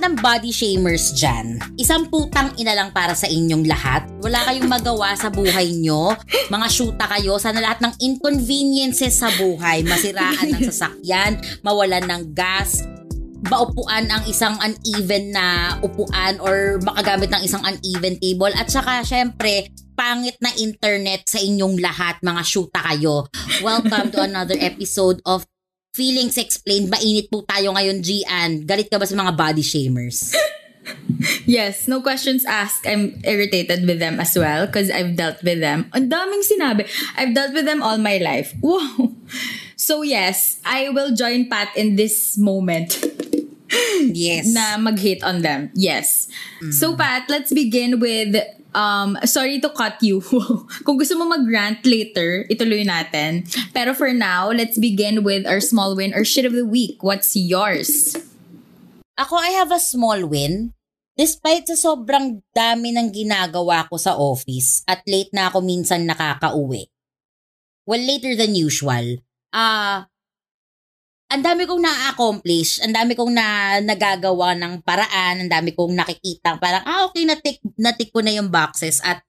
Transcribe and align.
lahat 0.00 0.16
ng 0.16 0.24
body 0.24 0.48
shamers 0.48 1.12
dyan, 1.12 1.60
isang 1.76 2.08
putang 2.08 2.56
ina 2.56 2.72
lang 2.72 2.88
para 2.88 3.12
sa 3.12 3.28
inyong 3.28 3.68
lahat. 3.68 4.08
Wala 4.24 4.48
kayong 4.48 4.64
magawa 4.64 5.12
sa 5.12 5.28
buhay 5.28 5.76
nyo. 5.76 6.16
Mga 6.48 6.66
syuta 6.72 7.04
kayo. 7.04 7.36
Sana 7.36 7.60
lahat 7.60 7.84
ng 7.84 8.00
inconveniences 8.00 9.20
sa 9.20 9.28
buhay, 9.36 9.84
masiraan 9.84 10.56
ng 10.56 10.64
sasakyan, 10.72 11.36
mawalan 11.60 12.00
ng 12.08 12.32
gas, 12.32 12.80
maupuan 13.52 14.08
ang 14.08 14.24
isang 14.24 14.56
uneven 14.64 15.36
na 15.36 15.76
upuan 15.84 16.40
or 16.40 16.80
makagamit 16.80 17.28
ng 17.28 17.44
isang 17.44 17.60
uneven 17.60 18.16
table. 18.16 18.56
At 18.56 18.72
saka, 18.72 19.04
syempre, 19.04 19.68
pangit 20.00 20.40
na 20.40 20.48
internet 20.56 21.28
sa 21.28 21.36
inyong 21.44 21.76
lahat, 21.76 22.24
mga 22.24 22.40
syuta 22.40 22.80
kayo. 22.88 23.28
Welcome 23.60 24.16
to 24.16 24.24
another 24.24 24.56
episode 24.56 25.20
of 25.28 25.44
Feelings 25.90 26.38
Explained. 26.38 26.86
Mainit 26.86 27.26
po 27.30 27.42
tayo 27.42 27.74
ngayon, 27.74 27.98
Gian. 27.98 28.62
Galit 28.62 28.86
ka 28.86 28.98
ba 28.98 29.06
sa 29.06 29.18
mga 29.18 29.34
body 29.34 29.64
shamers? 29.64 30.30
Yes, 31.44 31.86
no 31.86 32.00
questions 32.00 32.44
asked. 32.46 32.86
I'm 32.86 33.20
irritated 33.22 33.86
with 33.86 33.98
them 33.98 34.18
as 34.18 34.34
well 34.34 34.66
because 34.66 34.90
I've 34.90 35.14
dealt 35.14 35.42
with 35.42 35.60
them. 35.60 35.90
Ang 35.94 36.08
daming 36.08 36.42
sinabi. 36.42 36.88
I've 37.14 37.34
dealt 37.34 37.54
with 37.54 37.66
them 37.66 37.82
all 37.82 37.98
my 37.98 38.18
life. 38.18 38.54
Wow. 38.62 39.12
So 39.76 40.02
yes, 40.02 40.58
I 40.64 40.88
will 40.90 41.14
join 41.14 41.48
Pat 41.48 41.74
in 41.76 41.96
this 41.96 42.38
moment. 42.38 42.96
Yes. 44.00 44.50
na 44.56 44.78
mag-hate 44.78 45.22
on 45.22 45.42
them. 45.42 45.70
Yes. 45.74 46.28
So 46.70 46.96
Pat, 46.96 47.28
let's 47.28 47.52
begin 47.52 48.00
with 48.00 48.34
um 48.74 49.18
sorry 49.24 49.60
to 49.60 49.70
cut 49.70 49.98
you. 50.02 50.22
Kung 50.86 50.96
gusto 50.98 51.16
mo 51.18 51.26
mag-rant 51.26 51.82
later, 51.86 52.46
ituloy 52.50 52.86
natin. 52.86 53.46
Pero 53.74 53.94
for 53.94 54.12
now, 54.14 54.50
let's 54.50 54.78
begin 54.78 55.22
with 55.22 55.46
our 55.46 55.60
small 55.60 55.94
win 55.96 56.14
or 56.14 56.24
shit 56.24 56.46
of 56.46 56.54
the 56.54 56.66
week. 56.66 57.02
What's 57.02 57.34
yours? 57.34 58.16
Ako, 59.20 59.36
I 59.36 59.52
have 59.60 59.68
a 59.68 59.82
small 59.82 60.24
win. 60.24 60.72
Despite 61.20 61.68
sa 61.68 61.76
sobrang 61.76 62.40
dami 62.56 62.96
ng 62.96 63.12
ginagawa 63.12 63.84
ko 63.92 64.00
sa 64.00 64.16
office 64.16 64.80
at 64.88 65.04
late 65.04 65.28
na 65.36 65.52
ako 65.52 65.60
minsan 65.60 66.08
nakakauwi. 66.08 66.88
Well, 67.84 68.00
later 68.00 68.32
than 68.38 68.56
usual. 68.56 69.20
Ah, 69.52 70.08
ang 71.30 71.42
dami 71.46 71.62
kong 71.62 71.78
na-accomplish, 71.78 72.82
ang 72.82 72.90
dami 72.90 73.14
kong 73.14 73.30
na 73.30 73.78
nagagawa 73.78 74.58
ng 74.58 74.82
paraan, 74.82 75.46
ang 75.46 75.50
dami 75.50 75.70
kong 75.78 75.94
nakikita, 75.94 76.58
parang, 76.58 76.82
ah, 76.82 77.06
okay, 77.06 77.22
natik, 77.22 77.62
natik 77.78 78.10
ko 78.10 78.18
na 78.18 78.34
yung 78.34 78.50
boxes 78.50 78.98
at 79.06 79.22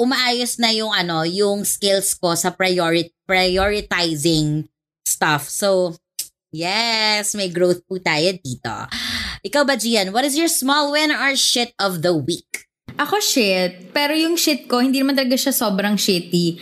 umaayos 0.00 0.56
na 0.56 0.72
yung 0.72 0.88
ano, 0.88 1.28
yung 1.28 1.60
skills 1.68 2.16
ko 2.16 2.32
sa 2.32 2.56
priori- 2.56 3.12
prioritizing 3.28 4.64
stuff. 5.04 5.44
So, 5.52 6.00
yes, 6.56 7.36
may 7.36 7.52
growth 7.52 7.84
po 7.84 8.00
tayo 8.00 8.32
dito. 8.40 8.72
Ikaw 9.44 9.62
ba, 9.68 9.76
Gian, 9.76 10.16
what 10.16 10.24
is 10.24 10.40
your 10.40 10.48
small 10.48 10.88
win 10.96 11.12
or 11.12 11.36
shit 11.36 11.76
of 11.76 12.00
the 12.00 12.16
week? 12.16 12.64
Ako 12.96 13.20
shit, 13.20 13.92
pero 13.92 14.16
yung 14.16 14.40
shit 14.40 14.64
ko, 14.64 14.80
hindi 14.80 15.04
naman 15.04 15.20
talaga 15.20 15.36
siya 15.36 15.52
sobrang 15.52 16.00
shitty. 16.00 16.56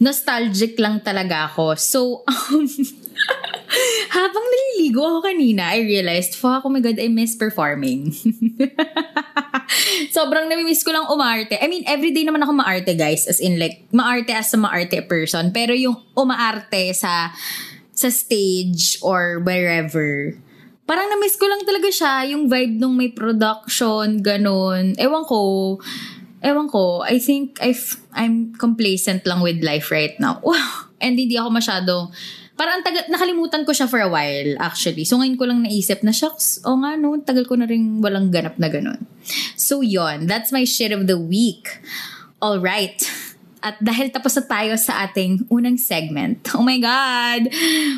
Nostalgic 0.00 0.80
lang 0.80 1.04
talaga 1.04 1.52
ako. 1.52 1.76
So, 1.76 2.00
um, 2.32 2.64
habang 4.16 4.44
naliligo 4.44 5.02
ako 5.02 5.18
kanina, 5.26 5.70
I 5.74 5.82
realized, 5.86 6.34
fuck, 6.34 6.66
oh 6.66 6.72
my 6.72 6.82
God, 6.82 6.98
I 6.98 7.08
miss 7.08 7.38
performing. 7.38 8.10
Sobrang 10.16 10.50
namimiss 10.50 10.82
ko 10.82 10.90
lang 10.90 11.06
umarte. 11.06 11.54
I 11.60 11.70
mean, 11.70 11.86
everyday 11.86 12.26
naman 12.26 12.42
ako 12.42 12.58
maarte, 12.58 12.92
guys. 12.98 13.30
As 13.30 13.38
in, 13.38 13.58
like, 13.58 13.86
maarte 13.94 14.34
as 14.34 14.50
a 14.54 14.58
maarte 14.58 14.98
person. 15.06 15.54
Pero 15.54 15.72
yung 15.72 15.96
umaarte 16.18 16.90
sa 16.94 17.30
sa 17.94 18.08
stage 18.08 18.96
or 19.04 19.44
wherever, 19.44 20.32
parang 20.88 21.06
na-miss 21.12 21.36
ko 21.36 21.46
lang 21.46 21.62
talaga 21.62 21.92
siya, 21.92 22.32
yung 22.34 22.48
vibe 22.48 22.80
nung 22.80 22.96
may 22.96 23.12
production, 23.12 24.24
ganun. 24.24 24.96
Ewan 24.96 25.22
ko, 25.28 25.76
ewan 26.40 26.66
ko, 26.66 27.04
I 27.04 27.20
think 27.20 27.60
I've, 27.60 28.00
I'm 28.16 28.56
complacent 28.56 29.28
lang 29.28 29.44
with 29.44 29.62
life 29.62 29.92
right 29.92 30.16
now. 30.18 30.40
Wow! 30.42 30.88
And 31.04 31.16
hindi 31.16 31.36
ako 31.36 31.52
masyadong, 31.52 32.10
parang 32.60 32.76
ang 32.76 32.84
taga, 32.84 33.08
nakalimutan 33.08 33.64
ko 33.64 33.72
siya 33.72 33.88
for 33.88 34.04
a 34.04 34.12
while, 34.12 34.52
actually. 34.60 35.08
So 35.08 35.16
ngayon 35.16 35.40
ko 35.40 35.48
lang 35.48 35.64
naisip 35.64 36.04
na, 36.04 36.12
shucks, 36.12 36.60
o 36.60 36.76
nga 36.84 36.92
no, 37.00 37.16
tagal 37.24 37.48
ko 37.48 37.56
na 37.56 37.64
rin 37.64 38.04
walang 38.04 38.28
ganap 38.28 38.60
na 38.60 38.68
ganun. 38.68 39.08
So 39.56 39.80
yon 39.80 40.28
that's 40.28 40.52
my 40.52 40.68
shit 40.68 40.92
of 40.92 41.08
the 41.08 41.16
week. 41.16 41.80
All 42.44 42.60
right. 42.60 43.00
At 43.64 43.80
dahil 43.80 44.12
tapos 44.12 44.36
na 44.36 44.44
tayo 44.44 44.72
sa 44.76 45.08
ating 45.08 45.48
unang 45.48 45.80
segment, 45.80 46.52
oh 46.52 46.60
my 46.60 46.76
God, 46.76 47.48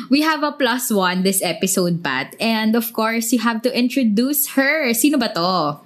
we 0.07 0.23
have 0.23 0.47
a 0.47 0.55
plus 0.55 0.87
one 0.87 1.27
this 1.27 1.43
episode, 1.43 1.99
Pat. 1.99 2.31
And 2.39 2.79
of 2.79 2.95
course, 2.95 3.35
you 3.35 3.43
have 3.43 3.59
to 3.67 3.71
introduce 3.71 4.55
her. 4.55 4.95
Sino 4.95 5.19
ba 5.19 5.27
to? 5.35 5.83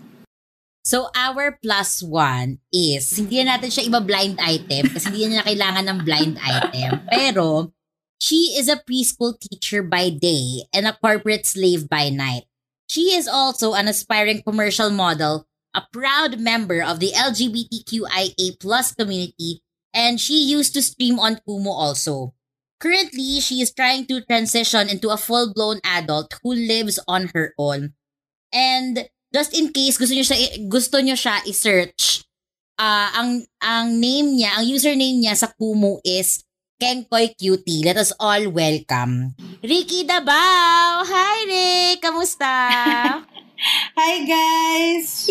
So, 0.87 1.11
our 1.19 1.59
plus 1.59 1.99
one 1.99 2.63
is, 2.71 3.11
hindi 3.19 3.43
na 3.43 3.59
natin 3.59 3.75
siya 3.75 3.91
iba 3.91 3.99
blind 3.99 4.39
item 4.39 4.87
kasi 4.87 5.11
hindi 5.11 5.35
na 5.35 5.43
kailangan 5.43 5.83
ng 5.83 5.99
blind 6.07 6.39
item. 6.39 7.03
Pero, 7.11 7.75
she 8.19 8.57
is 8.57 8.67
a 8.67 8.81
preschool 8.81 9.39
teacher 9.39 9.83
by 9.83 10.09
day 10.09 10.65
and 10.73 10.87
a 10.87 10.97
corporate 10.97 11.45
slave 11.45 11.89
by 11.89 12.09
night. 12.09 12.43
She 12.87 13.13
is 13.13 13.27
also 13.27 13.73
an 13.73 13.87
aspiring 13.87 14.41
commercial 14.41 14.89
model, 14.89 15.45
a 15.75 15.83
proud 15.91 16.39
member 16.39 16.81
of 16.81 16.99
the 16.99 17.11
LGBTQIA 17.11 18.59
plus 18.59 18.95
community, 18.95 19.61
and 19.93 20.19
she 20.19 20.39
used 20.39 20.73
to 20.73 20.81
stream 20.81 21.19
on 21.19 21.41
Kumu 21.47 21.69
also. 21.69 22.33
Currently, 22.79 23.41
she 23.41 23.61
is 23.61 23.73
trying 23.73 24.05
to 24.07 24.21
transition 24.21 24.87
into 24.87 25.09
a 25.09 25.17
full-blown 25.17 25.81
adult 25.83 26.33
who 26.43 26.53
lives 26.53 26.99
on 27.07 27.29
her 27.33 27.53
own. 27.57 27.93
And 28.53 29.09
just 29.33 29.57
in 29.57 29.73
case 29.73 29.97
gusto 29.97 30.15
niyo 30.15 30.23
siya 30.23 30.37
gusto 30.69 30.97
niyo 31.03 31.19
siya 31.19 31.43
i-search, 31.43 32.23
ah 32.79 33.11
ang 33.17 33.43
ang 33.59 33.99
name 33.99 34.39
niya, 34.39 34.61
ang 34.61 34.65
username 34.69 35.19
niya 35.19 35.35
sa 35.35 35.51
Kumu 35.51 35.99
is 36.05 36.46
Kenkoy 36.81 37.33
Cutie. 37.37 37.81
Let 37.83 37.97
us 37.97 38.13
all 38.21 38.49
welcome 38.53 39.33
Ricky 39.65 40.05
Dabao. 40.05 41.01
Hi 41.09 41.37
Rick, 41.49 42.05
kamusta? 42.05 42.53
Hi 43.97 44.13
guys! 44.21 45.25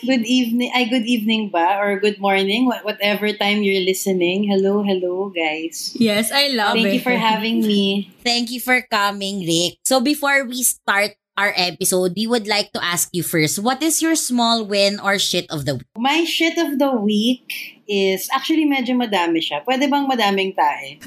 Good 0.00 0.24
evening. 0.24 0.72
Ay, 0.72 0.88
good 0.88 1.04
evening 1.04 1.52
ba? 1.52 1.76
Or 1.76 2.00
good 2.00 2.16
morning? 2.16 2.64
wha- 2.64 2.80
Whatever 2.80 3.28
time 3.36 3.60
you're 3.60 3.84
listening. 3.84 4.48
Hello, 4.48 4.80
hello 4.80 5.28
guys. 5.28 5.92
Yes, 6.00 6.32
I 6.32 6.56
love 6.56 6.80
Thank 6.80 6.88
it. 6.88 6.94
you 6.96 7.02
for 7.04 7.12
having 7.12 7.60
me. 7.60 8.08
Thank 8.24 8.48
you 8.48 8.64
for 8.64 8.80
coming, 8.88 9.44
Rick. 9.44 9.76
So 9.84 10.00
before 10.00 10.48
we 10.48 10.64
start 10.64 11.19
our 11.40 11.56
episode, 11.56 12.12
we 12.12 12.28
would 12.28 12.44
like 12.44 12.68
to 12.76 12.84
ask 12.84 13.08
you 13.16 13.24
first, 13.24 13.56
what 13.56 13.80
is 13.80 14.04
your 14.04 14.12
small 14.12 14.60
win 14.68 15.00
or 15.00 15.16
shit 15.16 15.48
of 15.48 15.64
the 15.64 15.80
week? 15.80 15.88
My 15.96 16.28
shit 16.28 16.60
of 16.60 16.76
the 16.76 16.92
week 16.92 17.80
is 17.88 18.28
actually 18.28 18.68
medyo 18.68 18.92
madami 18.92 19.40
siya. 19.40 19.64
Pwede 19.64 19.88
bang 19.88 20.04
madaming 20.04 20.52
tae 20.52 21.00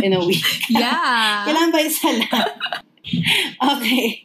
in 0.00 0.16
a 0.16 0.24
week? 0.24 0.40
Yeah. 0.72 1.44
Kailangan 1.46 1.70
ba 1.76 1.80
isa 1.84 2.08
lang? 2.08 2.48
okay. 3.76 4.24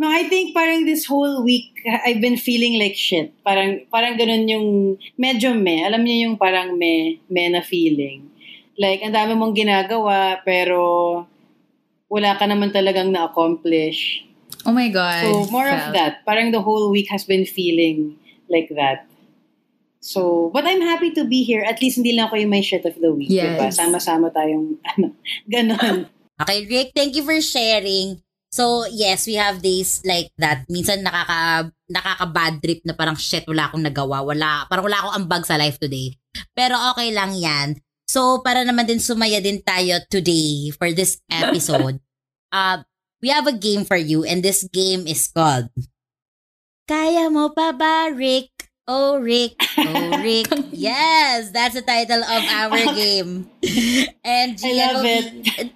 No, 0.00 0.08
I 0.08 0.24
think 0.32 0.56
parang 0.56 0.88
this 0.88 1.04
whole 1.04 1.44
week, 1.44 1.76
I've 1.84 2.24
been 2.24 2.40
feeling 2.40 2.80
like 2.80 2.96
shit. 2.96 3.36
Parang, 3.44 3.84
parang 3.92 4.16
ganun 4.16 4.48
yung 4.48 4.96
medyo 5.20 5.52
me. 5.52 5.84
Alam 5.84 6.08
niyo 6.08 6.24
yung 6.24 6.36
parang 6.40 6.72
me, 6.80 7.20
me 7.28 7.52
na 7.52 7.60
feeling. 7.60 8.32
Like, 8.80 9.04
ang 9.04 9.12
dami 9.12 9.36
mong 9.36 9.52
ginagawa, 9.52 10.40
pero 10.40 11.28
wala 12.08 12.32
ka 12.40 12.48
naman 12.48 12.72
talagang 12.72 13.12
na-accomplish. 13.12 14.29
Oh 14.66 14.72
my 14.72 14.88
God. 14.88 15.22
So, 15.22 15.50
more 15.52 15.68
Felt. 15.68 15.88
of 15.88 15.92
that. 15.94 16.24
Parang 16.24 16.52
the 16.52 16.60
whole 16.60 16.90
week 16.90 17.08
has 17.10 17.24
been 17.24 17.46
feeling 17.46 18.16
like 18.48 18.68
that. 18.76 19.06
So, 20.00 20.50
but 20.52 20.64
I'm 20.64 20.80
happy 20.80 21.12
to 21.12 21.28
be 21.28 21.44
here. 21.44 21.60
At 21.60 21.80
least 21.84 22.00
hindi 22.00 22.16
lang 22.16 22.32
ako 22.32 22.40
yung 22.40 22.52
may 22.52 22.64
shit 22.64 22.88
of 22.88 22.96
the 22.96 23.12
week. 23.12 23.28
Diba? 23.28 23.68
Yes. 23.68 23.76
Sama-sama 23.76 24.32
tayong, 24.32 24.80
ano, 24.96 25.12
ganun. 25.44 26.08
Okay, 26.40 26.64
Rick, 26.64 26.96
thank 26.96 27.12
you 27.12 27.24
for 27.24 27.36
sharing. 27.44 28.24
So, 28.50 28.88
yes, 28.90 29.28
we 29.30 29.38
have 29.38 29.62
days 29.62 30.02
like 30.02 30.32
that. 30.40 30.66
Minsan 30.66 31.06
nakaka 31.06 31.70
nakaka-bad 31.86 32.54
trip 32.58 32.80
na 32.82 32.96
parang 32.96 33.14
shit, 33.14 33.46
wala 33.46 33.70
akong 33.70 33.84
nagawa. 33.84 34.26
Wala, 34.26 34.66
parang 34.66 34.88
wala 34.88 34.98
akong 34.98 35.16
ambag 35.22 35.44
sa 35.46 35.60
life 35.60 35.78
today. 35.78 36.16
Pero 36.56 36.74
okay 36.90 37.14
lang 37.14 37.36
yan. 37.36 37.78
So, 38.10 38.42
para 38.42 38.66
naman 38.66 38.90
din 38.90 38.98
sumaya 38.98 39.38
din 39.38 39.62
tayo 39.62 40.02
today 40.10 40.74
for 40.74 40.90
this 40.90 41.22
episode, 41.30 42.02
uh, 42.50 42.82
we 43.20 43.28
have 43.28 43.46
a 43.46 43.52
game 43.54 43.84
for 43.84 43.96
you 43.96 44.24
and 44.24 44.42
this 44.42 44.64
game 44.68 45.06
is 45.06 45.28
called 45.28 45.68
Kaya 46.90 47.30
mo 47.30 47.54
pa 47.54 47.70
ba, 47.70 48.10
Rick? 48.10 48.50
Oh, 48.90 49.22
Rick. 49.22 49.54
Oh, 49.78 50.18
Rick. 50.26 50.50
yes, 50.74 51.54
that's 51.54 51.78
the 51.78 51.86
title 51.86 52.18
of 52.26 52.42
our 52.50 52.74
game. 52.98 53.46
And 54.26 54.58
I 54.58 54.58
Gian 54.58 54.94
love 54.98 55.06
it. 55.06 55.26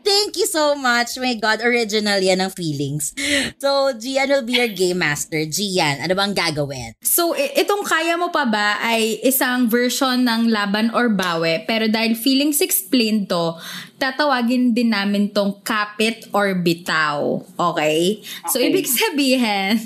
Thank 0.02 0.35
you 0.35 0.50
so 0.50 0.75
much. 0.75 1.14
My 1.23 1.38
God, 1.38 1.62
original 1.62 2.19
yan 2.19 2.43
ng 2.43 2.50
feelings. 2.50 3.14
So, 3.62 3.94
Gian 3.94 4.35
will 4.35 4.43
be 4.43 4.58
your 4.58 4.67
game 4.75 4.99
master. 4.99 5.46
Gian, 5.46 6.02
ano 6.02 6.11
bang 6.19 6.35
gagawin? 6.35 6.99
So, 7.06 7.38
i- 7.38 7.55
itong 7.55 7.87
kaya 7.87 8.19
mo 8.19 8.35
pa 8.35 8.50
ba 8.50 8.82
ay 8.82 9.23
isang 9.23 9.70
version 9.70 10.26
ng 10.26 10.50
laban 10.50 10.91
or 10.91 11.06
bawe. 11.06 11.62
Pero 11.70 11.87
dahil 11.87 12.19
feelings 12.19 12.58
explained 12.58 13.31
to, 13.31 13.55
tatawagin 14.05 14.77
din 14.77 14.93
namin 14.93 15.33
tong 15.33 15.56
kapit 15.65 16.29
or 16.29 16.53
bitaw. 16.53 17.41
Okay? 17.56 18.21
So, 18.53 18.61
Okay. 18.61 18.69
ibig 18.69 18.85
sabihin, 19.01 19.81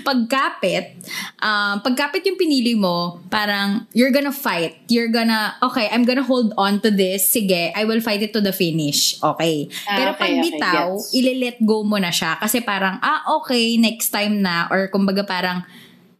pagkapit, 0.00 0.96
um, 1.38 1.84
pagkapit 1.84 2.24
yung 2.24 2.40
pinili 2.40 2.72
mo, 2.72 3.20
parang, 3.28 3.84
you're 3.92 4.10
gonna 4.10 4.32
fight. 4.32 4.80
You're 4.88 5.12
gonna, 5.12 5.60
okay, 5.60 5.92
I'm 5.92 6.08
gonna 6.08 6.24
hold 6.24 6.56
on 6.56 6.80
to 6.80 6.90
this. 6.90 7.28
Sige, 7.28 7.70
I 7.76 7.84
will 7.84 8.00
fight 8.00 8.24
it 8.24 8.32
to 8.32 8.40
the 8.40 8.52
finish. 8.52 9.20
Okay. 9.20 9.68
Ah, 9.84 9.96
Pero 10.00 10.10
okay, 10.16 10.20
pag 10.20 10.32
okay, 10.32 10.42
bitaw, 10.48 10.88
gets. 10.96 11.12
ile-let 11.12 11.56
go 11.60 11.84
mo 11.84 12.00
na 12.00 12.08
siya. 12.08 12.40
Kasi 12.40 12.64
parang, 12.64 12.96
ah, 12.98 13.28
okay, 13.40 13.76
next 13.76 14.08
time 14.08 14.40
na. 14.40 14.66
Or 14.72 14.88
kumbaga 14.88 15.20
parang, 15.22 15.62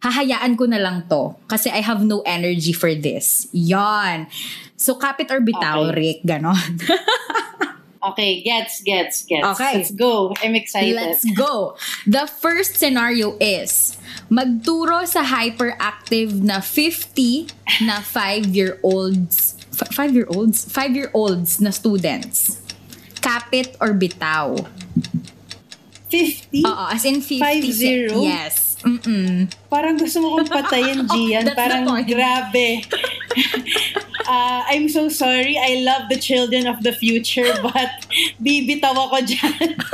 hahayaan 0.01 0.57
ko 0.57 0.65
na 0.65 0.81
lang 0.81 1.05
to. 1.09 1.37
Kasi 1.45 1.69
I 1.69 1.85
have 1.85 2.01
no 2.01 2.25
energy 2.25 2.73
for 2.73 2.89
this. 2.93 3.49
Yon. 3.53 4.33
So, 4.81 4.97
kapit 4.97 5.29
or 5.29 5.45
bitaw, 5.45 5.93
Okay. 5.93 6.01
Rick, 6.01 6.19
ganon. 6.25 6.57
Okay, 8.01 8.41
gets, 8.41 8.81
gets, 8.81 9.29
gets. 9.29 9.45
Okay. 9.45 9.77
Let's 9.77 9.91
go. 9.93 10.33
I'm 10.41 10.57
excited. 10.57 10.97
Let's 10.97 11.21
go. 11.37 11.77
The 12.09 12.25
first 12.25 12.81
scenario 12.81 13.37
is, 13.37 14.01
magturo 14.33 15.05
sa 15.05 15.21
hyperactive 15.21 16.33
na 16.41 16.65
50 16.65 17.53
na 17.85 18.01
5-year-olds, 18.01 19.61
5-year-olds? 19.77 20.65
5-year-olds 20.73 21.61
na 21.61 21.69
students. 21.77 22.65
Kapit 23.21 23.77
or 23.85 23.93
bitaw? 23.93 24.57
50? 26.09 26.65
Oo, 26.65 26.85
as 26.89 27.05
in 27.05 27.21
50. 27.21 27.37
Five 27.37 27.65
zero? 27.69 28.25
Yes. 28.25 28.70
Mm-mm. 28.81 29.45
Parang 29.69 30.01
gusto 30.01 30.25
mo 30.25 30.41
kong 30.41 30.49
patayin, 30.49 31.05
Gian. 31.13 31.45
The 31.45 31.53
Parang 31.53 31.85
grabe. 32.09 32.81
Uh, 34.25 34.61
I'm 34.73 34.89
so 34.89 35.13
sorry. 35.13 35.61
I 35.61 35.85
love 35.85 36.09
the 36.09 36.17
children 36.17 36.65
of 36.65 36.81
the 36.81 36.97
future, 36.97 37.53
but 37.61 37.93
bibitaw 38.41 38.97
ako 38.97 39.21
dyan. 39.29 39.77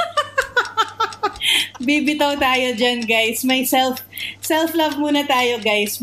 bibitaw 1.87 2.38
tayo 2.38 2.79
dyan, 2.79 3.03
guys. 3.03 3.43
May 3.43 3.67
self, 3.67 4.06
self-love 4.38 5.03
muna 5.03 5.27
tayo, 5.27 5.59
guys. 5.59 5.99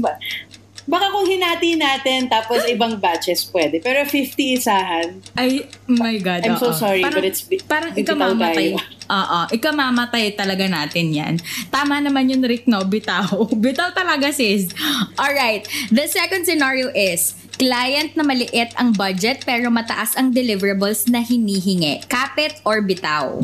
Ba- 0.83 0.99
Baka 0.99 1.09
kung 1.11 1.27
hinati 1.27 1.75
natin, 1.75 2.27
tapos 2.27 2.63
ibang 2.67 2.95
batches, 2.95 3.43
pwede. 3.51 3.79
Pero 3.79 4.03
50 4.07 4.55
isahan, 4.55 5.19
Ay, 5.35 5.67
my 5.85 6.15
God. 6.19 6.43
I'm 6.43 6.55
so 6.55 6.71
sorry, 6.71 7.03
parang, 7.03 7.19
but 7.19 7.25
it's 7.27 7.43
bi- 7.43 7.63
Parang 7.63 7.91
ikamamatay. 7.91 8.75
Oo, 9.19 9.39
ikamamatay 9.51 10.31
talaga 10.35 10.63
natin 10.63 11.11
yan. 11.11 11.33
Tama 11.67 11.99
naman 11.99 12.31
yun, 12.31 12.39
Rick, 12.43 12.67
no? 12.67 12.83
Bitaw. 12.83 13.47
Bitaw 13.63 13.91
talaga, 13.91 14.31
sis. 14.31 14.71
Alright. 15.15 15.67
The 15.91 16.07
second 16.07 16.47
scenario 16.47 16.87
is, 16.91 17.35
client 17.55 18.15
na 18.15 18.23
maliit 18.23 18.73
ang 18.75 18.95
budget 18.95 19.43
pero 19.43 19.67
mataas 19.69 20.15
ang 20.15 20.31
deliverables 20.31 21.05
na 21.07 21.19
hinihingi. 21.19 22.07
Kapit 22.07 22.63
or 22.63 22.79
bitaw? 22.81 23.43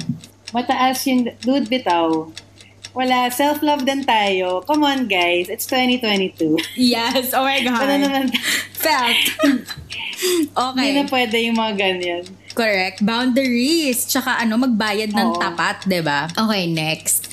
mataas 0.50 1.06
yung 1.06 1.30
dude 1.42 1.70
bitaw. 1.70 2.30
Wala, 2.98 3.30
self-love 3.30 3.86
din 3.86 4.02
tayo. 4.02 4.66
Come 4.66 4.82
on, 4.82 5.00
guys. 5.06 5.46
It's 5.48 5.70
2022. 5.70 6.58
Yes. 6.74 7.32
Oh 7.38 7.46
my 7.46 7.62
God. 7.62 7.86
Ano 7.86 7.96
naman, 8.02 8.26
Felt. 8.74 9.22
okay. 10.58 10.82
hindi 10.82 10.90
na 10.98 11.06
pwede 11.06 11.38
yung 11.46 11.58
mga 11.58 11.74
ganyan. 11.78 12.24
Correct. 12.58 13.06
Boundaries. 13.06 14.10
Tsaka 14.10 14.42
ano, 14.42 14.58
magbayad 14.58 15.14
ng 15.14 15.30
Oo. 15.38 15.40
tapat, 15.40 15.86
ba? 16.02 16.28
Okay, 16.34 16.66
next. 16.66 17.30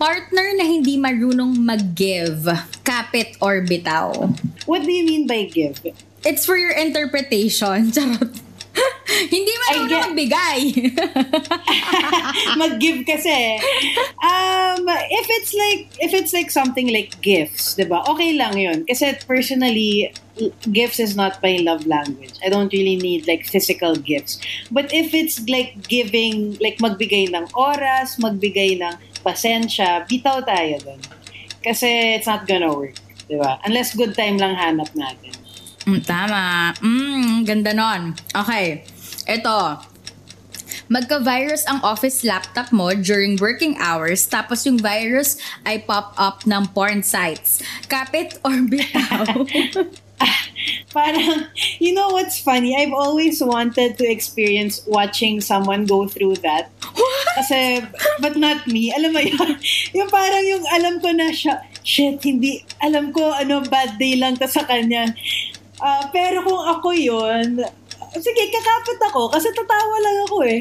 Partner 0.00 0.56
na 0.56 0.64
hindi 0.64 0.96
marunong 0.96 1.60
mag-give. 1.60 2.48
Kapit 2.84 3.36
or 3.40 3.60
bitaw. 3.64 4.32
What 4.64 4.84
do 4.84 4.92
you 4.92 5.04
mean 5.04 5.28
by 5.28 5.48
give? 5.48 5.80
It's 6.24 6.44
for 6.44 6.56
your 6.56 6.72
interpretation. 6.72 7.90
Charot. 7.96 8.49
Hindi 9.28 9.52
marunong 9.52 9.88
get- 9.90 10.04
magbigay. 10.08 10.60
Mag-give 12.60 13.00
kasi. 13.04 13.60
Um, 14.22 14.86
if 14.88 15.26
it's 15.28 15.52
like, 15.52 15.80
if 16.00 16.14
it's 16.14 16.32
like 16.32 16.50
something 16.50 16.88
like 16.88 17.20
gifts, 17.20 17.74
di 17.74 17.84
ba? 17.84 18.00
Okay 18.08 18.36
lang 18.36 18.56
yun. 18.56 18.86
Kasi 18.86 19.18
personally, 19.26 20.14
gifts 20.72 21.00
is 21.00 21.16
not 21.16 21.42
my 21.42 21.60
love 21.60 21.84
language. 21.86 22.32
I 22.44 22.48
don't 22.48 22.72
really 22.72 22.96
need 22.96 23.26
like 23.28 23.44
physical 23.44 23.96
gifts. 23.96 24.40
But 24.70 24.92
if 24.94 25.12
it's 25.12 25.42
like 25.48 25.88
giving, 25.88 26.56
like 26.60 26.78
magbigay 26.78 27.34
ng 27.34 27.52
oras, 27.52 28.16
magbigay 28.16 28.80
ng 28.80 28.94
pasensya, 29.20 30.08
bitaw 30.08 30.40
tayo 30.46 30.80
dun. 30.80 31.00
Kasi 31.60 32.16
it's 32.16 32.26
not 32.26 32.48
gonna 32.48 32.72
work. 32.72 32.96
Di 33.28 33.36
ba? 33.36 33.60
Unless 33.68 33.94
good 33.94 34.16
time 34.16 34.40
lang 34.40 34.56
hanap 34.56 34.88
natin. 34.96 35.36
Mm, 35.84 36.00
tama. 36.04 36.72
Mm, 36.80 37.44
ganda 37.44 37.72
nun. 37.72 38.12
Okay. 38.36 38.84
Ito. 39.30 39.78
Magka-virus 40.90 41.62
ang 41.70 41.78
office 41.86 42.26
laptop 42.26 42.74
mo 42.74 42.90
during 42.98 43.38
working 43.38 43.78
hours 43.78 44.26
tapos 44.26 44.66
yung 44.66 44.74
virus 44.74 45.38
ay 45.62 45.78
pop 45.86 46.18
up 46.18 46.42
ng 46.50 46.66
porn 46.74 47.06
sites. 47.06 47.62
Kapit 47.86 48.42
or 48.42 48.58
bitaw? 48.70 49.46
Parang, 50.90 51.46
you 51.78 51.94
know 51.94 52.10
what's 52.10 52.42
funny? 52.42 52.74
I've 52.74 52.92
always 52.92 53.38
wanted 53.38 53.96
to 54.02 54.04
experience 54.04 54.82
watching 54.84 55.38
someone 55.40 55.86
go 55.86 56.10
through 56.10 56.42
that. 56.42 56.74
Kasi, 57.38 57.86
but 58.18 58.34
not 58.34 58.66
me. 58.66 58.90
Alam 58.90 59.14
mo 59.14 59.22
yun? 59.22 59.56
Yung 59.96 60.10
parang 60.10 60.42
yung 60.42 60.66
alam 60.74 60.98
ko 60.98 61.14
na 61.14 61.30
siya, 61.30 61.62
shit, 61.86 62.18
hindi, 62.26 62.66
alam 62.82 63.14
ko, 63.14 63.30
ano, 63.30 63.62
bad 63.64 63.96
day 63.96 64.18
lang 64.18 64.36
to 64.36 64.50
sa 64.50 64.66
kanya. 64.66 65.14
Ah, 65.80 66.10
pero 66.12 66.44
kung 66.44 66.60
ako 66.60 66.92
yun, 66.92 67.64
sige, 68.18 68.42
kakapit 68.50 68.98
ako 69.06 69.30
kasi 69.30 69.46
tatawa 69.54 69.96
lang 70.02 70.16
ako 70.26 70.36
eh. 70.42 70.60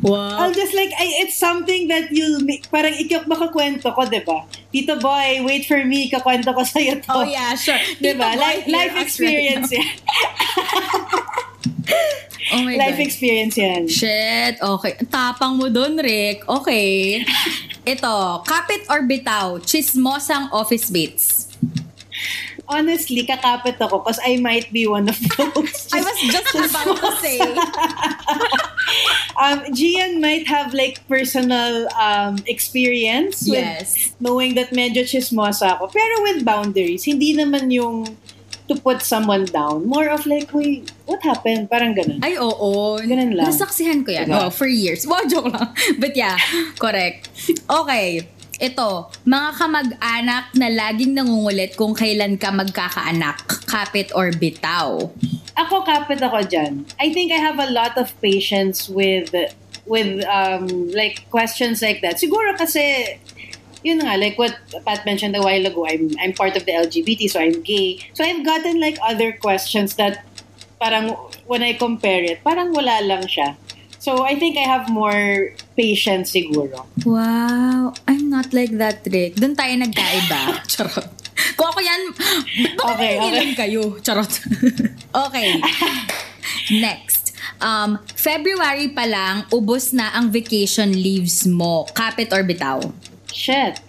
wow. 0.00 0.40
I'll 0.40 0.56
just 0.56 0.72
like, 0.72 0.92
I, 0.96 1.26
it's 1.26 1.36
something 1.36 1.88
that 1.92 2.08
you'll 2.08 2.40
make, 2.40 2.64
parang 2.72 2.96
ikip 2.96 3.28
makakwento 3.28 3.92
ko, 3.92 4.02
di 4.08 4.24
ba? 4.24 4.48
Tito 4.72 4.96
boy, 4.96 5.44
wait 5.44 5.68
for 5.68 5.84
me, 5.84 6.08
kakwento 6.08 6.56
ko 6.56 6.64
sa'yo 6.64 6.96
to. 7.04 7.12
Oh 7.12 7.24
yeah, 7.26 7.52
sure. 7.52 7.78
Di 8.00 8.16
ba? 8.16 8.32
Life, 8.36 8.64
life 8.64 8.96
experience 8.96 9.68
right 9.72 9.84
yan. 9.84 9.88
Oh 12.54 12.62
my 12.62 12.78
Life 12.78 12.98
God. 12.98 13.06
experience 13.06 13.56
yan. 13.58 13.82
Shit, 13.90 14.62
okay. 14.62 14.94
Tapang 15.10 15.58
mo 15.58 15.66
dun, 15.66 15.98
Rick. 15.98 16.46
Okay. 16.46 17.26
Ito, 17.82 18.42
kapit 18.46 18.86
or 18.86 19.02
bitaw, 19.02 19.58
chismosang 19.66 20.50
office 20.54 20.86
mates. 20.90 21.45
Honestly, 22.66 23.22
kakapit 23.22 23.78
ako 23.78 24.02
because 24.02 24.18
I 24.22 24.36
might 24.42 24.72
be 24.72 24.86
one 24.86 25.08
of 25.08 25.18
those. 25.38 25.86
I 25.94 26.02
was 26.02 26.18
just 26.26 26.50
about 26.50 26.98
to 26.98 27.10
say. 27.22 27.38
um, 29.42 29.62
Gian 29.72 30.20
might 30.20 30.46
have 30.46 30.74
like 30.74 31.06
personal 31.08 31.88
um, 31.94 32.38
experience 32.46 33.46
with 33.46 33.62
Yes. 33.62 34.14
knowing 34.20 34.54
that 34.58 34.70
medyo 34.70 35.02
chismosa 35.06 35.78
ako. 35.78 35.88
Pero 35.88 36.14
with 36.26 36.44
boundaries, 36.44 37.04
hindi 37.04 37.36
naman 37.36 37.70
yung 37.70 38.16
to 38.66 38.74
put 38.74 38.98
someone 39.02 39.46
down. 39.46 39.86
More 39.86 40.10
of 40.10 40.26
like, 40.26 40.50
wait, 40.50 40.90
what 41.06 41.22
happened? 41.22 41.70
Parang 41.70 41.94
ganun. 41.94 42.18
Ay, 42.18 42.34
oo. 42.34 42.98
Ganun 42.98 43.38
lang. 43.38 43.46
Nasaksihan 43.46 44.02
ko 44.02 44.10
yan. 44.10 44.26
Oh, 44.26 44.50
Diba? 44.50 44.52
for 44.52 44.66
years. 44.66 45.06
Wow, 45.10 45.22
joke 45.30 45.54
lang. 45.54 45.70
But 46.02 46.18
yeah, 46.18 46.34
correct. 46.82 47.30
Okay. 47.70 48.26
Ito, 48.56 49.12
mga 49.28 49.50
kamag-anak 49.60 50.56
na 50.56 50.68
laging 50.72 51.12
nangungulit 51.12 51.76
kung 51.76 51.92
kailan 51.92 52.40
ka 52.40 52.48
magkakaanak. 52.48 53.44
Kapit 53.68 54.08
or 54.16 54.32
bitaw. 54.32 55.12
Ako 55.56 55.84
kapit 55.84 56.24
ako 56.24 56.40
dyan. 56.40 56.88
I 56.96 57.12
think 57.12 57.32
I 57.32 57.40
have 57.40 57.60
a 57.60 57.68
lot 57.68 58.00
of 58.00 58.12
patience 58.24 58.88
with 58.88 59.32
with 59.84 60.24
um 60.24 60.88
like 60.96 61.28
questions 61.28 61.84
like 61.84 62.00
that. 62.00 62.16
Siguro 62.16 62.56
kasi 62.56 63.16
yun 63.84 64.00
nga 64.00 64.16
like 64.16 64.40
what 64.40 64.56
Pat 64.88 65.04
mentioned 65.04 65.36
a 65.36 65.44
while 65.44 65.64
ago, 65.64 65.84
I'm 65.84 66.16
I'm 66.16 66.32
part 66.32 66.56
of 66.56 66.64
the 66.64 66.72
LGBT 66.72 67.28
so 67.28 67.36
I'm 67.36 67.60
gay. 67.60 68.00
So 68.16 68.24
I've 68.24 68.40
gotten 68.40 68.80
like 68.80 68.96
other 69.04 69.36
questions 69.36 70.00
that 70.00 70.24
parang 70.80 71.12
when 71.44 71.60
I 71.60 71.76
compare 71.76 72.24
it, 72.24 72.40
parang 72.40 72.72
wala 72.72 73.04
lang 73.04 73.28
siya. 73.28 73.60
So 74.00 74.24
I 74.24 74.36
think 74.40 74.56
I 74.56 74.64
have 74.64 74.88
more 74.88 75.52
patience 75.76 76.32
siguro. 76.32 76.88
Wow. 77.04 77.92
I'm 78.08 78.32
not 78.32 78.50
like 78.56 78.72
that, 78.80 79.04
Rick. 79.06 79.36
Doon 79.36 79.52
tayo 79.52 79.76
nagkaiba. 79.76 80.42
Charot. 80.72 81.06
Kung 81.54 81.68
ako 81.68 81.80
yan, 81.84 82.02
baka 82.80 82.92
Okay, 82.96 83.12
okay, 83.20 83.28
okay. 83.28 83.54
kayo. 83.54 83.82
Charot. 84.00 84.32
okay. 85.28 85.60
Next. 86.80 87.36
Um, 87.60 88.00
February 88.16 88.92
pa 88.92 89.04
lang, 89.04 89.44
ubos 89.52 89.92
na 89.92 90.12
ang 90.16 90.32
vacation 90.32 90.88
leaves 90.92 91.44
mo. 91.44 91.84
Kapit 91.92 92.32
or 92.32 92.42
bitaw? 92.42 92.80
Shit. 93.28 93.80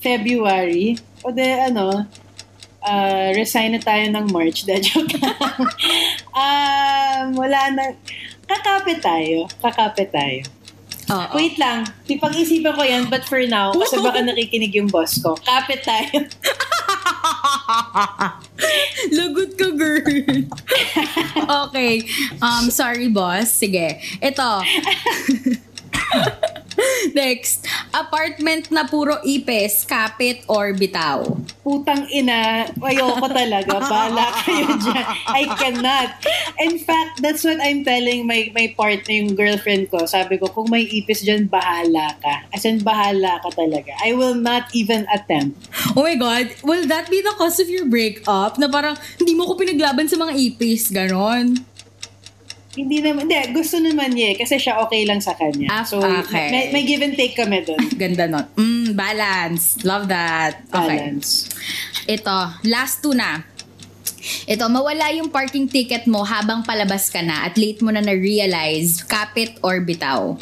February. 0.00 0.96
O 1.20 1.32
de, 1.32 1.44
ano, 1.68 2.08
uh, 2.84 3.28
resign 3.36 3.76
na 3.76 3.80
tayo 3.80 4.04
ng 4.08 4.26
March. 4.32 4.64
De, 4.68 4.80
joke 4.80 5.16
um, 6.32 7.24
wala 7.36 7.60
na. 7.76 7.84
Kakapit 8.48 9.04
tayo. 9.04 9.44
Kakapit 9.60 10.08
tayo. 10.08 10.40
Oo. 11.08 11.34
Wait 11.36 11.56
lang. 11.56 11.88
Ipag-isipan 12.04 12.72
ko 12.76 12.82
yan, 12.84 13.08
but 13.08 13.24
for 13.24 13.40
now, 13.48 13.72
kasi 13.72 13.96
baka 14.00 14.20
nakikinig 14.20 14.76
yung 14.76 14.92
boss 14.92 15.16
ko. 15.24 15.36
Kapit 15.40 15.80
tayo. 15.80 16.28
Lagot 19.16 19.50
ka, 19.56 19.68
girl. 19.72 20.44
okay. 21.68 22.04
Um, 22.44 22.68
sorry, 22.68 23.08
boss. 23.08 23.52
Sige. 23.52 24.00
Ito. 24.20 24.64
Next. 27.14 27.66
Apartment 27.90 28.70
na 28.70 28.86
puro 28.86 29.18
ipis, 29.24 29.82
kapit, 29.82 30.44
or 30.46 30.70
bitaw. 30.76 31.24
Putang 31.64 32.06
ina, 32.12 32.70
ayoko 32.78 33.26
talaga. 33.28 33.82
Bala 33.92 34.26
kayo 34.44 34.68
dyan. 34.78 35.06
I 35.26 35.44
cannot. 35.58 36.10
In 36.62 36.78
fact, 36.78 37.20
that's 37.20 37.42
what 37.42 37.58
I'm 37.60 37.82
telling 37.82 38.24
my 38.28 38.52
my 38.54 38.72
partner, 38.76 39.14
yung 39.14 39.34
girlfriend 39.34 39.90
ko. 39.90 40.06
Sabi 40.06 40.38
ko, 40.38 40.48
kung 40.52 40.70
may 40.70 40.86
ipis 40.86 41.24
dyan, 41.26 41.50
bahala 41.50 42.14
ka. 42.22 42.46
As 42.54 42.64
in, 42.64 42.80
bahala 42.80 43.42
ka 43.42 43.50
talaga. 43.52 43.92
I 44.04 44.14
will 44.14 44.36
not 44.38 44.70
even 44.72 45.04
attempt. 45.10 45.58
Oh 45.98 46.06
my 46.06 46.16
God, 46.16 46.52
will 46.62 46.86
that 46.86 47.10
be 47.10 47.20
the 47.20 47.34
cause 47.36 47.58
of 47.58 47.68
your 47.68 47.88
breakup? 47.90 48.56
Na 48.56 48.70
parang, 48.70 48.94
hindi 49.18 49.34
mo 49.34 49.48
ko 49.50 49.58
pinaglaban 49.58 50.06
sa 50.06 50.16
mga 50.16 50.36
ipis, 50.36 50.92
ganon. 50.94 51.67
Hindi 52.76 53.00
naman, 53.00 53.24
hindi, 53.24 53.38
gusto 53.56 53.80
naman 53.80 54.12
niya 54.12 54.34
eh, 54.34 54.36
kasi 54.44 54.60
siya 54.60 54.84
okay 54.84 55.08
lang 55.08 55.24
sa 55.24 55.32
kanya. 55.32 55.72
Ah, 55.72 55.84
so, 55.88 56.04
okay. 56.04 56.52
may, 56.52 56.64
may 56.68 56.84
give 56.84 57.00
and 57.00 57.16
take 57.16 57.32
kami 57.32 57.64
doon. 57.64 57.80
Ganda 58.02 58.28
nun. 58.28 58.44
Mm, 58.60 58.92
balance. 58.92 59.80
Love 59.88 60.12
that. 60.12 60.68
Okay. 60.68 61.00
Balance. 61.00 61.48
Ito, 62.04 62.60
last 62.68 63.00
two 63.00 63.16
na. 63.16 63.40
Ito, 64.44 64.68
mawala 64.68 65.08
yung 65.16 65.32
parking 65.32 65.68
ticket 65.68 66.04
mo 66.04 66.20
habang 66.24 66.60
palabas 66.60 67.08
ka 67.08 67.24
na 67.24 67.48
at 67.48 67.56
late 67.56 67.80
mo 67.80 67.88
na 67.88 68.04
na-realize, 68.04 69.00
kapit 69.08 69.56
or 69.64 69.80
bitaw. 69.80 70.36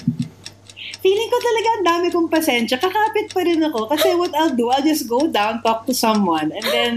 Feeling 1.07 1.31
ko 1.31 1.39
talaga 1.39 1.69
ang 1.71 1.85
dami 1.87 2.07
kong 2.11 2.27
pasensya. 2.27 2.83
Kakapit 2.83 3.31
pa 3.31 3.47
rin 3.47 3.63
ako. 3.63 3.87
Kasi 3.87 4.19
what 4.19 4.35
I'll 4.35 4.51
do, 4.51 4.75
I'll 4.75 4.83
just 4.83 5.07
go 5.07 5.31
down, 5.31 5.63
talk 5.63 5.87
to 5.87 5.95
someone, 5.95 6.51
and 6.51 6.67
then 6.75 6.95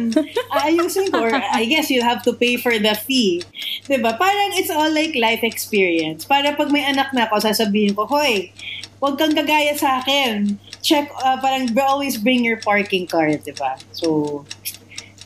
aayusin 0.57 1.13
ko. 1.13 1.29
Or 1.29 1.37
I 1.37 1.69
guess 1.69 1.93
you 1.93 2.01
have 2.01 2.25
to 2.25 2.33
pay 2.33 2.57
for 2.57 2.73
the 2.73 2.97
fee. 2.97 3.45
ba? 3.85 4.17
Parang 4.17 4.57
it's 4.57 4.73
all 4.73 4.89
like 4.89 5.13
life 5.13 5.45
experience. 5.45 6.25
Para 6.25 6.57
pag 6.57 6.73
may 6.73 6.89
anak 6.89 7.13
na 7.13 7.29
ako, 7.29 7.53
sasabihin 7.53 7.93
ko, 7.93 8.09
Hoy, 8.09 8.49
huwag 8.97 9.21
kang 9.21 9.37
kagaya 9.37 9.77
sa 9.77 10.01
akin. 10.01 10.57
Check, 10.81 11.13
uh, 11.13 11.37
parang 11.37 11.69
always 11.77 12.17
bring 12.17 12.41
your 12.41 12.57
parking 12.57 13.05
card, 13.05 13.45
ba? 13.61 13.77
So, 13.93 14.41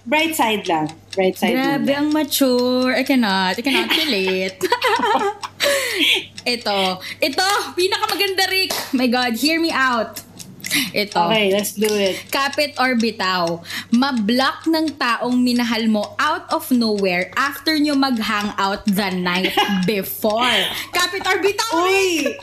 bright 0.04 0.36
side 0.36 0.68
lang. 0.68 0.92
Bright 1.14 1.38
side 1.38 1.54
Grabe, 1.54 1.94
ang 1.94 2.10
mature. 2.10 2.94
I 2.94 3.06
cannot. 3.06 3.54
I 3.58 3.62
cannot 3.62 3.90
relate. 4.02 4.58
ito. 6.58 6.78
Ito. 7.22 7.48
Pinakamaganda, 7.78 8.46
Rick. 8.50 8.74
My 8.98 9.06
God, 9.06 9.38
hear 9.38 9.62
me 9.62 9.70
out. 9.70 10.26
Ito. 10.74 11.30
Okay, 11.30 11.54
let's 11.54 11.78
do 11.78 11.86
it. 11.86 12.18
Kapit 12.34 12.74
or 12.82 12.98
bitaw, 12.98 13.62
mablock 13.94 14.66
ng 14.66 14.98
taong 14.98 15.38
minahal 15.38 15.86
mo 15.86 16.18
out 16.18 16.50
of 16.50 16.66
nowhere 16.74 17.30
after 17.38 17.78
nyo 17.78 17.94
mag-hangout 17.94 18.82
the 18.90 19.10
night 19.14 19.54
before. 19.86 20.50
Kapit 20.90 21.22
or 21.30 21.38
bitaw, 21.46 21.78
Uy! 21.78 22.34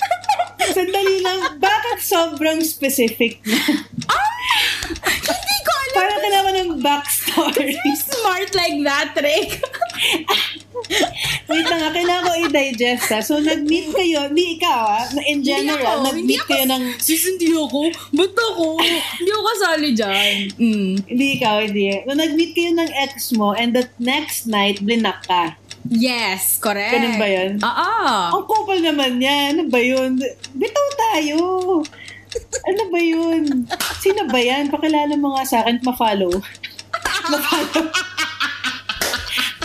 Sandali 0.70 1.18
lang. 1.26 1.58
Bakit 1.58 1.98
sobrang 1.98 2.62
specific 2.62 3.42
na? 3.42 3.58
Hindi 5.10 5.56
ko 5.66 5.70
alam. 5.74 5.94
Parang 5.96 6.18
kailangan 6.22 6.54
ng 6.54 6.70
backstory. 6.78 7.74
Smart 8.20 8.50
like 8.54 8.78
that, 8.84 9.12
Rick. 9.16 9.50
Wait 11.50 11.66
lang 11.66 11.80
nga, 11.82 11.90
kailangan 11.90 12.24
ko 12.24 12.32
i-digest 12.46 13.10
ha. 13.10 13.18
So, 13.20 13.42
nag-meet 13.42 13.90
kayo, 13.90 14.30
hindi 14.30 14.58
ikaw 14.58 14.80
ha, 14.86 15.02
na 15.12 15.22
in 15.26 15.42
general, 15.42 16.06
nag-meet 16.06 16.46
kayo 16.46 16.64
ng, 16.70 16.94
Sis, 17.02 17.26
hindi 17.26 17.50
ako. 17.50 17.90
Ba't 18.14 18.34
ako? 18.34 18.78
Hindi 19.18 19.30
ako 19.34 19.42
kasali 19.50 19.88
dyan. 19.94 20.34
Mm. 20.56 20.92
hindi 21.10 21.26
ikaw, 21.40 21.56
hindi. 21.62 21.90
So, 22.06 22.14
nag-meet 22.14 22.52
kayo 22.54 22.70
ng 22.78 22.90
ex 23.08 23.34
mo, 23.34 23.52
and 23.54 23.74
the 23.74 23.84
next 23.98 24.46
night, 24.46 24.78
blinak 24.78 25.26
ka. 25.26 25.58
Yes, 25.90 26.60
correct. 26.60 26.92
Ganun 26.92 27.16
ba 27.16 27.26
yun? 27.26 27.52
Oo. 27.58 27.92
Ang 28.36 28.44
couple 28.46 28.80
naman 28.84 29.16
yan. 29.16 29.58
Ano 29.58 29.72
ba 29.72 29.80
yun? 29.80 30.20
Bitaw 30.54 30.88
tayo. 30.94 31.38
Ano 32.68 32.82
ba 32.92 33.00
yun? 33.00 33.66
Sino 33.98 34.28
ba 34.28 34.38
yan? 34.38 34.70
Pakilala 34.70 35.16
mo 35.16 35.34
nga 35.34 35.44
sa 35.48 35.56
akin, 35.64 35.82
ma-follow. 35.82 36.30
Ma-follow. 37.30 37.82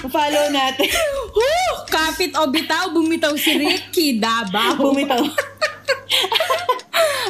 ma-follow 0.05 0.45
natin. 0.57 0.89
Woo! 1.33 1.69
Kapit 1.89 2.31
o 2.37 2.47
bitaw, 2.47 2.93
bumitaw 2.93 3.33
si 3.35 3.57
Ricky 3.57 4.21
Davao. 4.21 4.77
Bumitaw. 4.77 5.21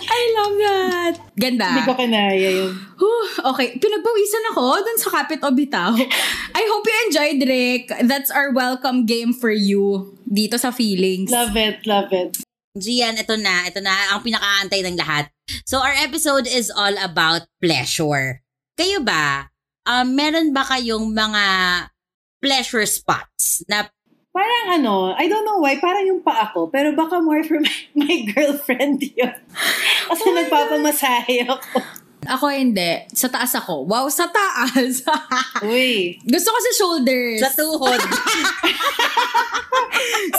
I 0.05 0.21
love 0.37 0.55
that. 0.61 1.13
Ganda. 1.35 1.67
Hindi 1.73 1.87
ko 1.89 1.95
kinaya 1.97 2.49
yun. 2.49 2.71
Whew, 2.95 3.25
okay, 3.51 3.75
pinagpawisan 3.75 4.43
ako 4.55 4.63
dun 4.79 4.97
sa 5.01 5.09
kapit 5.11 5.41
o 5.43 5.49
bitaw. 5.51 5.91
I 6.55 6.63
hope 6.71 6.85
you 6.87 6.97
enjoyed, 7.09 7.41
Rick. 7.43 7.83
That's 8.07 8.31
our 8.31 8.53
welcome 8.55 9.03
game 9.03 9.33
for 9.35 9.51
you 9.51 10.15
dito 10.23 10.55
sa 10.55 10.71
feelings. 10.71 11.31
Love 11.31 11.57
it, 11.57 11.83
love 11.83 12.11
it. 12.15 12.39
Gian, 12.75 13.15
ito 13.15 13.35
na. 13.39 13.67
Ito 13.67 13.79
na 13.79 14.15
ang 14.15 14.21
pinakaantay 14.23 14.83
ng 14.83 14.99
lahat. 14.99 15.31
So, 15.63 15.79
our 15.79 15.95
episode 15.95 16.43
is 16.47 16.67
all 16.67 16.95
about 16.99 17.47
pleasure. 17.63 18.43
Kayo 18.75 18.99
ba, 18.99 19.51
um, 19.85 20.07
meron 20.13 20.51
ba 20.51 20.65
kayong 20.65 21.13
mga 21.13 21.43
pleasure 22.41 22.85
spots 22.85 23.63
na 23.69 23.89
Parang 24.35 24.83
ano, 24.83 25.15
I 25.15 25.31
don't 25.31 25.47
know 25.47 25.63
why, 25.63 25.79
parang 25.79 26.11
yung 26.11 26.19
pa 26.19 26.51
ako, 26.51 26.67
pero 26.67 26.91
baka 26.91 27.23
more 27.23 27.39
for 27.47 27.55
my, 27.55 27.71
my 28.03 28.27
girlfriend 28.35 28.99
yun. 29.15 29.31
Kasi 30.11 30.27
Oh 30.27 30.35
nagpapamasahe 30.35 31.47
ako. 31.47 31.79
Ako 32.25 32.49
hindi. 32.51 33.05
Sa 33.13 33.29
taas 33.29 33.53
ako. 33.55 33.85
Wow, 33.85 34.09
sa 34.09 34.25
taas. 34.27 35.05
Uy, 35.71 36.17
Gusto 36.25 36.49
ko 36.51 36.59
sa 36.59 36.71
shoulders. 36.75 37.39
sa 37.47 37.51
tuhod? 37.55 37.95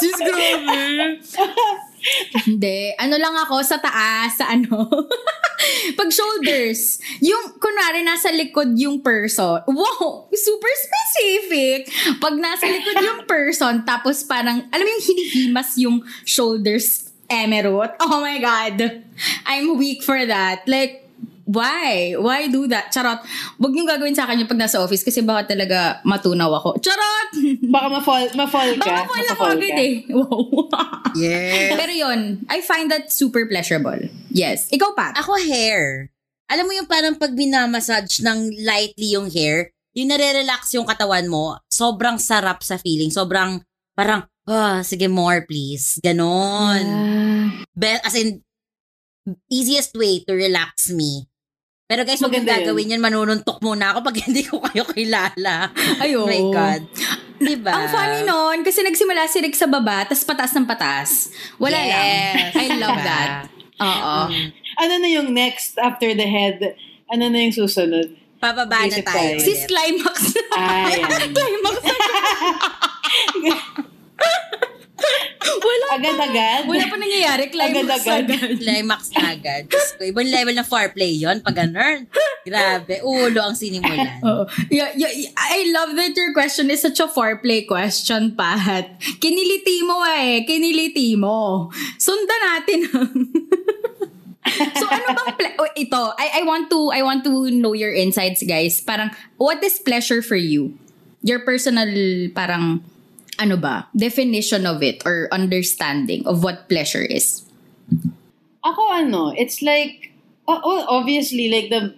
Sis, 0.02 0.18
grabe. 0.20 1.22
Hindi. 2.46 2.94
Ano 2.98 3.16
lang 3.18 3.34
ako 3.34 3.62
sa 3.62 3.78
taas, 3.80 4.38
sa 4.38 4.52
ano. 4.52 4.86
Pag 5.98 6.10
shoulders, 6.12 7.00
yung 7.24 7.56
kunwari 7.56 8.04
nasa 8.04 8.30
likod 8.30 8.76
yung 8.76 9.00
person. 9.00 9.64
Wow, 9.66 10.28
super 10.30 10.72
specific. 10.76 11.90
Pag 12.20 12.36
nasa 12.36 12.68
likod 12.68 12.96
yung 13.00 13.20
person, 13.24 13.82
tapos 13.82 14.22
parang, 14.22 14.68
alam 14.68 14.84
mo 14.84 14.90
yung 15.00 15.06
hinihimas 15.06 15.70
yung 15.80 15.96
shoulders 16.22 17.10
emerald. 17.26 17.90
Oh 17.98 18.22
my 18.22 18.38
God. 18.38 19.02
I'm 19.46 19.78
weak 19.78 20.02
for 20.02 20.18
that. 20.18 20.62
Like, 20.66 21.05
why? 21.46 22.18
Why 22.18 22.50
do 22.50 22.66
that? 22.66 22.90
Charot. 22.90 23.22
Huwag 23.56 23.72
niyong 23.72 23.86
gagawin 23.86 24.18
sa 24.18 24.26
akin 24.26 24.42
yung 24.42 24.50
pag 24.50 24.58
nasa 24.58 24.82
office 24.82 25.06
kasi 25.06 25.22
baka 25.22 25.54
talaga 25.54 26.02
matunaw 26.02 26.50
ako. 26.58 26.82
Charot! 26.82 27.28
baka 27.74 27.86
ma-fall, 27.86 28.26
ma-fall 28.34 28.70
ka. 28.82 29.06
Baka 29.06 29.14
ma-fall 29.30 29.54
agad 29.54 29.70
ka. 29.70 29.80
eh. 29.80 29.94
Wow. 30.10 30.66
yes. 31.22 31.78
Pero 31.78 31.92
yun, 31.94 32.20
I 32.50 32.58
find 32.60 32.90
that 32.90 33.14
super 33.14 33.46
pleasurable. 33.46 34.10
Yes. 34.34 34.66
Ikaw, 34.74 34.90
Pat? 34.98 35.14
Ako 35.22 35.38
hair. 35.38 36.10
Alam 36.50 36.66
mo 36.66 36.72
yung 36.74 36.90
parang 36.90 37.14
pag 37.14 37.34
binamassage 37.34 38.22
ng 38.22 38.66
lightly 38.66 39.14
yung 39.14 39.30
hair, 39.30 39.70
yung 39.94 40.10
nare-relax 40.10 40.74
yung 40.74 40.86
katawan 40.86 41.26
mo, 41.30 41.58
sobrang 41.70 42.18
sarap 42.18 42.60
sa 42.66 42.76
feeling. 42.76 43.10
Sobrang, 43.10 43.62
parang, 43.94 44.26
ah, 44.46 44.82
sige 44.82 45.06
more 45.06 45.46
please. 45.46 45.98
Ganon. 46.02 46.84
Be- 47.74 48.02
as 48.02 48.14
in, 48.18 48.42
easiest 49.50 49.94
way 49.98 50.22
to 50.22 50.34
relax 50.34 50.90
me. 50.90 51.26
Pero 51.86 52.02
guys, 52.02 52.18
huwag 52.18 52.34
yung 52.34 52.44
gagawin 52.44 52.90
yan. 52.90 52.98
Manununtok 52.98 53.62
muna 53.62 53.94
ako 53.94 54.02
pag 54.02 54.18
hindi 54.26 54.42
ko 54.42 54.58
kayo 54.58 54.82
kilala. 54.90 55.70
Ayo. 56.02 56.26
Oh 56.26 56.26
my 56.26 56.42
God. 56.50 56.82
Diba? 57.36 57.70
Ang 57.70 57.86
funny 57.92 58.20
nun, 58.24 58.64
kasi 58.66 58.82
nagsimula 58.82 59.28
si 59.30 59.38
Rick 59.38 59.54
sa 59.54 59.68
baba, 59.68 60.02
tas 60.02 60.24
patas 60.24 60.56
ng 60.56 60.66
patas. 60.66 61.30
Wala 61.60 61.78
Yes. 61.78 61.86
lang. 61.86 62.34
I 62.56 62.66
love 62.74 62.96
Diba? 62.96 63.06
that. 63.06 63.30
Oo. 63.76 64.16
Mm. 64.32 64.48
Ano 64.76 64.92
na 64.98 65.08
yung 65.08 65.28
next 65.30 65.78
after 65.78 66.10
the 66.10 66.26
head? 66.26 66.58
Ano 67.06 67.30
na 67.30 67.38
yung 67.38 67.54
susunod? 67.54 68.10
Pababa 68.36 68.82
na 68.82 68.98
tayo. 68.98 69.38
Sis, 69.38 69.62
climax 69.64 70.34
na. 70.34 70.42
Ah, 70.58 70.90
climax 71.32 71.76
na. 71.86 71.94
Wala. 75.46 75.86
Agad-agad? 76.00 76.60
Wala 76.68 76.84
pa 76.88 76.96
nangyayari. 76.96 77.44
Climax 77.52 78.02
Agad-agad. 78.02 78.22
agad. 78.26 78.50
Climax 78.62 79.00
na 79.12 79.22
agad. 79.36 79.62
Diyos 79.68 79.88
ko, 79.96 80.02
ibang 80.08 80.28
level 80.28 80.54
ng 80.56 80.68
foreplay 80.68 81.12
yon 81.16 81.40
pag 81.44 81.56
ganun. 81.56 82.08
Grabe, 82.46 83.02
ulo 83.02 83.40
ang 83.42 83.56
sinimulan. 83.58 84.22
Oo. 84.22 84.46
Yeah, 84.70 84.94
yeah, 84.94 85.10
yeah, 85.10 85.32
I 85.34 85.70
love 85.74 85.98
that 85.98 86.14
your 86.14 86.30
question 86.32 86.70
is 86.70 86.80
such 86.82 87.02
a 87.02 87.10
foreplay 87.10 87.66
question, 87.66 88.38
Pat. 88.38 88.96
Kiniliti 89.18 89.82
mo 89.82 90.00
eh. 90.06 90.46
Kiniliti 90.46 91.18
mo. 91.18 91.68
Sundan 91.98 92.40
natin. 92.42 92.78
so 94.78 94.84
ano 94.86 95.10
bang 95.10 95.34
ple- 95.34 95.56
oh, 95.58 95.70
ito 95.74 96.02
I 96.14 96.38
I 96.38 96.42
want 96.46 96.70
to 96.70 96.94
I 96.94 97.02
want 97.02 97.26
to 97.26 97.50
know 97.50 97.74
your 97.74 97.90
insights 97.90 98.46
guys 98.46 98.78
parang 98.78 99.10
what 99.42 99.58
is 99.66 99.82
pleasure 99.82 100.22
for 100.22 100.38
you 100.38 100.78
your 101.26 101.42
personal 101.42 101.90
parang 102.30 102.78
ano 103.38 103.56
ba 103.56 103.88
definition 103.96 104.64
of 104.66 104.82
it 104.82 105.02
or 105.04 105.28
understanding 105.32 106.24
of 106.26 106.42
what 106.44 106.68
pleasure 106.68 107.04
is 107.04 107.42
Ako 108.66 108.82
ano, 108.90 109.30
it's 109.30 109.62
like, 109.62 110.10
oh, 110.50 110.58
obviously, 110.90 111.46
like 111.46 111.70
the 111.70 111.94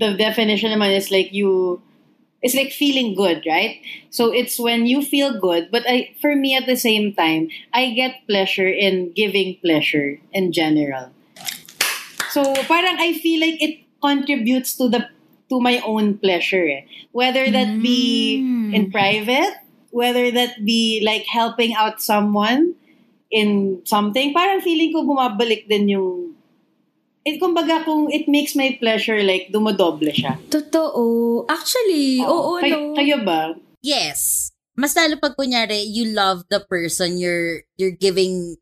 the 0.00 0.16
definition 0.16 0.72
naman 0.72 0.96
is 0.96 1.12
like 1.12 1.28
you, 1.28 1.76
it's 2.40 2.56
like 2.56 2.72
feeling 2.72 3.12
good, 3.12 3.44
right? 3.44 3.84
So 4.08 4.32
it's 4.32 4.56
when 4.56 4.88
you 4.88 5.04
feel 5.04 5.36
good, 5.36 5.68
but 5.68 5.84
I 5.84 6.16
for 6.24 6.32
me 6.32 6.56
at 6.56 6.64
the 6.64 6.80
same 6.80 7.12
time, 7.12 7.52
I 7.76 7.92
get 7.92 8.24
pleasure 8.24 8.64
in 8.64 9.12
giving 9.12 9.60
pleasure 9.60 10.16
in 10.32 10.56
general. 10.56 11.12
So 12.32 12.56
parang 12.64 12.96
I 12.96 13.12
feel 13.20 13.44
like 13.44 13.60
it 13.60 13.84
contributes 14.00 14.72
to 14.80 14.88
the 14.88 15.12
to 15.52 15.60
my 15.60 15.84
own 15.84 16.16
pleasure. 16.16 16.64
Eh. 16.64 16.88
Whether 17.12 17.44
that 17.52 17.76
be 17.84 18.40
Mm. 18.40 18.72
in 18.72 18.82
private, 18.88 19.52
whether 19.94 20.34
that 20.34 20.58
be 20.66 20.98
like 21.06 21.22
helping 21.30 21.70
out 21.78 22.02
someone 22.02 22.74
in 23.30 23.78
something, 23.86 24.34
parang 24.34 24.58
feeling 24.58 24.90
ko 24.90 25.06
bumabalik 25.06 25.70
din 25.70 25.94
yung 25.94 26.34
it 27.24 27.38
kumbaga 27.40 27.86
kung 27.86 28.10
it 28.12 28.26
makes 28.26 28.52
my 28.58 28.74
pleasure 28.82 29.22
like 29.22 29.48
dumodoble 29.54 30.10
siya. 30.12 30.36
Totoo. 30.50 31.46
Actually, 31.48 32.20
oo, 32.20 32.60
Kay- 32.60 32.74
no. 32.74 32.92
Kayo 32.92 33.16
ba? 33.24 33.54
Yes. 33.80 34.50
Mas 34.74 34.92
lalo 34.98 35.16
pag 35.22 35.38
kunyari, 35.38 35.86
you 35.86 36.10
love 36.10 36.42
the 36.50 36.58
person 36.66 37.16
you're 37.16 37.62
you're 37.78 37.94
giving 37.94 38.58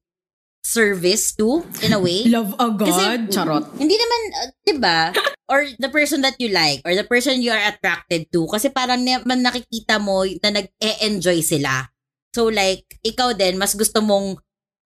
service 0.62 1.34
to, 1.34 1.66
in 1.82 1.92
a 1.92 1.98
way. 1.98 2.22
Love 2.30 2.54
agad. 2.56 2.86
Kasi- 2.86 3.34
Charot. 3.34 3.66
Hindi 3.76 3.98
naman, 3.98 4.20
uh, 4.38 4.48
di 4.62 4.74
ba? 4.78 5.10
Or 5.50 5.66
the 5.76 5.90
person 5.90 6.22
that 6.22 6.38
you 6.38 6.48
like, 6.48 6.80
or 6.86 6.94
the 6.94 7.04
person 7.04 7.42
you 7.42 7.50
are 7.50 7.60
attracted 7.60 8.30
to. 8.32 8.46
Kasi 8.46 8.70
parang 8.70 9.02
naman 9.02 9.42
nakikita 9.42 9.98
mo 9.98 10.22
na 10.40 10.62
nag-e-enjoy 10.62 11.42
sila. 11.42 11.90
So 12.32 12.48
like, 12.48 12.86
ikaw 13.02 13.34
din, 13.36 13.58
mas 13.58 13.74
gusto 13.74 14.00
mong 14.00 14.38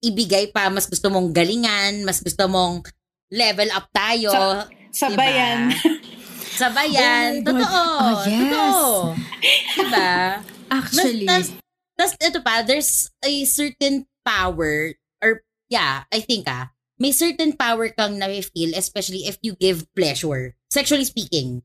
ibigay 0.04 0.52
pa, 0.52 0.68
mas 0.68 0.90
gusto 0.90 1.08
mong 1.08 1.32
galingan, 1.32 2.04
mas 2.04 2.20
gusto 2.20 2.50
mong 2.50 2.84
level 3.32 3.70
up 3.72 3.88
tayo. 3.94 4.34
Sa- 4.34 4.66
Diba? 4.68 4.90
Sabayan. 4.92 5.60
Sabayan. 6.60 7.32
Oh. 7.40 7.46
Totoo. 7.46 7.84
Oh, 8.04 8.18
yes. 8.26 8.36
Totoo. 8.36 8.88
Diba? 9.78 10.12
Actually. 10.68 11.28
Tas, 11.96 12.16
ito 12.18 12.40
pa, 12.42 12.64
there's 12.64 13.08
a 13.22 13.32
certain 13.48 14.04
power, 14.24 14.92
yeah, 15.70 16.04
I 16.12 16.20
think 16.20 16.50
ah, 16.50 16.74
may 17.00 17.14
certain 17.16 17.56
power 17.56 17.88
kang 17.96 18.20
na-feel, 18.20 18.76
especially 18.76 19.24
if 19.30 19.40
you 19.40 19.56
give 19.56 19.88
pleasure. 19.96 20.58
Sexually 20.68 21.06
speaking. 21.08 21.64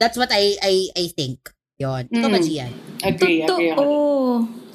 That's 0.00 0.16
what 0.16 0.32
I 0.32 0.56
I 0.58 0.74
I 0.96 1.04
think. 1.12 1.52
Yon. 1.80 2.08
Ikaw 2.12 2.28
ba, 2.28 2.40
Mm. 2.40 2.44
Gian? 2.44 2.72
Agree, 3.00 3.40
agree 3.40 3.72
Totoo. 3.72 3.88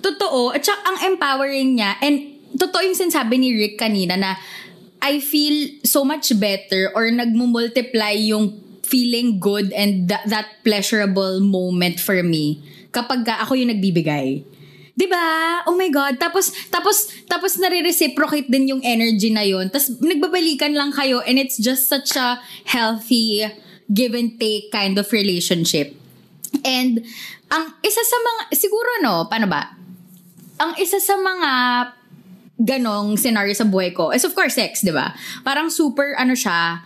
Totoo. 0.01 0.41
At 0.53 0.61
saka 0.65 0.81
ang 0.85 0.97
empowering 1.13 1.77
niya, 1.77 1.97
and 2.01 2.17
totoo 2.57 2.81
yung 2.81 2.97
sinasabi 2.97 3.37
ni 3.37 3.53
Rick 3.53 3.77
kanina 3.77 4.17
na 4.17 4.37
I 5.01 5.21
feel 5.21 5.85
so 5.85 6.01
much 6.01 6.33
better 6.39 6.89
or 6.97 7.09
nagmumultiply 7.13 8.33
yung 8.33 8.57
feeling 8.81 9.37
good 9.37 9.69
and 9.73 10.09
tha- 10.09 10.25
that 10.25 10.61
pleasurable 10.61 11.41
moment 11.41 12.01
for 12.01 12.17
me 12.21 12.61
kapag 12.89 13.21
ka 13.21 13.41
ako 13.45 13.53
yung 13.53 13.69
nagbibigay. 13.69 14.41
'Di 14.95 15.05
ba? 15.11 15.61
Oh 15.67 15.75
my 15.75 15.91
god. 15.91 16.15
Tapos 16.17 16.55
tapos 16.71 17.11
tapos 17.27 17.59
nare-reciprocate 17.59 18.47
din 18.47 18.71
yung 18.71 18.81
energy 18.81 19.27
na 19.29 19.43
yon. 19.43 19.67
Tapos 19.67 19.91
nagbabalikan 19.99 20.71
lang 20.71 20.95
kayo 20.95 21.19
and 21.27 21.35
it's 21.35 21.59
just 21.59 21.91
such 21.91 22.15
a 22.15 22.39
healthy 22.63 23.43
give 23.91 24.15
and 24.15 24.39
take 24.39 24.71
kind 24.71 24.95
of 24.95 25.05
relationship. 25.11 25.93
And 26.63 27.03
ang 27.51 27.65
isa 27.83 28.01
sa 28.01 28.17
mga 28.17 28.41
siguro 28.55 28.89
no, 29.03 29.27
paano 29.27 29.51
ba? 29.51 29.75
Ang 30.63 30.79
isa 30.79 31.03
sa 31.03 31.19
mga 31.19 31.51
ganong 32.55 33.19
scenario 33.19 33.51
sa 33.51 33.67
buhay 33.67 33.91
ko 33.91 34.15
is 34.15 34.23
of 34.23 34.31
course 34.31 34.55
sex, 34.55 34.79
'di 34.79 34.95
ba? 34.95 35.11
Parang 35.43 35.67
super 35.67 36.15
ano 36.15 36.31
siya, 36.33 36.79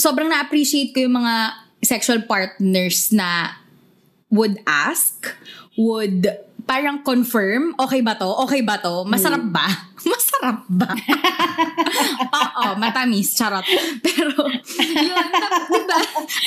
sobrang 0.00 0.32
na-appreciate 0.32 0.96
ko 0.96 1.04
yung 1.04 1.20
mga 1.20 1.60
sexual 1.84 2.24
partners 2.24 3.12
na 3.12 3.60
would 4.32 4.56
ask, 4.64 5.36
would 5.76 6.32
parang 6.64 7.00
confirm, 7.00 7.76
okay 7.78 8.00
ba 8.00 8.16
to? 8.16 8.28
Okay 8.44 8.60
ba 8.60 8.80
to? 8.80 9.04
Masarap 9.04 9.44
ba? 9.48 9.64
Masarap 10.12 10.64
ba? 10.68 10.90
Oo, 12.40 12.76
matamis, 12.76 13.32
charot. 13.32 13.64
Pero, 14.04 14.48
yun, 14.48 15.24
diba? 15.70 15.98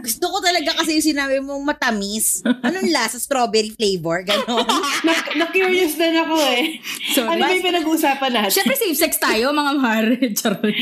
Gusto 0.01 0.25
ko 0.33 0.39
talaga 0.41 0.73
kasi 0.73 0.97
yung 0.97 1.05
sinabi 1.05 1.37
mong 1.43 1.61
matamis. 1.61 2.41
Anong 2.45 2.89
lasa? 2.89 3.21
Strawberry 3.21 3.77
flavor? 3.77 4.25
Ganon. 4.25 4.65
Na- 5.05 5.37
Na-curious 5.37 6.01
din 6.01 6.17
ako 6.17 6.35
eh. 6.41 6.81
Sorry. 7.13 7.29
Ano 7.29 7.45
ba 7.45 7.53
yung 7.53 7.67
pinag-uusapan 7.67 8.31
natin? 8.33 8.51
Siyempre, 8.51 8.77
safe 8.77 8.97
sex 8.97 9.21
tayo, 9.21 9.53
mga 9.53 9.73
mahari. 9.77 10.17
Charot. 10.33 10.73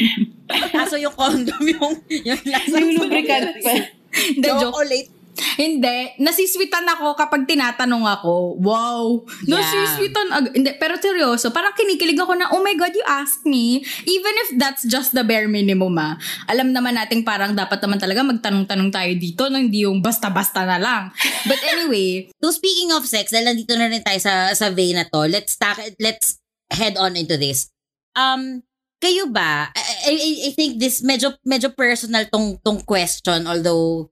Kaso 0.72 0.94
yung 0.96 1.12
condom, 1.12 1.58
yung, 1.66 1.94
yung 2.22 2.40
lasa. 2.46 2.76
Yung 2.78 2.94
lubricant 3.02 3.58
pa. 3.60 3.97
Hindi, 4.18 4.48
joke. 4.48 4.62
Chocolate. 4.74 5.08
Hindi. 5.54 6.18
Nasiswitan 6.18 6.82
ako 6.88 7.14
kapag 7.14 7.46
tinatanong 7.46 8.02
ako. 8.02 8.58
Wow. 8.58 9.22
Yeah. 9.46 9.62
Nasiswitan. 9.62 10.26
ag- 10.34 10.50
Hindi, 10.50 10.74
pero 10.76 10.98
seryoso, 10.98 11.54
parang 11.54 11.74
kinikilig 11.74 12.18
ako 12.18 12.34
na, 12.34 12.50
oh 12.50 12.62
my 12.62 12.74
God, 12.74 12.90
you 12.90 13.06
asked 13.06 13.46
me. 13.46 13.78
Even 14.02 14.34
if 14.46 14.48
that's 14.58 14.82
just 14.82 15.14
the 15.14 15.22
bare 15.22 15.46
minimum, 15.46 15.94
ah. 15.94 16.18
Alam 16.50 16.74
naman 16.74 16.98
nating 16.98 17.22
parang 17.22 17.54
dapat 17.54 17.78
naman 17.78 18.02
talaga 18.02 18.26
magtanong-tanong 18.26 18.90
tayo 18.90 19.12
dito, 19.14 19.46
no? 19.46 19.58
hindi 19.58 19.86
yung 19.86 20.02
basta-basta 20.02 20.66
na 20.66 20.78
lang. 20.78 21.02
But 21.46 21.62
anyway, 21.64 22.26
So 22.42 22.50
speaking 22.50 22.90
of 22.94 23.06
sex, 23.06 23.30
dahil 23.30 23.54
nandito 23.54 23.74
na 23.78 23.90
rin 23.90 24.02
tayo 24.02 24.18
sa 24.18 24.50
sa 24.54 24.70
vein 24.70 24.98
na 24.98 25.06
to, 25.06 25.26
let's 25.26 25.54
ta- 25.54 25.78
let's 25.98 26.38
head 26.70 26.98
on 26.98 27.14
into 27.14 27.38
this. 27.38 27.70
Um 28.14 28.62
kayo 28.98 29.30
ba? 29.30 29.70
I, 30.06 30.14
I, 30.48 30.50
think 30.54 30.78
this 30.78 31.02
medyo 31.02 31.34
medyo 31.42 31.74
personal 31.74 32.26
tong 32.30 32.60
tong 32.62 32.80
question 32.86 33.46
although 33.46 34.10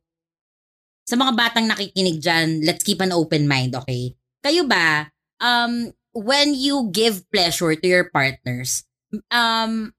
sa 1.07 1.14
mga 1.14 1.33
batang 1.38 1.70
nakikinig 1.70 2.18
diyan, 2.18 2.66
let's 2.66 2.83
keep 2.83 2.99
an 2.99 3.14
open 3.14 3.46
mind, 3.46 3.79
okay? 3.79 4.18
Kayo 4.42 4.66
ba 4.66 5.11
um 5.38 5.94
when 6.16 6.57
you 6.57 6.90
give 6.90 7.22
pleasure 7.31 7.79
to 7.79 7.87
your 7.87 8.11
partners, 8.11 8.83
um 9.31 9.94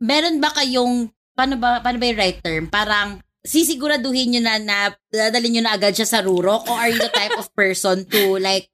meron 0.00 0.40
ba 0.40 0.50
kayong 0.56 1.12
paano 1.36 1.60
ba 1.60 1.84
paano 1.84 2.00
ba 2.00 2.08
yung 2.08 2.20
right 2.20 2.40
term? 2.40 2.72
Parang 2.72 3.20
sisiguraduhin 3.44 4.32
nyo 4.32 4.40
na 4.40 4.56
na 4.56 4.76
dadalhin 5.12 5.60
nyo 5.60 5.62
na 5.68 5.74
agad 5.76 5.92
siya 5.92 6.08
sa 6.08 6.22
rurok 6.22 6.64
or 6.70 6.76
are 6.78 6.88
you 6.88 6.98
the 6.98 7.12
type 7.12 7.34
of 7.36 7.50
person 7.52 8.06
to 8.08 8.38
like 8.38 8.70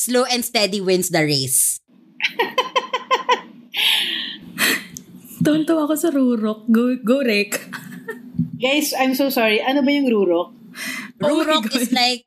slow 0.00 0.24
and 0.26 0.42
steady 0.42 0.82
wins 0.82 1.12
the 1.12 1.22
race? 1.22 1.78
tonto 5.46 5.78
ako 5.78 5.94
sa 5.94 6.10
rurok. 6.10 6.66
Go, 6.66 6.98
go 6.98 7.22
Rick. 7.22 7.62
Guys, 8.58 8.90
I'm 8.98 9.14
so 9.14 9.30
sorry. 9.30 9.62
Ano 9.62 9.86
ba 9.86 9.90
yung 9.94 10.10
rurok? 10.10 10.50
Oh 11.22 11.30
Rurok 11.30 11.70
God. 11.70 11.78
is 11.78 11.94
like 11.94 12.26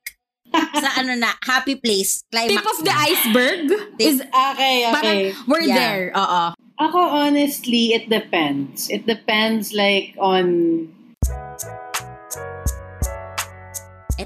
sa 0.49 0.97
ano 0.97 1.13
na, 1.13 1.37
happy 1.45 1.77
place, 1.77 2.25
climax 2.33 2.57
Tip 2.57 2.65
of 2.65 2.79
the 2.81 2.89
na. 2.89 3.05
iceberg 3.05 3.63
is 4.01 4.17
Okay, 4.25 4.75
parang 4.89 4.97
okay. 4.97 5.21
we're 5.45 5.61
Yeah. 5.61 5.77
there. 5.77 6.05
Oo. 6.17 6.43
Ako, 6.79 6.97
honestly, 6.97 7.91
it 7.93 8.07
depends. 8.07 8.87
It 8.89 9.03
depends 9.05 9.75
like 9.75 10.15
on... 10.17 10.87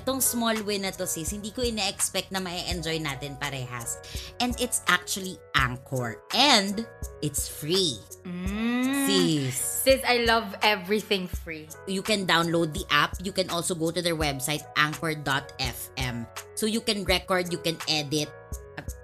Etong 0.03 0.19
small 0.19 0.59
win 0.67 0.83
na 0.83 0.91
to 0.91 1.07
sis, 1.07 1.31
hindi 1.31 1.55
ko 1.55 1.63
ina-expect 1.63 2.35
na 2.35 2.43
ma-enjoy 2.43 2.99
natin 2.99 3.39
parehas. 3.39 4.03
And 4.43 4.51
it's 4.59 4.83
actually 4.91 5.39
Anchor. 5.55 6.19
And 6.35 6.83
it's 7.23 7.47
free. 7.47 7.95
Mm. 8.27 9.07
Sis. 9.07 9.55
Sis, 9.87 10.03
I 10.03 10.27
love 10.27 10.51
everything 10.59 11.31
free. 11.31 11.71
you 11.87 12.03
can 12.03 12.27
download 12.27 12.75
the 12.75 12.83
app. 12.91 13.15
You 13.23 13.31
can 13.31 13.47
also 13.47 13.71
go 13.71 13.95
to 13.95 14.03
their 14.03 14.19
website, 14.19 14.67
anchor.fm. 14.75 16.27
So 16.59 16.67
you 16.67 16.83
can 16.83 17.07
record, 17.07 17.47
you 17.47 17.63
can 17.63 17.79
edit, 17.87 18.27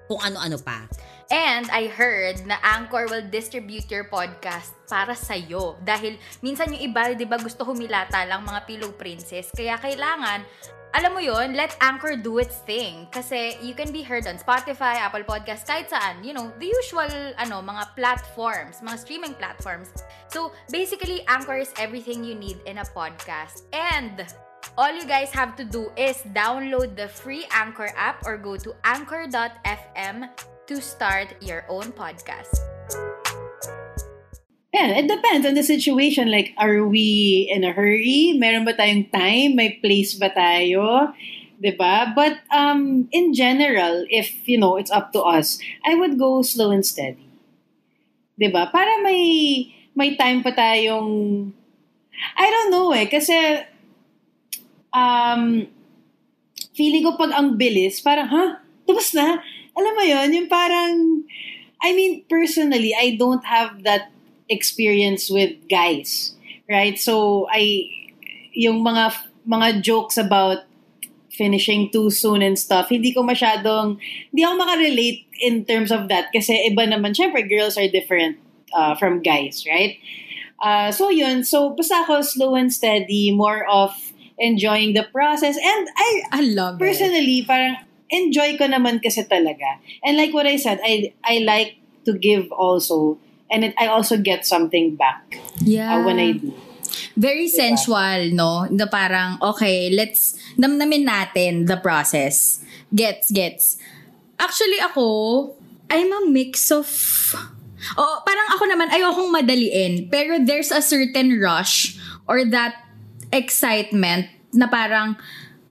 kung 0.10 0.20
ano-ano 0.26 0.58
pa. 0.58 0.90
And 1.30 1.70
I 1.70 1.86
heard 1.86 2.42
na 2.50 2.58
Anchor 2.66 3.06
will 3.06 3.30
distribute 3.30 3.86
your 3.94 4.10
podcast 4.10 4.74
para 4.90 5.14
sa'yo. 5.14 5.78
Dahil 5.86 6.18
minsan 6.42 6.74
yung 6.74 6.90
iba, 6.90 7.14
di 7.14 7.30
ba, 7.30 7.38
gusto 7.38 7.62
humilata 7.62 8.26
lang 8.26 8.42
mga 8.42 8.66
pillow 8.66 8.90
princess. 8.98 9.54
Kaya 9.54 9.78
kailangan, 9.78 10.42
alam 10.94 11.14
mo 11.14 11.22
yon 11.22 11.54
let 11.54 11.78
Anchor 11.82 12.18
do 12.18 12.40
its 12.42 12.62
thing. 12.66 13.06
Kasi 13.12 13.58
you 13.62 13.78
can 13.78 13.92
be 13.94 14.02
heard 14.02 14.26
on 14.26 14.42
Spotify, 14.42 14.98
Apple 14.98 15.22
Podcasts, 15.26 15.68
kahit 15.68 15.90
saan. 15.90 16.26
You 16.26 16.34
know, 16.34 16.50
the 16.58 16.70
usual, 16.70 17.10
ano, 17.38 17.62
mga 17.62 17.94
platforms, 17.94 18.82
mga 18.82 18.98
streaming 18.98 19.34
platforms. 19.38 19.94
So, 20.34 20.52
basically, 20.74 21.22
Anchor 21.30 21.62
is 21.62 21.72
everything 21.78 22.26
you 22.26 22.34
need 22.34 22.58
in 22.66 22.82
a 22.82 22.88
podcast. 22.96 23.70
And, 23.74 24.26
all 24.78 24.92
you 24.92 25.06
guys 25.06 25.32
have 25.32 25.56
to 25.56 25.66
do 25.66 25.92
is 25.96 26.24
download 26.36 26.96
the 26.96 27.08
free 27.08 27.46
Anchor 27.52 27.92
app 27.96 28.26
or 28.26 28.38
go 28.38 28.58
to 28.58 28.76
anchor.fm 28.84 30.30
to 30.68 30.76
start 30.82 31.36
your 31.42 31.66
own 31.70 31.92
podcast. 31.94 32.64
Yeah, 34.70 35.02
it 35.02 35.10
depends 35.10 35.48
on 35.50 35.58
the 35.58 35.66
situation. 35.66 36.30
Like, 36.30 36.54
are 36.58 36.86
we 36.86 37.50
in 37.50 37.66
a 37.66 37.74
hurry? 37.74 38.38
Meron 38.38 38.70
ba 38.70 38.78
tayong 38.78 39.10
time? 39.10 39.58
May 39.58 39.82
place 39.82 40.14
ba 40.14 40.30
tayo? 40.30 41.14
'Di 41.60 41.76
ba? 41.76 42.14
But 42.16 42.40
um, 42.54 43.12
in 43.12 43.36
general, 43.36 44.08
if, 44.08 44.48
you 44.48 44.56
know, 44.56 44.80
it's 44.80 44.94
up 44.94 45.12
to 45.12 45.20
us, 45.20 45.60
I 45.84 45.98
would 45.98 46.16
go 46.16 46.40
slow 46.46 46.72
and 46.72 46.86
steady. 46.86 47.28
'Di 48.40 48.48
ba? 48.48 48.72
Para 48.72 49.04
may 49.04 49.68
may 49.98 50.16
time 50.16 50.40
pa 50.40 50.56
tayong 50.56 51.52
I 52.36 52.48
don't 52.52 52.72
know 52.72 52.92
eh. 52.92 53.08
Kasi, 53.08 53.36
um, 54.92 55.68
feeling 56.76 57.04
ko 57.04 57.16
pag 57.16 57.32
ang 57.32 57.56
bilis, 57.56 58.04
parang, 58.04 58.28
ha? 58.28 58.46
Tapos 58.84 59.16
na? 59.16 59.40
Alam 59.76 59.94
mo 59.96 60.04
yon 60.04 60.30
yung 60.36 60.50
parang, 60.52 61.24
I 61.80 61.96
mean, 61.96 62.28
personally, 62.28 62.92
I 62.92 63.16
don't 63.16 63.44
have 63.48 63.88
that 63.88 64.12
experience 64.50 65.30
with 65.30 65.56
guys. 65.70 66.36
Right? 66.70 66.98
So, 67.00 67.48
I, 67.50 67.90
yung 68.54 68.84
mga, 68.84 69.14
mga 69.48 69.82
jokes 69.82 70.18
about 70.18 70.70
finishing 71.30 71.90
too 71.90 72.10
soon 72.12 72.42
and 72.42 72.60
stuff, 72.60 72.90
hindi 72.90 73.14
ko 73.14 73.24
masyadong, 73.24 73.98
hindi 74.30 74.42
ako 74.44 74.56
makarelate 74.60 75.26
in 75.40 75.64
terms 75.66 75.90
of 75.90 76.12
that. 76.12 76.28
Kasi 76.36 76.68
iba 76.68 76.84
naman, 76.86 77.16
syempre, 77.16 77.48
girls 77.48 77.78
are 77.78 77.88
different 77.88 78.38
uh, 78.76 78.94
from 79.00 79.24
guys, 79.24 79.64
right? 79.66 79.98
Uh, 80.60 80.92
so 80.92 81.10
yun, 81.10 81.44
so 81.44 81.72
basta 81.72 82.04
ako 82.04 82.22
slow 82.22 82.56
and 82.56 82.74
steady, 82.74 83.32
more 83.32 83.64
of 83.72 83.96
enjoying 84.38 84.94
the 84.94 85.08
process. 85.16 85.56
And 85.56 85.88
I, 85.96 86.10
I 86.32 86.42
love 86.42 86.76
it. 86.76 86.84
personally, 86.84 87.44
parang 87.48 87.78
enjoy 88.10 88.58
ko 88.58 88.66
naman 88.68 89.00
kasi 89.00 89.24
talaga. 89.24 89.80
And 90.04 90.18
like 90.18 90.34
what 90.34 90.46
I 90.46 90.58
said, 90.58 90.80
I 90.84 91.14
I 91.24 91.40
like 91.46 91.80
to 92.04 92.18
give 92.18 92.52
also. 92.52 93.18
And 93.50 93.66
it, 93.66 93.74
I 93.78 93.88
also 93.88 94.18
get 94.18 94.46
something 94.46 94.96
back 94.96 95.42
Yeah. 95.62 95.98
uh, 95.98 96.06
when 96.06 96.20
I 96.20 96.38
do. 96.38 96.54
Very 97.18 97.50
Diba? 97.50 97.58
sensual, 97.58 98.20
no? 98.34 98.66
Na 98.70 98.86
parang, 98.86 99.38
okay, 99.42 99.90
let's, 99.92 100.38
namnamin 100.58 101.06
natin 101.06 101.68
the 101.68 101.78
process. 101.78 102.64
Gets, 102.94 103.32
gets. 103.32 103.78
Actually, 104.40 104.80
ako, 104.82 105.06
I'm 105.90 106.10
a 106.14 106.22
mix 106.30 106.72
of, 106.72 106.88
oh, 107.98 108.16
parang 108.26 108.48
ako 108.56 108.64
naman, 108.70 108.88
ayokong 108.94 109.30
madaliin. 109.34 110.08
Pero 110.10 110.40
there's 110.40 110.72
a 110.72 110.82
certain 110.82 111.38
rush 111.42 111.98
or 112.26 112.46
that 112.46 112.78
excitement 113.34 114.30
na 114.54 114.66
parang, 114.70 115.18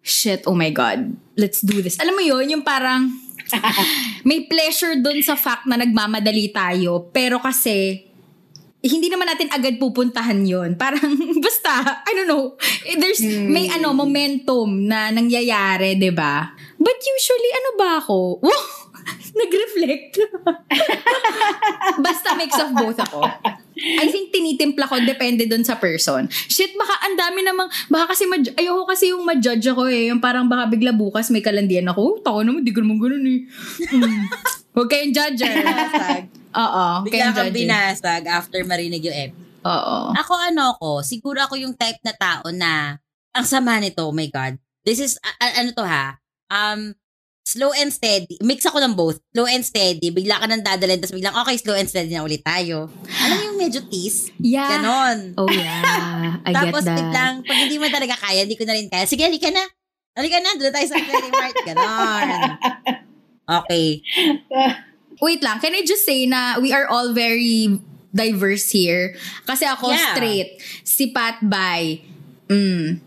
shit, 0.02 0.44
oh 0.46 0.54
my 0.54 0.70
God, 0.70 1.16
let's 1.36 1.60
do 1.60 1.82
this. 1.82 1.98
Alam 1.98 2.14
mo 2.14 2.22
yun, 2.22 2.50
yung 2.50 2.62
parang, 2.62 3.10
may 4.28 4.44
pleasure 4.46 4.98
dun 5.00 5.20
sa 5.24 5.34
fact 5.34 5.64
na 5.64 5.80
nagmamadali 5.80 6.52
tayo. 6.52 7.08
Pero 7.12 7.40
kasi, 7.40 8.08
hindi 8.78 9.11
naman 9.11 9.26
natin 9.26 9.50
agad 9.50 9.74
pupuntahan 9.76 10.38
yon 10.46 10.78
Parang, 10.78 11.02
basta, 11.44 12.02
I 12.06 12.12
don't 12.14 12.30
know, 12.30 12.54
eh, 12.87 12.96
there's, 12.96 13.22
may 13.26 13.66
ano, 13.70 13.90
momentum 13.90 14.87
na 14.87 15.11
nangyayari, 15.11 15.98
ba 16.14 16.54
But 16.78 16.98
usually, 17.02 17.50
ano 17.58 17.70
ba 17.74 17.90
ako? 17.98 18.38
Wow! 18.38 18.64
Nag-reflect. 19.38 20.12
basta 22.04 22.28
mix 22.38 22.54
of 22.54 22.70
both 22.74 22.98
ako. 23.02 23.26
I 23.78 24.06
think 24.06 24.30
tinitimpla 24.30 24.84
ko, 24.84 24.98
depende 25.00 25.44
dun 25.44 25.62
sa 25.62 25.74
person. 25.74 26.26
Shit, 26.28 26.74
baka 26.74 26.94
ang 27.00 27.14
dami 27.14 27.40
namang, 27.40 27.70
baka 27.86 28.12
kasi, 28.12 28.26
ma- 28.26 28.42
ayoko 28.52 28.84
kasi 28.84 29.10
yung 29.10 29.22
ma-judge 29.22 29.64
ako 29.64 29.86
eh. 29.86 30.10
Yung 30.10 30.18
parang 30.18 30.44
baka 30.44 30.66
bigla 30.66 30.90
bukas 30.90 31.28
may 31.28 31.40
kalandian 31.40 31.86
ako. 31.86 32.18
Tako 32.20 32.42
naman, 32.42 32.60
di 32.60 32.70
ko 32.70 32.82
naman 32.82 32.98
ganun 32.98 33.24
eh. 33.24 33.40
Hmm. 33.88 34.22
Huwag 34.72 34.88
kayong 34.88 35.10
judge. 35.10 35.42
eh. 35.42 35.62
Oo, 36.50 36.84
huwag 37.00 37.06
Bigla 37.06 37.14
kayong 37.24 37.34
kang 37.34 37.48
judge. 37.48 37.54
eh. 37.54 37.58
binasag 37.60 38.22
after 38.26 38.60
marinig 38.62 39.00
yung 39.00 39.16
ep. 39.16 39.32
Oo. 39.62 39.96
Ako 40.12 40.32
ano 40.34 40.74
ko, 40.74 41.02
siguro 41.02 41.38
ako 41.40 41.54
yung 41.56 41.74
type 41.74 41.98
na 42.00 42.14
tao 42.14 42.50
na, 42.50 42.98
ang 43.30 43.46
sama 43.46 43.78
nito, 43.78 44.02
oh 44.02 44.12
my 44.12 44.26
God. 44.26 44.54
This 44.82 44.98
is, 44.98 45.12
a- 45.20 45.56
ano 45.56 45.70
to 45.70 45.82
ha, 45.82 46.18
um, 46.48 46.94
slow 47.48 47.72
and 47.72 47.88
steady. 47.88 48.37
Mix 48.44 48.68
ako 48.68 48.76
ng 48.84 48.92
both. 48.92 49.16
Slow 49.32 49.48
and 49.48 49.64
steady. 49.64 50.12
Bigla 50.12 50.37
ka 50.37 50.44
nang 50.44 50.61
dadalhin, 50.61 51.00
tapos 51.00 51.16
biglang, 51.16 51.32
okay, 51.32 51.56
slow 51.56 51.72
and 51.72 51.88
steady 51.88 52.12
na 52.12 52.20
ulit 52.20 52.44
tayo. 52.44 52.92
Alam 53.24 53.34
mo 53.40 53.42
yung 53.48 53.58
medyo 53.58 53.80
tease? 53.88 54.28
Yeah. 54.37 54.68
Ganon. 54.68 55.32
Oh 55.40 55.48
yeah, 55.48 56.44
I 56.44 56.52
Tapos 56.52 56.84
get 56.84 56.92
that. 56.92 56.98
biglang, 57.00 57.34
pag 57.48 57.56
hindi 57.56 57.80
mo 57.80 57.88
talaga 57.88 58.20
kaya, 58.20 58.44
hindi 58.44 58.61
ko 58.61 58.68
na 58.68 58.76
rin 58.76 58.92
kaya. 58.92 59.08
Sige, 59.08 59.24
halika 59.24 59.48
na. 59.48 59.64
Halika 60.12 60.38
na, 60.44 60.50
doon 60.61 60.72
tayo 60.76 60.87
sa 60.92 61.00
clearing 61.00 61.32
part. 61.32 61.56
Ganon. 61.64 62.28
Okay. 63.48 64.04
Wait 65.24 65.40
lang, 65.40 65.56
can 65.58 65.72
I 65.72 65.82
just 65.88 66.04
say 66.04 66.28
na 66.28 66.61
we 66.61 66.68
are 66.70 66.84
all 66.84 67.16
very 67.16 67.80
diverse 68.12 68.68
here? 68.70 69.16
Kasi 69.48 69.64
ako 69.64 69.88
Yeah. 69.88 70.12
straight, 70.12 70.50
si 70.84 71.11
Pat 71.11 71.40
Bay, 71.40 72.04
mm, 72.46 73.00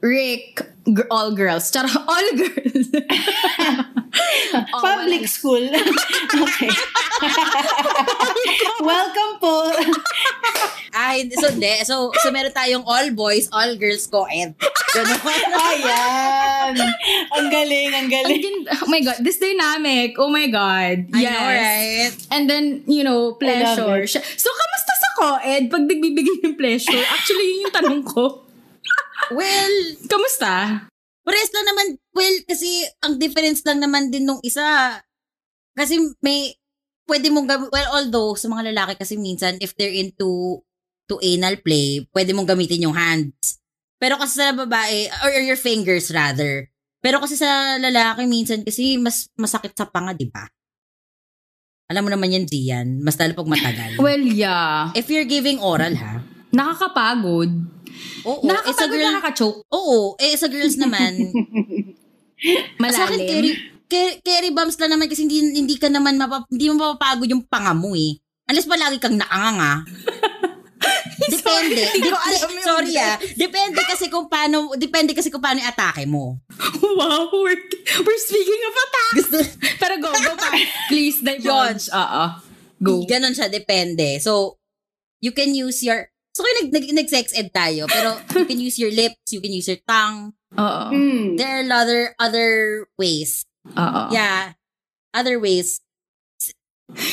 Rick, 0.00 0.73
all 1.10 1.32
girls. 1.32 1.70
Chara, 1.70 1.88
all 2.08 2.28
girls. 2.36 2.88
Oh, 4.54 4.78
Public 4.78 5.26
school. 5.26 5.58
okay. 6.46 6.70
Welcome 8.78 9.32
po. 9.42 9.74
Hindi. 10.94 11.34
So, 11.34 11.50
hindi. 11.50 11.74
So, 11.82 12.14
so 12.22 12.30
meron 12.30 12.54
tayong 12.54 12.86
all 12.86 13.10
boys, 13.10 13.50
all 13.50 13.74
girls 13.74 14.06
co-ed. 14.06 14.54
Ganon. 14.94 15.18
Ayan. 15.50 16.72
Ang 17.34 17.46
galing, 17.50 17.90
ang 17.90 18.06
galing. 18.06 18.38
gin- 18.38 18.68
oh 18.70 18.86
my 18.86 19.02
God, 19.02 19.18
this 19.26 19.42
dynamic. 19.42 20.14
Oh 20.22 20.30
my 20.30 20.46
God. 20.46 21.10
I 21.10 21.18
Yes. 21.18 21.34
know, 21.34 21.42
right? 21.50 22.14
And 22.30 22.42
then, 22.46 22.64
you 22.86 23.02
know, 23.02 23.34
pleasure. 23.34 24.06
So, 24.06 24.48
kamusta 24.54 24.92
sa 24.94 25.08
co-ed 25.18 25.74
pag 25.74 25.82
nagbibigay 25.90 26.46
ng 26.46 26.54
pleasure? 26.54 27.02
Actually, 27.10 27.46
yun 27.50 27.66
yung 27.66 27.74
tanong 27.74 28.02
ko. 28.06 28.43
Well, 29.32 29.74
Kamusta? 30.04 30.84
pares 31.24 31.50
lang 31.56 31.66
naman. 31.66 31.86
Well, 32.12 32.36
kasi 32.44 32.84
ang 33.00 33.16
difference 33.16 33.64
lang 33.64 33.80
naman 33.80 34.12
din 34.12 34.28
nung 34.28 34.44
isa. 34.44 35.00
Kasi 35.72 35.96
may, 36.20 36.52
pwede 37.08 37.32
mong 37.32 37.48
gam- 37.48 37.72
well, 37.72 37.88
although 37.96 38.36
sa 38.36 38.46
mga 38.46 38.70
lalaki 38.70 39.00
kasi 39.00 39.16
minsan, 39.16 39.56
if 39.58 39.72
they're 39.74 39.90
into 39.92 40.60
to 41.08 41.16
anal 41.24 41.56
play, 41.64 42.04
pwede 42.12 42.36
mong 42.36 42.48
gamitin 42.48 42.84
yung 42.84 42.96
hands. 42.96 43.58
Pero 43.96 44.20
kasi 44.20 44.36
sa 44.36 44.52
babae, 44.52 45.08
or, 45.24 45.32
or 45.32 45.42
your 45.42 45.58
fingers 45.58 46.12
rather. 46.12 46.68
Pero 47.00 47.20
kasi 47.20 47.36
sa 47.36 47.76
lalaki 47.80 48.24
minsan 48.28 48.64
kasi 48.64 48.96
mas 49.00 49.28
masakit 49.36 49.72
sa 49.72 49.88
panga, 49.88 50.12
di 50.12 50.28
ba? 50.28 50.44
Alam 51.92 52.08
mo 52.08 52.10
naman 52.16 52.32
yan, 52.32 52.44
Gian. 52.48 52.88
Mas 53.04 53.16
lalo 53.20 53.36
pag 53.36 53.48
matagal. 53.48 54.00
Well, 54.00 54.24
yeah. 54.24 54.88
If 54.96 55.12
you're 55.12 55.28
giving 55.28 55.60
oral, 55.60 55.92
ha? 56.00 56.24
Nakakapagod. 56.48 57.52
Oo, 58.24 58.40
eh, 58.40 58.44
sa 58.44 58.50
Nakakapagod, 58.50 58.90
girl, 58.90 59.06
nakaka-choke. 59.10 59.58
oo, 59.68 59.96
eh, 60.16 60.34
sa 60.34 60.46
girls 60.46 60.76
naman, 60.76 61.12
Sa 62.92 63.08
akin, 63.08 63.20
carry, 63.20 63.50
Malalim. 63.56 63.56
carry, 63.86 64.14
carry 64.20 64.50
bumps 64.50 64.76
lang 64.76 64.92
naman 64.92 65.06
kasi 65.06 65.24
hindi, 65.24 65.40
hindi 65.54 65.76
ka 65.76 65.88
naman 65.88 66.14
mapap, 66.14 66.44
hindi 66.48 66.68
mo 66.68 66.76
mapapagod 66.76 67.26
yung 67.26 67.42
panga 67.42 67.72
mo 67.72 67.94
eh. 67.94 68.18
Unless 68.44 68.68
pa 68.68 68.76
lagi 68.76 68.98
kang 68.98 69.16
nakanganga. 69.16 69.80
Depende. 71.24 71.82
Ko 71.94 72.12
Dep- 72.12 72.20
alam 72.20 72.50
yun. 72.50 72.60
sorry 72.60 72.94
ah. 72.98 73.16
Depende 73.32 73.80
kasi 73.80 74.12
kung 74.12 74.28
paano, 74.28 74.74
depende 74.74 75.16
kasi 75.16 75.32
kung 75.32 75.40
paano 75.40 75.62
yung 75.62 75.70
atake 75.70 76.04
mo. 76.04 76.36
Wow, 76.82 77.32
we're, 77.32 77.56
we're 78.02 78.20
speaking 78.20 78.62
of 78.62 78.74
attack. 78.76 79.10
Gusto, 79.14 79.36
Pero 79.80 79.94
go, 79.98 80.10
go 80.10 80.32
pa. 80.36 80.52
Please, 80.90 81.24
divulge. 81.24 81.88
Oo. 81.88 82.24
Go. 82.76 82.92
Ganon 83.08 83.32
siya, 83.32 83.48
depende. 83.48 84.20
So, 84.20 84.60
you 85.18 85.32
can 85.32 85.56
use 85.56 85.80
your, 85.80 86.12
so 86.34 86.42
kung 86.42 86.54
nag, 86.60 86.68
nag, 86.70 86.84
nag-sex 86.92 87.30
ed 87.32 87.48
tayo, 87.50 87.86
pero 87.86 88.18
you 88.34 88.44
can 88.44 88.58
use 88.58 88.76
your 88.76 88.90
lips, 88.90 89.30
you 89.30 89.40
can 89.40 89.54
use 89.54 89.70
your 89.70 89.80
tongue. 89.86 90.34
Oo. 90.54 90.82
Hmm. 90.90 91.34
There 91.38 91.62
are 91.62 91.66
other, 91.70 92.02
other 92.18 92.50
ways. 92.98 93.46
Oo. 93.70 94.10
Yeah. 94.10 94.58
Other 95.14 95.38
ways. 95.38 95.78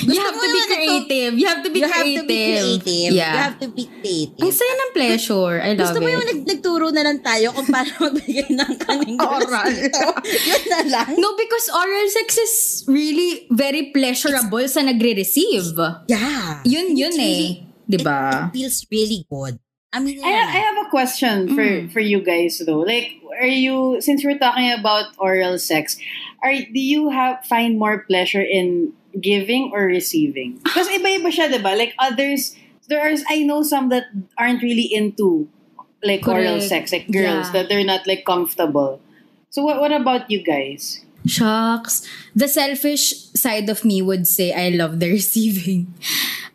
You 0.04 0.20
have 0.20 0.36
to 0.36 0.42
be 0.44 0.60
ito- 0.60 0.68
creative. 0.68 1.32
You 1.40 1.48
have 1.48 1.64
to 1.64 1.72
be 1.72 1.80
you 1.80 1.88
creative. 1.88 1.96
have 1.96 2.20
to 2.20 2.28
be 2.28 2.38
creative. 2.44 3.12
Yeah. 3.16 3.32
You 3.32 3.40
have 3.40 3.58
to 3.64 3.68
be 3.72 3.84
creative. 3.88 4.44
Ang 4.44 4.52
saya 4.52 4.74
ng 4.76 4.92
pleasure. 4.92 5.54
I 5.64 5.70
love 5.74 5.80
Gusto 5.80 5.98
mo 6.04 6.08
it. 6.10 6.12
yung 6.12 6.28
nag- 6.28 6.48
nagturo 6.52 6.86
na 6.92 7.02
lang 7.08 7.18
tayo 7.24 7.56
kung 7.56 7.68
paano 7.72 7.92
magbigay 8.12 8.52
ng 8.52 8.72
kaming 8.78 9.16
Oral. 9.18 9.72
Yun 10.52 10.64
na 10.68 10.80
lang. 10.92 11.10
No, 11.16 11.40
because 11.40 11.72
oral 11.72 12.08
sex 12.12 12.36
is 12.36 12.54
really 12.86 13.48
very 13.50 13.96
pleasurable 13.96 14.68
sa 14.68 14.84
nagre-receive. 14.84 15.72
Yeah. 16.12 16.60
Yun, 16.68 16.94
yun 16.94 17.16
It's 17.16 17.18
eh. 17.18 17.24
really- 17.24 17.58
Di 17.92 18.00
ba? 18.00 18.48
It 18.48 18.56
feels 18.56 18.88
really 18.88 19.28
good. 19.28 19.60
I 19.92 20.00
mean, 20.00 20.24
I, 20.24 20.32
I 20.32 20.60
have 20.72 20.88
a 20.88 20.90
question 20.90 21.52
for 21.52 21.60
Mm. 21.68 21.92
for 21.92 22.00
you 22.00 22.24
guys 22.24 22.64
though. 22.64 22.80
Like, 22.88 23.20
are 23.36 23.44
you 23.52 24.00
since 24.00 24.24
we're 24.24 24.40
talking 24.40 24.72
about 24.72 25.12
oral 25.20 25.60
sex, 25.60 26.00
are 26.40 26.56
do 26.56 26.80
you 26.80 27.12
have 27.12 27.44
find 27.44 27.76
more 27.76 28.08
pleasure 28.08 28.40
in 28.42 28.96
giving 29.20 29.76
or 29.76 29.84
receiving? 29.92 30.58
Because 30.64 30.88
iba-iba 30.88 31.28
siya, 31.28 31.52
'di 31.52 31.60
ba? 31.60 31.76
Like 31.76 31.92
others, 32.00 32.56
there 32.88 33.04
are 33.04 33.12
I 33.28 33.44
know 33.44 33.68
some 33.68 33.92
that 33.92 34.08
aren't 34.40 34.64
really 34.64 34.88
into 34.88 35.52
like 36.00 36.24
oral 36.24 36.64
sex, 36.64 36.96
like 36.96 37.12
girls 37.12 37.52
Yeah. 37.52 37.60
that 37.60 37.66
they're 37.68 37.84
not 37.84 38.08
like 38.08 38.24
comfortable. 38.24 39.04
So 39.52 39.60
what 39.68 39.84
what 39.84 39.92
about 39.92 40.32
you 40.32 40.40
guys? 40.40 41.04
Shucks. 41.26 42.06
The 42.36 42.48
selfish 42.48 43.32
side 43.38 43.70
of 43.70 43.86
me 43.86 44.02
would 44.02 44.26
say 44.28 44.54
I 44.54 44.74
love 44.76 45.00
the 45.00 45.10
receiving. 45.18 45.94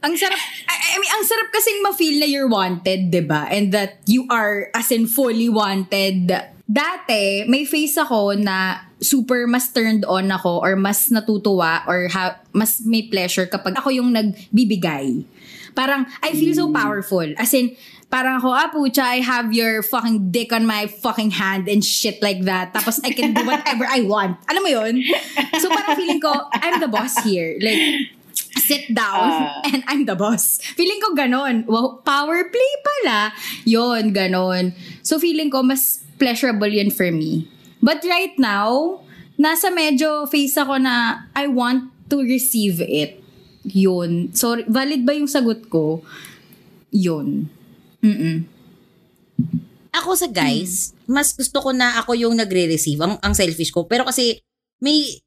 Ang 0.03 0.15
sarap, 0.19 0.39
I, 0.69 0.77
I 0.95 0.97
mean, 0.99 1.13
ang 1.13 1.25
sarap 1.25 1.49
kasing 1.55 1.83
ma-feel 1.83 2.17
na 2.21 2.27
you're 2.27 2.51
wanted, 2.51 3.11
ba? 3.27 3.49
And 3.51 3.73
that 3.73 4.03
you 4.07 4.27
are, 4.31 4.69
as 4.75 4.91
in, 4.93 5.07
fully 5.07 5.49
wanted 5.49 6.35
dati, 6.67 7.47
may 7.47 7.63
face 7.63 7.95
ako 7.95 8.35
na 8.35 8.83
super 8.99 9.47
mas 9.47 9.71
turned 9.71 10.03
on 10.05 10.27
ako 10.27 10.59
or 10.61 10.75
mas 10.75 11.07
natutuwa 11.15 11.87
or 11.87 12.11
ha- 12.11 12.43
mas 12.51 12.83
may 12.83 13.07
pleasure 13.07 13.47
kapag 13.47 13.79
ako 13.79 13.95
yung 13.95 14.11
nagbibigay. 14.11 15.23
Parang, 15.77 16.09
I 16.25 16.33
feel 16.33 16.57
so 16.57 16.73
powerful. 16.73 17.29
As 17.37 17.53
in, 17.53 17.77
parang 18.07 18.39
ako, 18.39 18.49
ah, 18.55 18.69
pucha, 18.71 19.03
I 19.03 19.21
have 19.21 19.53
your 19.53 19.83
fucking 19.83 20.31
dick 20.31 20.53
on 20.53 20.65
my 20.65 20.87
fucking 20.87 21.35
hand 21.37 21.69
and 21.69 21.85
shit 21.85 22.23
like 22.23 22.47
that. 22.47 22.73
Tapos 22.73 23.01
I 23.03 23.11
can 23.11 23.35
do 23.35 23.45
whatever 23.45 23.85
I 23.87 24.03
want. 24.07 24.39
Alam 24.49 24.63
mo 24.63 24.71
yun? 24.71 25.03
So 25.59 25.69
parang 25.69 25.97
feeling 25.99 26.21
ko, 26.23 26.33
I'm 26.55 26.81
the 26.81 26.89
boss 26.89 27.19
here. 27.27 27.59
Like, 27.61 28.13
sit 28.57 28.91
down 28.95 29.31
Ah. 29.31 29.61
and 29.69 29.83
I'm 29.87 30.07
the 30.07 30.15
boss. 30.15 30.59
Feeling 30.75 30.99
ko 31.03 31.15
ganon. 31.15 31.67
Wow, 31.67 32.01
power 32.03 32.47
play 32.51 32.73
pala. 32.83 33.31
Yon, 33.67 34.11
ganon. 34.15 34.73
So 35.03 35.19
feeling 35.19 35.51
ko 35.51 35.63
mas 35.63 36.03
pleasurable 36.19 36.71
yun 36.71 36.91
for 36.91 37.11
me. 37.13 37.47
But 37.83 38.03
right 38.09 38.33
now, 38.41 39.03
nasa 39.37 39.69
medyo 39.71 40.25
face 40.27 40.57
ako 40.57 40.81
na 40.81 41.27
I 41.37 41.47
want 41.47 41.93
to 42.09 42.23
receive 42.25 42.81
it. 42.81 43.21
Yun. 43.67 44.31
So, 44.33 44.63
valid 44.71 45.03
ba 45.03 45.13
yung 45.13 45.27
sagot 45.27 45.67
ko? 45.69 46.01
Yun. 46.95 47.51
Mm-mm. 48.07 48.37
Ako 49.91 50.15
sa 50.15 50.29
guys, 50.31 50.95
mas 51.09 51.35
gusto 51.35 51.59
ko 51.59 51.75
na 51.75 51.99
ako 51.99 52.15
yung 52.15 52.39
nagre-receive, 52.39 53.01
ang, 53.03 53.19
ang 53.19 53.35
selfish 53.35 53.75
ko. 53.75 53.89
Pero 53.89 54.07
kasi 54.07 54.39
may 54.79 55.19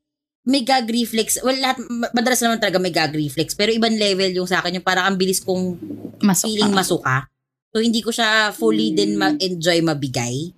may 0.48 0.63
gag 0.63 0.88
reflex. 0.88 1.38
Well, 1.44 1.58
lahat, 1.60 1.78
ma- 1.92 2.13
madalas 2.15 2.39
naman 2.42 2.58
talaga 2.58 2.80
may 2.80 2.94
gag 2.94 3.13
reflex. 3.13 3.54
Pero 3.54 3.70
ibang 3.76 3.94
level 3.94 4.32
yung 4.34 4.50
sa 4.50 4.63
akin, 4.63 4.80
yung 4.80 4.88
parang 4.88 5.12
ang 5.12 5.18
bilis 5.20 5.44
kong 5.44 5.78
Masok. 6.24 6.46
feeling 6.48 6.72
masuka. 6.74 7.28
So, 7.70 7.84
hindi 7.84 8.02
ko 8.02 8.10
siya 8.10 8.50
fully 8.56 8.96
din 8.98 9.13
ma-enjoy 9.20 9.84
mabigay. 9.86 10.50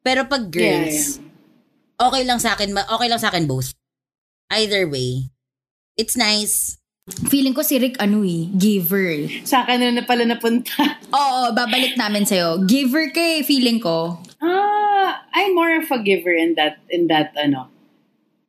Pero 0.00 0.24
pag 0.24 0.48
girls, 0.48 1.20
okay 2.00 2.22
lang 2.24 2.40
sa 2.40 2.56
akin, 2.56 2.72
okay 2.72 3.08
lang 3.08 3.20
sa 3.20 3.28
akin 3.28 3.44
both. 3.44 3.76
Either 4.52 4.88
way. 4.88 5.28
It's 6.00 6.16
nice. 6.16 6.80
Feeling 7.04 7.52
ko 7.52 7.60
si 7.60 7.76
Rick 7.76 8.00
ano 8.00 8.24
eh, 8.24 8.48
giver. 8.56 9.28
Sa 9.44 9.60
akin 9.60 9.76
na 9.76 10.00
na 10.00 10.08
pala 10.08 10.24
napunta. 10.24 10.72
Oo, 11.12 11.52
babalik 11.52 12.00
namin 12.00 12.24
sa'yo. 12.24 12.64
Giver 12.64 13.12
ka 13.12 13.20
eh, 13.20 13.44
feeling 13.44 13.76
ko. 13.76 14.16
Ah, 14.40 15.20
I'm 15.36 15.52
more 15.52 15.84
of 15.84 15.92
a 15.92 16.00
giver 16.00 16.32
in 16.32 16.56
that, 16.56 16.80
in 16.88 17.12
that, 17.12 17.36
ano, 17.36 17.68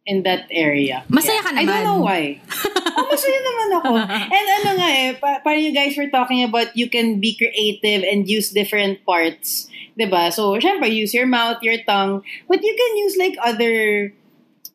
in 0.07 0.23
that 0.23 0.47
area. 0.47 1.03
Masaya 1.11 1.43
ka 1.43 1.51
I 1.51 1.67
naman. 1.67 1.67
don't 1.67 1.83
know 1.83 1.99
why. 2.07 2.39
oh, 2.95 3.05
masaya 3.11 3.39
naman 3.43 3.67
ako. 3.75 3.91
And 4.07 4.47
ano 4.47 4.69
nga 4.79 4.89
eh, 5.03 5.11
pa- 5.19 5.43
parang 5.43 5.59
you 5.59 5.75
guys 5.75 5.99
were 5.99 6.07
talking 6.07 6.47
about 6.47 6.71
you 6.79 6.87
can 6.87 7.19
be 7.19 7.35
creative 7.35 8.07
and 8.07 8.23
use 8.23 8.55
different 8.55 9.03
parts. 9.03 9.67
'di 9.99 10.07
ba? 10.07 10.31
So, 10.31 10.55
syempre, 10.63 10.87
use 10.87 11.11
your 11.11 11.27
mouth, 11.27 11.59
your 11.59 11.83
tongue, 11.83 12.23
but 12.47 12.63
you 12.63 12.71
can 12.71 12.91
use 13.03 13.19
like 13.19 13.35
other, 13.43 14.15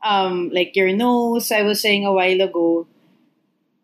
um, 0.04 0.52
like 0.52 0.76
your 0.76 0.92
nose, 0.92 1.48
I 1.48 1.64
was 1.64 1.80
saying 1.80 2.04
a 2.04 2.12
while 2.12 2.44
ago. 2.44 2.84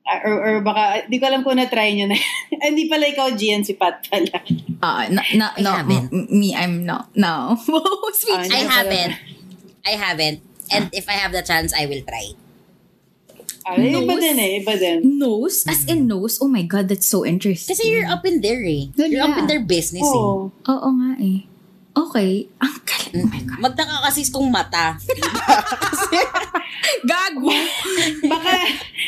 Ah, 0.06 0.22
or, 0.22 0.34
or 0.38 0.54
baka, 0.62 1.10
di 1.10 1.18
ko 1.18 1.26
alam 1.26 1.42
kung 1.42 1.58
na-try 1.58 1.90
nyo 1.98 2.06
na. 2.06 2.14
Hindi 2.70 2.86
pala 2.86 3.10
ikaw, 3.10 3.34
Gian, 3.34 3.66
si 3.66 3.74
Pat 3.74 4.06
pala. 4.06 4.38
Ah, 4.78 5.10
no, 5.10 5.18
no, 5.34 5.46
I 5.50 5.60
no, 5.66 5.70
haven't. 5.74 6.14
m- 6.14 6.30
me, 6.30 6.54
I'm 6.54 6.86
no, 6.86 7.10
no. 7.18 7.58
Speech. 8.14 8.30
Ah, 8.30 8.46
I 8.46 8.62
Hindi 8.62 8.70
haven't. 8.70 9.14
I 9.82 9.92
haven't. 9.98 10.38
And 10.70 10.90
if 10.94 11.10
I 11.10 11.18
have 11.18 11.34
the 11.34 11.42
chance, 11.42 11.74
I 11.74 11.90
will 11.90 12.06
try. 12.06 12.38
Ah, 13.66 13.74
iba 13.74 13.98
Nose? 13.98 14.22
din 14.22 14.38
eh, 14.38 14.50
iba 14.62 14.78
din. 14.78 15.18
Nose? 15.18 15.66
As 15.66 15.82
in 15.90 16.06
nose? 16.06 16.38
Oh 16.38 16.46
my 16.46 16.62
God, 16.62 16.86
that's 16.86 17.06
so 17.10 17.26
interesting. 17.26 17.74
Kasi 17.74 17.90
you're 17.90 18.06
up 18.06 18.22
in 18.22 18.38
there 18.38 18.62
eh. 18.62 18.94
You're 18.94 19.26
up 19.26 19.34
in 19.42 19.50
their 19.50 19.62
business 19.66 20.06
eh. 20.06 20.22
Oo. 20.22 20.54
Oo 20.54 20.88
nga 21.02 21.18
eh. 21.18 21.50
Okay. 21.96 22.44
Ang 22.60 22.76
galing. 22.84 23.24
Oh 23.24 23.28
my 23.32 23.42
God. 23.48 23.60
Magtaka 23.64 24.04
kasi 24.04 24.28
kung 24.28 24.52
mata. 24.52 25.00
Gago! 27.08 27.56
Baka 28.28 28.52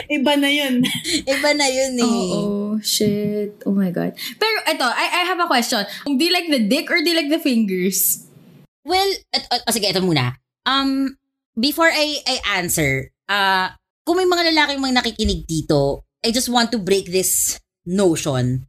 iba 0.08 0.32
na 0.40 0.48
yun. 0.48 0.80
Iba 1.28 1.50
na 1.52 1.68
yun 1.68 1.92
eh. 2.00 2.08
Oo. 2.08 2.80
Shit. 2.80 3.60
Oh 3.68 3.76
my 3.76 3.92
God. 3.92 4.16
Pero 4.40 4.56
ito, 4.64 4.86
I, 4.88 5.06
I 5.20 5.22
have 5.28 5.40
a 5.40 5.50
question. 5.50 5.84
Do 6.08 6.22
you 6.22 6.32
like 6.32 6.48
the 6.48 6.64
dick 6.64 6.88
or 6.88 7.04
do 7.04 7.12
you 7.12 7.18
like 7.18 7.28
the 7.28 7.42
fingers? 7.42 8.24
Well, 8.88 9.08
et, 9.36 9.44
et, 9.52 9.60
oh, 9.68 9.72
sige, 9.72 9.92
ito 9.92 10.00
muna. 10.00 10.40
Um, 10.64 11.20
before 11.52 11.92
I, 11.92 12.24
I 12.24 12.40
answer, 12.56 13.12
uh, 13.28 13.76
kung 14.08 14.16
may 14.16 14.24
mga 14.24 14.56
lalaki 14.56 14.80
mga 14.80 14.96
nakikinig 15.04 15.44
dito, 15.44 16.08
I 16.24 16.32
just 16.32 16.48
want 16.48 16.72
to 16.72 16.80
break 16.80 17.12
this 17.12 17.60
notion. 17.84 18.64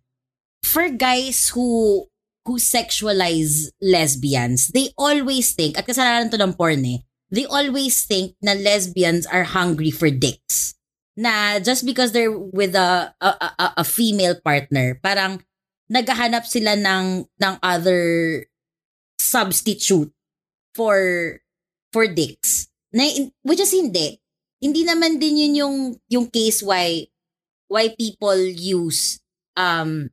For 0.68 0.92
guys 0.92 1.56
who 1.56 2.04
who 2.45 2.58
sexualize 2.58 3.69
lesbians, 3.82 4.69
they 4.73 4.89
always 4.97 5.54
think, 5.54 5.78
at 5.78 5.88
kasalanan 5.88 6.32
to 6.32 6.39
ng 6.39 6.54
porn 6.54 6.86
eh, 6.86 6.99
they 7.30 7.45
always 7.45 8.04
think 8.06 8.36
na 8.41 8.54
lesbians 8.54 9.25
are 9.30 9.45
hungry 9.45 9.91
for 9.91 10.10
dicks. 10.10 10.73
Na 11.19 11.60
just 11.60 11.86
because 11.86 12.12
they're 12.12 12.32
with 12.32 12.75
a, 12.75 13.13
a, 13.21 13.30
a, 13.60 13.67
a 13.78 13.86
female 13.86 14.39
partner, 14.39 14.97
parang 15.04 15.43
naghahanap 15.91 16.45
sila 16.47 16.80
ng, 16.80 17.28
ng 17.28 17.56
other 17.62 18.45
substitute 19.19 20.12
for 20.73 20.97
for 21.91 22.08
dicks. 22.08 22.69
Na, 22.93 23.06
which 23.43 23.60
is 23.60 23.73
hindi. 23.73 24.17
Hindi 24.60 24.84
naman 24.84 25.19
din 25.19 25.38
yun 25.38 25.56
yung, 25.56 25.75
yung 26.10 26.28
case 26.32 26.63
why 26.63 27.08
why 27.69 27.93
people 27.95 28.36
use 28.43 29.21
um 29.56 30.10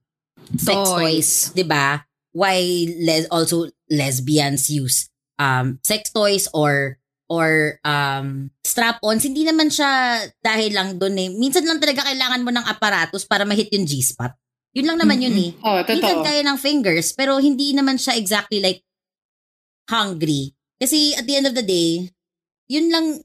sex 0.54 0.76
Toys. 0.76 0.94
toys, 0.94 1.30
'di 1.56 1.64
ba? 1.66 2.05
Why 2.36 2.60
les- 3.00 3.32
also 3.32 3.72
lesbians 3.88 4.68
use 4.68 5.08
um 5.40 5.80
sex 5.80 6.12
toys 6.12 6.44
or 6.52 7.00
or 7.32 7.80
um 7.82 8.52
strap-ons. 8.60 9.24
Hindi 9.24 9.48
naman 9.48 9.72
siya 9.72 10.20
dahil 10.44 10.76
lang 10.76 11.00
doon 11.00 11.16
eh. 11.16 11.28
Minsan 11.32 11.64
lang 11.64 11.80
talaga 11.80 12.04
kailangan 12.04 12.44
mo 12.44 12.52
ng 12.52 12.68
aparatus 12.68 13.24
para 13.24 13.48
ma-hit 13.48 13.72
yung 13.72 13.88
G-spot. 13.88 14.36
Yun 14.76 14.92
lang 14.92 15.00
naman 15.00 15.24
yun 15.24 15.32
eh. 15.34 15.50
Oh, 15.64 15.80
Minsan 15.80 16.20
totoo. 16.20 16.26
kaya 16.28 16.44
ng 16.44 16.60
fingers, 16.60 17.16
pero 17.16 17.40
hindi 17.40 17.72
naman 17.72 17.96
siya 17.96 18.14
exactly 18.20 18.60
like 18.60 18.84
hungry. 19.88 20.52
Kasi 20.76 21.16
at 21.16 21.24
the 21.24 21.34
end 21.40 21.48
of 21.48 21.56
the 21.56 21.64
day, 21.64 22.12
yun 22.68 22.92
lang, 22.92 23.24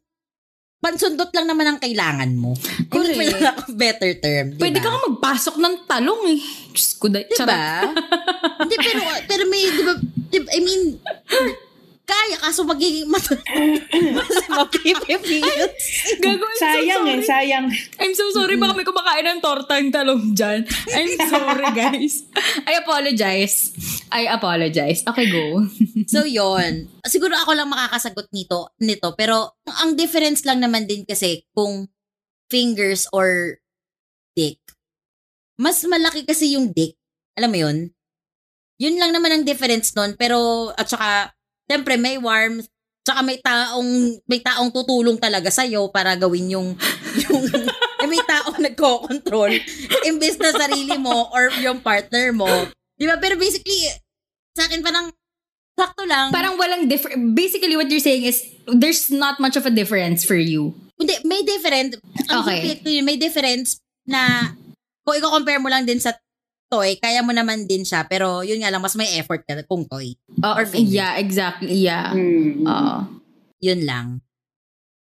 pansundot 0.81 1.29
lang 1.29 1.45
naman 1.45 1.65
ang 1.69 1.79
kailangan 1.79 2.33
mo. 2.33 2.57
Correct. 2.89 3.37
lack 3.37 3.57
of 3.61 3.77
better 3.77 4.11
term, 4.17 4.57
di 4.57 4.59
Pwede 4.59 4.81
ka 4.81 4.89
nga 4.89 5.01
magpasok 5.07 5.55
ng 5.61 5.75
talong 5.85 6.21
eh. 6.33 6.41
Diyos 6.73 6.89
ko, 6.97 7.05
da- 7.05 7.21
Di 7.21 7.37
charot. 7.37 7.53
ba? 7.53 7.93
Hindi, 8.65 8.75
pero, 8.81 8.99
pero 9.29 9.43
may, 9.45 9.63
di 9.69 9.83
ba, 9.85 9.93
di 10.01 10.37
ba, 10.41 10.49
I 10.49 10.59
mean, 10.65 10.81
kaya, 12.11 12.35
kaso 12.37 12.67
magiging 12.67 13.07
mat- 13.07 13.39
mas 14.11 14.37
mapipipiyot. 14.45 15.71
Gago, 16.19 16.43
I'm 16.43 16.59
Sayang 16.59 16.83
so 16.99 17.07
eh, 17.07 17.15
sorry. 17.15 17.23
sayang. 17.25 17.65
I'm 17.97 18.13
so 18.13 18.25
sorry, 18.31 18.59
baka 18.59 18.75
may 18.75 18.83
kumakain 18.83 19.23
ng 19.25 19.39
torta 19.39 19.79
yung 19.79 19.89
talong 19.89 20.35
dyan. 20.35 20.67
I'm 20.91 21.11
sorry, 21.25 21.71
guys. 21.79 22.27
I 22.67 22.75
apologize. 22.77 23.71
I 24.11 24.27
apologize. 24.27 25.07
Okay, 25.07 25.31
go. 25.31 25.63
So, 26.05 26.27
yon 26.27 26.91
Siguro 27.07 27.31
ako 27.33 27.55
lang 27.55 27.71
makakasagot 27.71 28.27
nito, 28.29 28.75
nito. 28.77 29.15
Pero, 29.15 29.55
ang 29.79 29.95
difference 29.95 30.43
lang 30.43 30.59
naman 30.59 30.83
din 30.83 31.07
kasi 31.07 31.47
kung 31.55 31.87
fingers 32.51 33.07
or 33.09 33.55
dick. 34.35 34.59
Mas 35.55 35.79
malaki 35.87 36.27
kasi 36.27 36.59
yung 36.59 36.75
dick. 36.75 36.99
Alam 37.39 37.49
mo 37.49 37.59
yun? 37.61 37.77
Yun 38.75 38.99
lang 38.99 39.15
naman 39.15 39.31
ang 39.31 39.43
difference 39.45 39.95
nun. 39.95 40.19
Pero, 40.19 40.69
at 40.75 40.89
saka, 40.89 41.31
syempre, 41.71 41.95
may 41.95 42.19
warmth. 42.19 42.67
Tsaka 43.01 43.25
may 43.25 43.39
taong, 43.41 43.89
may 44.29 44.43
taong 44.43 44.69
tutulong 44.69 45.17
talaga 45.17 45.49
sa'yo 45.49 45.89
para 45.89 46.13
gawin 46.19 46.53
yung, 46.53 46.77
yung, 47.25 47.43
eh, 47.97 48.07
may 48.11 48.21
taong 48.27 48.59
nagko-control. 48.61 49.57
Imbes 50.05 50.37
na 50.37 50.51
sarili 50.53 50.99
mo 50.99 51.31
or 51.33 51.49
yung 51.63 51.81
partner 51.81 52.29
mo. 52.35 52.49
Di 52.99 53.09
ba? 53.09 53.17
Pero 53.17 53.39
basically, 53.39 53.89
sa 54.53 54.69
akin 54.69 54.85
parang, 54.85 55.09
sakto 55.73 56.05
lang. 56.05 56.29
Parang 56.29 56.59
walang 56.61 56.85
different. 56.85 57.33
Basically, 57.33 57.73
what 57.73 57.89
you're 57.89 58.03
saying 58.03 58.27
is, 58.27 58.45
there's 58.69 59.09
not 59.09 59.41
much 59.41 59.57
of 59.57 59.65
a 59.65 59.73
difference 59.73 60.21
for 60.21 60.37
you. 60.37 60.77
Hindi, 61.01 61.17
may 61.25 61.41
different. 61.41 61.97
Okay. 62.29 62.77
may 63.01 63.17
difference 63.17 63.81
na 64.05 64.53
kung 65.01 65.17
i-compare 65.17 65.57
mo 65.57 65.73
lang 65.73 65.89
din 65.89 65.97
sa 65.97 66.13
toy, 66.71 66.95
kaya 66.95 67.19
mo 67.19 67.35
naman 67.35 67.67
din 67.67 67.83
siya. 67.83 68.07
Pero 68.07 68.39
yun 68.41 68.63
nga 68.63 68.71
lang, 68.71 68.79
mas 68.79 68.95
may 68.95 69.19
effort 69.19 69.43
ka 69.43 69.59
kung 69.67 69.83
toy. 69.83 70.15
Oh, 70.39 70.55
Or 70.55 70.63
finger. 70.63 70.87
yeah, 70.87 71.19
exactly. 71.19 71.75
Yeah. 71.75 72.15
Mm. 72.15 72.63
Oo. 72.63 72.95
Yun 73.59 73.83
lang. 73.83 74.07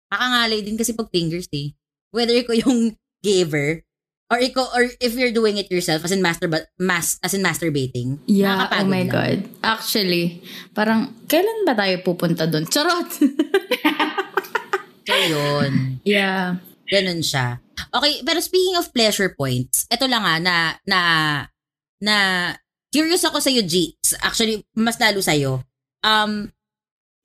Kakangalay 0.09 0.65
din 0.65 0.81
kasi 0.81 0.97
pag 0.97 1.13
fingers 1.13 1.45
eh. 1.53 1.77
Whether 2.09 2.41
ko 2.43 2.57
yung 2.57 2.97
giver, 3.21 3.85
or 4.33 4.41
ikaw, 4.41 4.65
or 4.73 4.89
if 4.99 5.13
you're 5.13 5.33
doing 5.33 5.61
it 5.61 5.69
yourself, 5.69 6.01
as 6.01 6.13
in 6.13 6.25
master, 6.25 6.49
mas, 6.81 7.21
as 7.21 7.37
in 7.37 7.45
masturbating. 7.45 8.17
Yeah, 8.25 8.65
oh 8.73 8.89
my 8.89 9.05
lang. 9.05 9.13
God. 9.13 9.39
Actually, 9.61 10.41
parang, 10.73 11.13
kailan 11.29 11.69
ba 11.69 11.77
tayo 11.77 12.01
pupunta 12.01 12.49
doon? 12.49 12.65
Charot! 12.65 13.09
So 15.09 15.17
yun. 15.17 16.05
yeah. 16.05 16.61
Ganun 16.85 17.25
siya. 17.25 17.65
Okay, 17.89 18.21
pero 18.21 18.45
speaking 18.45 18.77
of 18.77 18.93
pleasure 18.93 19.33
points, 19.33 19.89
ito 19.89 20.05
lang 20.05 20.21
nga 20.21 20.37
na 20.37 20.57
na 20.85 21.01
na 22.01 22.53
curious 22.91 23.25
ako 23.25 23.39
sa 23.43 23.51
G. 23.53 23.95
Actually, 24.23 24.65
mas 24.75 24.97
lalo 24.99 25.21
sa 25.21 25.35
Um 26.03 26.53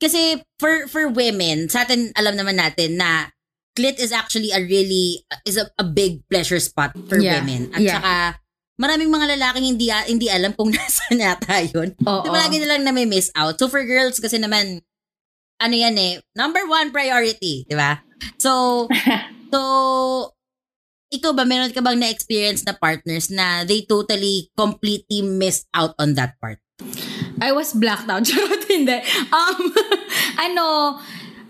kasi 0.02 0.42
for 0.60 0.90
for 0.90 1.08
women, 1.08 1.70
sa 1.70 1.86
atin 1.86 2.12
alam 2.18 2.34
naman 2.36 2.58
natin 2.58 2.98
na 2.98 3.30
clit 3.74 3.98
is 3.98 4.14
actually 4.14 4.54
a 4.54 4.60
really 4.62 5.22
is 5.42 5.58
a, 5.58 5.66
a 5.78 5.86
big 5.86 6.22
pleasure 6.30 6.60
spot 6.62 6.94
for 7.10 7.18
Yeah. 7.18 7.40
women. 7.42 7.70
At 7.74 7.80
Yeah. 7.82 7.98
saka 7.98 8.12
maraming 8.74 9.10
mga 9.10 9.38
lalaking 9.38 9.66
hindi 9.78 9.90
hindi 9.90 10.26
alam 10.30 10.54
kung 10.54 10.70
nasaan 10.74 11.22
yata 11.22 11.62
yun. 11.70 11.94
Oo. 12.06 12.22
So, 12.26 12.30
palagi 12.30 12.58
nilang 12.58 12.86
nami-miss 12.86 13.30
out. 13.38 13.58
So, 13.58 13.70
for 13.70 13.82
girls 13.86 14.18
kasi 14.18 14.38
naman, 14.38 14.82
ano 15.62 15.74
yan 15.74 15.94
eh, 15.94 16.18
number 16.34 16.66
one 16.66 16.90
priority, 16.90 17.62
di 17.66 17.76
ba? 17.78 18.02
So, 18.42 18.84
so, 19.54 19.60
ikaw 21.14 21.32
ba, 21.32 21.46
meron 21.46 21.70
ka 21.70 21.80
bang 21.80 21.98
na-experience 21.98 22.66
na 22.66 22.74
partners 22.74 23.30
na 23.30 23.62
they 23.62 23.86
totally, 23.86 24.50
completely 24.58 25.22
missed 25.22 25.70
out 25.72 25.94
on 25.98 26.18
that 26.18 26.34
part? 26.42 26.58
I 27.40 27.52
was 27.52 27.72
blacked 27.72 28.10
out. 28.10 28.26
Charot, 28.28 28.64
hindi. 28.66 28.98
Um, 29.30 29.58
ano, 30.50 30.98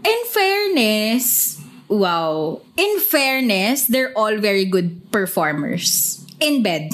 in 0.04 0.20
fairness, 0.28 1.56
wow. 1.88 2.60
In 2.76 3.00
fairness, 3.00 3.88
they're 3.88 4.12
all 4.16 4.36
very 4.38 4.64
good 4.64 5.10
performers. 5.12 6.20
In 6.40 6.62
bed. 6.62 6.92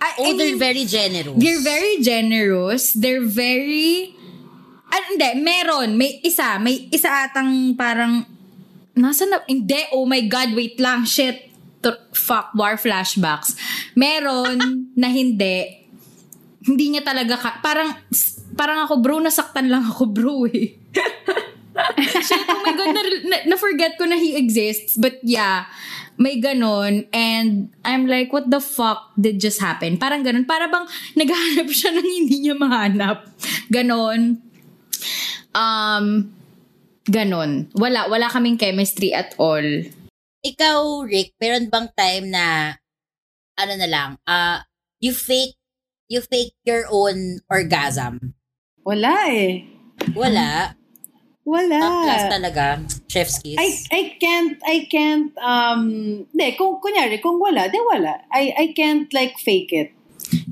I, 0.00 0.16
Oh, 0.16 0.32
I 0.32 0.36
they're 0.36 0.56
mean, 0.56 0.58
very 0.58 0.84
generous. 0.88 1.36
They're 1.36 1.60
very 1.60 2.00
generous. 2.00 2.92
They're 2.96 3.24
very... 3.24 4.16
Ah, 4.90 5.04
hindi, 5.12 5.44
meron. 5.44 5.94
May 6.00 6.24
isa. 6.24 6.56
May 6.56 6.88
isa 6.88 7.28
atang 7.28 7.76
parang... 7.76 8.24
Nasa 8.96 9.28
na... 9.28 9.44
Hindi, 9.44 9.92
oh 9.92 10.08
my 10.08 10.24
God, 10.24 10.56
wait 10.56 10.80
lang. 10.80 11.04
Shit. 11.04 11.49
T- 11.80 12.02
fuck, 12.12 12.52
war 12.52 12.76
flashbacks. 12.76 13.56
Meron 13.96 14.60
na 15.00 15.08
hindi. 15.08 15.88
Hindi 16.60 16.84
niya 16.96 17.02
talaga... 17.04 17.40
Ka- 17.40 17.60
parang... 17.64 17.96
Parang 18.50 18.84
ako, 18.84 19.00
bro, 19.00 19.16
nasaktan 19.22 19.72
lang 19.72 19.86
ako, 19.86 20.10
bro, 20.10 20.44
eh. 20.50 20.76
Shit, 22.26 22.44
oh 22.50 22.60
my 22.60 22.74
God, 22.74 22.90
na, 22.92 23.00
na, 23.24 23.36
na-forget 23.54 23.96
ko 23.96 24.04
na 24.04 24.18
he 24.18 24.36
exists. 24.36 24.98
But 24.98 25.22
yeah, 25.22 25.70
may 26.20 26.36
ganon. 26.36 27.08
And 27.14 27.72
I'm 27.84 28.04
like, 28.04 28.28
what 28.32 28.50
the 28.50 28.60
fuck 28.60 29.16
did 29.16 29.40
just 29.40 29.60
happen? 29.60 29.96
Parang 29.96 30.20
ganon. 30.20 30.44
Para 30.44 30.68
bang 30.68 30.84
naghahanap 31.16 31.68
siya 31.72 31.96
ng 31.96 32.06
hindi 32.06 32.36
niya 32.44 32.56
mahanap. 32.60 33.24
Ganon. 33.72 34.36
Um, 35.56 36.06
ganon. 37.08 37.72
Wala, 37.72 38.12
wala 38.12 38.28
kaming 38.28 38.60
chemistry 38.60 39.16
at 39.16 39.32
all. 39.40 39.64
Ikaw, 40.40 41.04
Rick, 41.04 41.36
meron 41.36 41.68
bang 41.68 41.88
time 41.92 42.26
na, 42.32 42.76
ano 43.60 43.72
na 43.76 43.88
lang, 43.88 44.10
uh, 44.24 44.64
you 44.96 45.12
fake, 45.12 45.60
you 46.08 46.24
fake 46.24 46.56
your 46.64 46.88
own 46.88 47.44
orgasm? 47.52 48.32
Wala 48.80 49.28
eh. 49.28 49.68
Wala. 50.16 50.80
Wala. 51.44 51.78
Top 51.80 51.96
class 52.04 52.24
talaga. 52.32 52.64
Chef's 53.08 53.42
kiss. 53.42 53.58
I 53.58 53.68
I 53.90 54.02
can't 54.16 54.56
I 54.64 54.76
can't 54.88 55.32
um 55.40 55.82
hindi 56.30 56.56
kung 56.56 56.80
kunyari 56.80 57.18
kung 57.18 57.40
wala 57.42 57.66
di 57.66 57.80
wala 57.80 58.22
I 58.30 58.54
I 58.54 58.66
can't 58.76 59.10
like 59.10 59.34
fake 59.40 59.72
it 59.72 59.90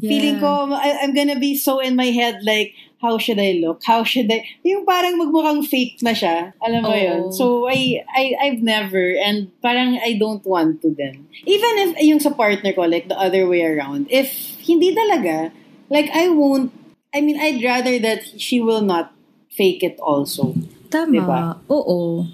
feeling 0.00 0.42
ko 0.42 0.74
I, 0.74 1.04
I'm 1.04 1.14
gonna 1.14 1.38
be 1.38 1.54
so 1.54 1.78
in 1.78 1.94
my 1.94 2.10
head 2.10 2.42
like 2.42 2.74
how 2.98 3.18
should 3.18 3.38
I 3.38 3.62
look 3.62 3.82
how 3.86 4.02
should 4.02 4.30
I 4.30 4.44
yung 4.66 4.86
parang 4.86 5.18
magmukhang 5.18 5.66
fake 5.66 6.02
na 6.02 6.14
siya 6.14 6.52
alam 6.62 6.82
mo 6.82 6.94
Oo. 6.94 7.02
yun 7.02 7.20
so 7.32 7.66
I 7.70 8.02
I 8.10 8.24
I've 8.42 8.62
never 8.62 9.14
and 9.18 9.50
parang 9.62 9.98
I 10.02 10.18
don't 10.18 10.42
want 10.42 10.82
to 10.82 10.94
then 10.94 11.26
even 11.46 11.72
if 11.84 11.90
yung 12.02 12.18
sa 12.18 12.34
partner 12.34 12.74
ko 12.74 12.86
like 12.86 13.06
the 13.06 13.18
other 13.18 13.46
way 13.46 13.62
around 13.62 14.10
if 14.10 14.30
hindi 14.62 14.94
talaga 14.94 15.54
like 15.90 16.10
I 16.10 16.28
won't 16.28 16.74
I 17.14 17.22
mean 17.22 17.38
I'd 17.38 17.62
rather 17.62 17.96
that 18.02 18.26
she 18.36 18.58
will 18.58 18.82
not 18.82 19.14
fake 19.48 19.82
it 19.86 19.96
also 20.02 20.58
Tama. 20.88 21.12
Diba? 21.12 21.40
Oo. 21.68 22.24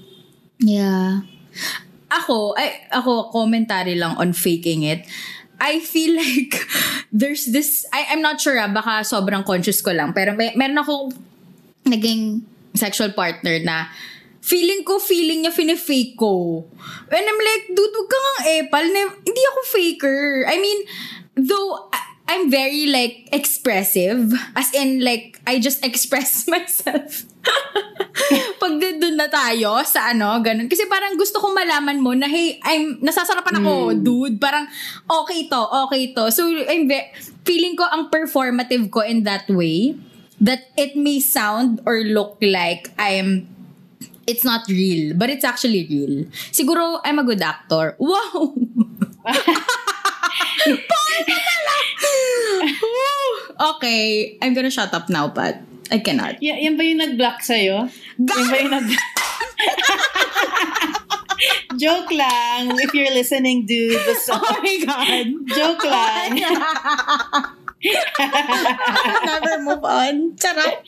Yeah. 0.63 1.27
Ako, 2.11 2.55
ay, 2.55 2.87
ako, 2.95 3.35
commentary 3.35 3.99
lang 3.99 4.15
on 4.15 4.31
faking 4.31 4.87
it. 4.87 5.03
I 5.61 5.81
feel 5.81 6.17
like 6.23 6.67
there's 7.13 7.47
this, 7.51 7.87
I, 7.93 8.11
I'm 8.11 8.23
not 8.23 8.41
sure 8.41 8.59
ah, 8.59 8.69
baka 8.69 9.07
sobrang 9.07 9.45
conscious 9.45 9.81
ko 9.81 9.93
lang, 9.93 10.13
pero 10.13 10.35
may, 10.35 10.55
meron 10.55 10.79
akong 10.79 11.15
naging 11.85 12.43
sexual 12.75 13.13
partner 13.13 13.61
na 13.63 13.87
feeling 14.45 14.85
ko, 14.85 15.01
feeling 15.01 15.45
niya 15.45 15.53
fine-fake 15.57 16.21
ko. 16.21 16.65
And 17.09 17.25
I'm 17.25 17.41
like, 17.41 17.65
dude, 17.73 17.95
huwag 17.97 18.11
ka 18.13 18.19
nga 18.21 18.35
epal. 18.61 18.85
Na, 18.93 19.01
hindi 19.25 19.43
ako 19.55 19.61
faker. 19.73 20.21
I 20.45 20.57
mean, 20.61 20.79
though, 21.41 21.89
I'm 22.25 22.51
very 22.51 22.89
like 22.89 23.29
expressive. 23.33 24.33
As 24.57 24.73
in 24.73 25.05
like, 25.05 25.41
I 25.47 25.61
just 25.61 25.85
express 25.85 26.47
myself. 26.53 27.29
Pag 28.57 28.81
doon 28.81 29.17
na 29.21 29.29
tayo 29.29 29.85
sa 29.85 30.17
ano, 30.17 30.41
ganun. 30.41 30.65
Kasi 30.73 30.89
parang 30.89 31.21
gusto 31.21 31.37
kong 31.37 31.53
malaman 31.53 32.01
mo 32.01 32.17
na, 32.17 32.25
hey, 32.25 32.57
I'm, 32.65 32.97
nasasarapan 33.05 33.61
ako, 33.61 33.93
dude. 34.01 34.41
Parang, 34.41 34.65
okay 35.05 35.45
to, 35.53 35.61
okay 35.85 36.17
to. 36.17 36.33
So, 36.33 36.49
I'm 36.49 36.89
ve- 36.89 37.13
feeling 37.45 37.77
ko 37.77 37.85
ang 37.85 38.09
performative 38.09 38.89
ko 38.89 39.05
in 39.05 39.29
that 39.29 39.45
way, 39.53 39.93
that 40.41 40.73
it 40.81 40.97
may 40.97 41.21
sound 41.21 41.85
or 41.85 42.01
look 42.01 42.41
like 42.41 42.89
I'm 42.97 43.53
it's 44.27 44.45
not 44.45 44.65
real, 44.69 45.15
but 45.15 45.29
it's 45.29 45.45
actually 45.45 45.85
real. 45.85 46.25
Siguro, 46.49 47.01
I'm 47.05 47.19
a 47.21 47.25
good 47.25 47.43
actor. 47.43 47.97
Wow! 48.01 48.57
Paano? 50.65 51.54
Okay, 53.75 54.35
I'm 54.43 54.51
gonna 54.53 54.71
shut 54.71 54.91
up 54.93 55.07
now, 55.09 55.29
but 55.31 55.63
I 55.91 55.99
cannot. 56.03 56.43
Y- 56.43 56.51
yan 56.59 56.75
ba 56.75 56.83
yung 56.83 56.99
nag-block 56.99 57.39
sa'yo? 57.39 57.87
Yan 58.19 58.47
ba 58.51 58.57
yung 58.59 58.75
nag 58.75 58.89
Joke 61.75 62.11
lang. 62.15 62.71
If 62.79 62.95
you're 62.95 63.11
listening, 63.11 63.67
dude. 63.67 63.99
So, 64.25 64.35
Oh 64.35 64.59
my 64.63 64.77
God! 64.87 65.27
joke 65.51 65.85
lang. 65.85 66.39
Never 69.27 69.55
move 69.61 69.85
on. 69.85 70.15
Charot. 70.39 70.79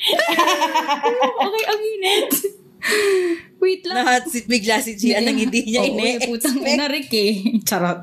okay, 1.38 1.64
ang 1.66 1.80
init. 1.82 2.30
Wait 3.62 3.82
lang. 3.88 3.96
Lahat 4.04 4.22
si 4.28 4.44
bigla 4.44 4.78
si 4.78 4.94
Gian 4.94 5.24
ang 5.24 5.38
hindi 5.38 5.64
niya 5.64 5.82
Oo, 5.82 5.96
eh, 5.98 6.20
putang 6.22 6.60
ine-expect. 6.60 6.76
ina, 6.76 6.86
Rick 6.86 7.10
eh. 7.12 7.32
Charot. 7.68 8.00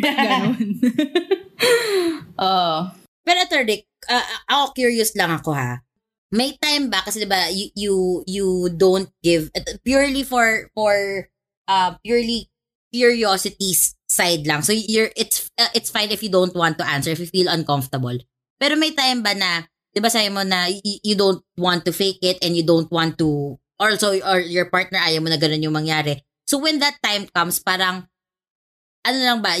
Ba't 0.00 0.16
ganun? 0.16 0.56
Oh. 2.36 2.92
Pero 3.24 3.38
ito, 3.42 3.56
Rick, 3.64 3.88
uh, 4.12 4.22
ako 4.46 4.76
curious 4.76 5.16
lang 5.16 5.32
ako 5.32 5.56
ha. 5.56 5.80
May 6.28 6.52
time 6.60 6.92
ba 6.92 7.00
kasi 7.00 7.22
'di 7.22 7.28
ba 7.30 7.48
you 7.48 7.70
you 7.72 7.94
you 8.28 8.46
don't 8.68 9.08
give 9.24 9.48
ito, 9.56 9.78
purely 9.80 10.20
for 10.20 10.68
for 10.76 10.92
uh 11.64 11.96
purely 12.04 12.50
curiosity 12.92 13.72
side 14.04 14.44
lang. 14.44 14.60
So 14.60 14.74
you're 14.74 15.14
it's 15.16 15.48
uh, 15.56 15.72
it's 15.72 15.88
fine 15.88 16.12
if 16.12 16.20
you 16.20 16.28
don't 16.28 16.52
want 16.52 16.76
to 16.76 16.84
answer 16.84 17.08
if 17.14 17.22
you 17.22 17.30
feel 17.30 17.48
uncomfortable. 17.48 18.20
Pero 18.60 18.74
may 18.76 18.92
time 18.92 19.24
ba 19.24 19.32
na 19.32 19.64
'di 19.94 20.00
ba 20.02 20.10
sabi 20.12 20.28
mo 20.28 20.44
na 20.44 20.66
y- 20.68 21.00
you 21.00 21.16
don't 21.16 21.40
want 21.56 21.86
to 21.88 21.92
fake 21.94 22.20
it 22.20 22.36
and 22.44 22.52
you 22.52 22.66
don't 22.66 22.90
want 22.92 23.16
to 23.16 23.56
also 23.76 24.16
or 24.24 24.40
your 24.40 24.68
partner 24.68 25.00
ayaw 25.00 25.20
mo 25.20 25.28
na 25.28 25.40
ganun 25.40 25.62
yung 25.62 25.76
mangyari. 25.76 26.20
So 26.48 26.58
when 26.58 26.78
that 26.80 26.96
time 27.02 27.28
comes 27.32 27.60
parang 27.60 28.06
ano 29.06 29.18
lang 29.18 29.40
ba 29.42 29.54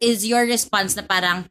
is 0.00 0.22
your 0.24 0.46
response 0.46 0.94
na 0.96 1.04
parang 1.04 1.46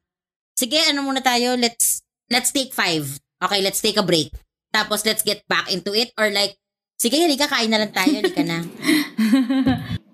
sige 0.55 0.79
ano 0.87 1.03
muna 1.03 1.23
tayo 1.23 1.55
let's 1.59 2.01
let's 2.29 2.53
take 2.53 2.71
five. 2.73 3.19
Okay, 3.39 3.63
let's 3.63 3.79
take 3.79 3.97
a 3.97 4.05
break. 4.05 4.31
Tapos 4.69 5.05
let's 5.07 5.23
get 5.23 5.47
back 5.47 5.71
into 5.71 5.95
it 5.95 6.13
or 6.19 6.29
like 6.29 6.59
sige 6.99 7.15
halika 7.15 7.47
kain 7.49 7.71
na 7.71 7.81
lang 7.81 7.93
tayo, 7.95 8.19
halika 8.19 8.43
na. 8.45 8.57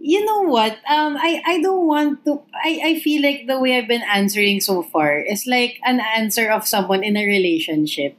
you 0.00 0.24
know 0.24 0.42
what? 0.42 0.80
Um, 0.88 1.16
I, 1.16 1.42
I 1.44 1.60
don't 1.60 1.86
want 1.86 2.24
to. 2.24 2.42
I, 2.54 2.80
I 2.84 3.00
feel 3.00 3.22
like 3.22 3.46
the 3.46 3.60
way 3.60 3.76
I've 3.76 3.88
been 3.88 4.02
answering 4.02 4.60
so 4.60 4.82
far 4.82 5.20
is 5.20 5.46
like 5.46 5.78
an 5.84 6.00
answer 6.00 6.50
of 6.50 6.66
someone 6.66 7.04
in 7.04 7.16
a 7.16 7.24
relationship. 7.24 8.16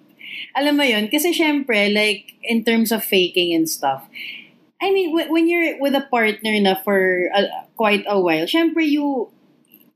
Alam 0.55 0.77
mo 0.77 0.83
yun? 0.83 1.07
Kasi 1.07 1.33
syempre, 1.33 1.93
like, 1.93 2.35
in 2.43 2.63
terms 2.63 2.91
of 2.91 3.03
faking 3.03 3.53
and 3.53 3.69
stuff, 3.69 4.07
I 4.81 4.91
mean, 4.91 5.13
wh- 5.13 5.29
when 5.29 5.47
you're 5.47 5.79
with 5.79 5.93
a 5.93 6.07
partner 6.09 6.57
na 6.59 6.75
for 6.75 7.29
uh, 7.33 7.47
quite 7.77 8.03
a 8.07 8.19
while, 8.19 8.45
syempre, 8.45 8.81
you, 8.87 9.29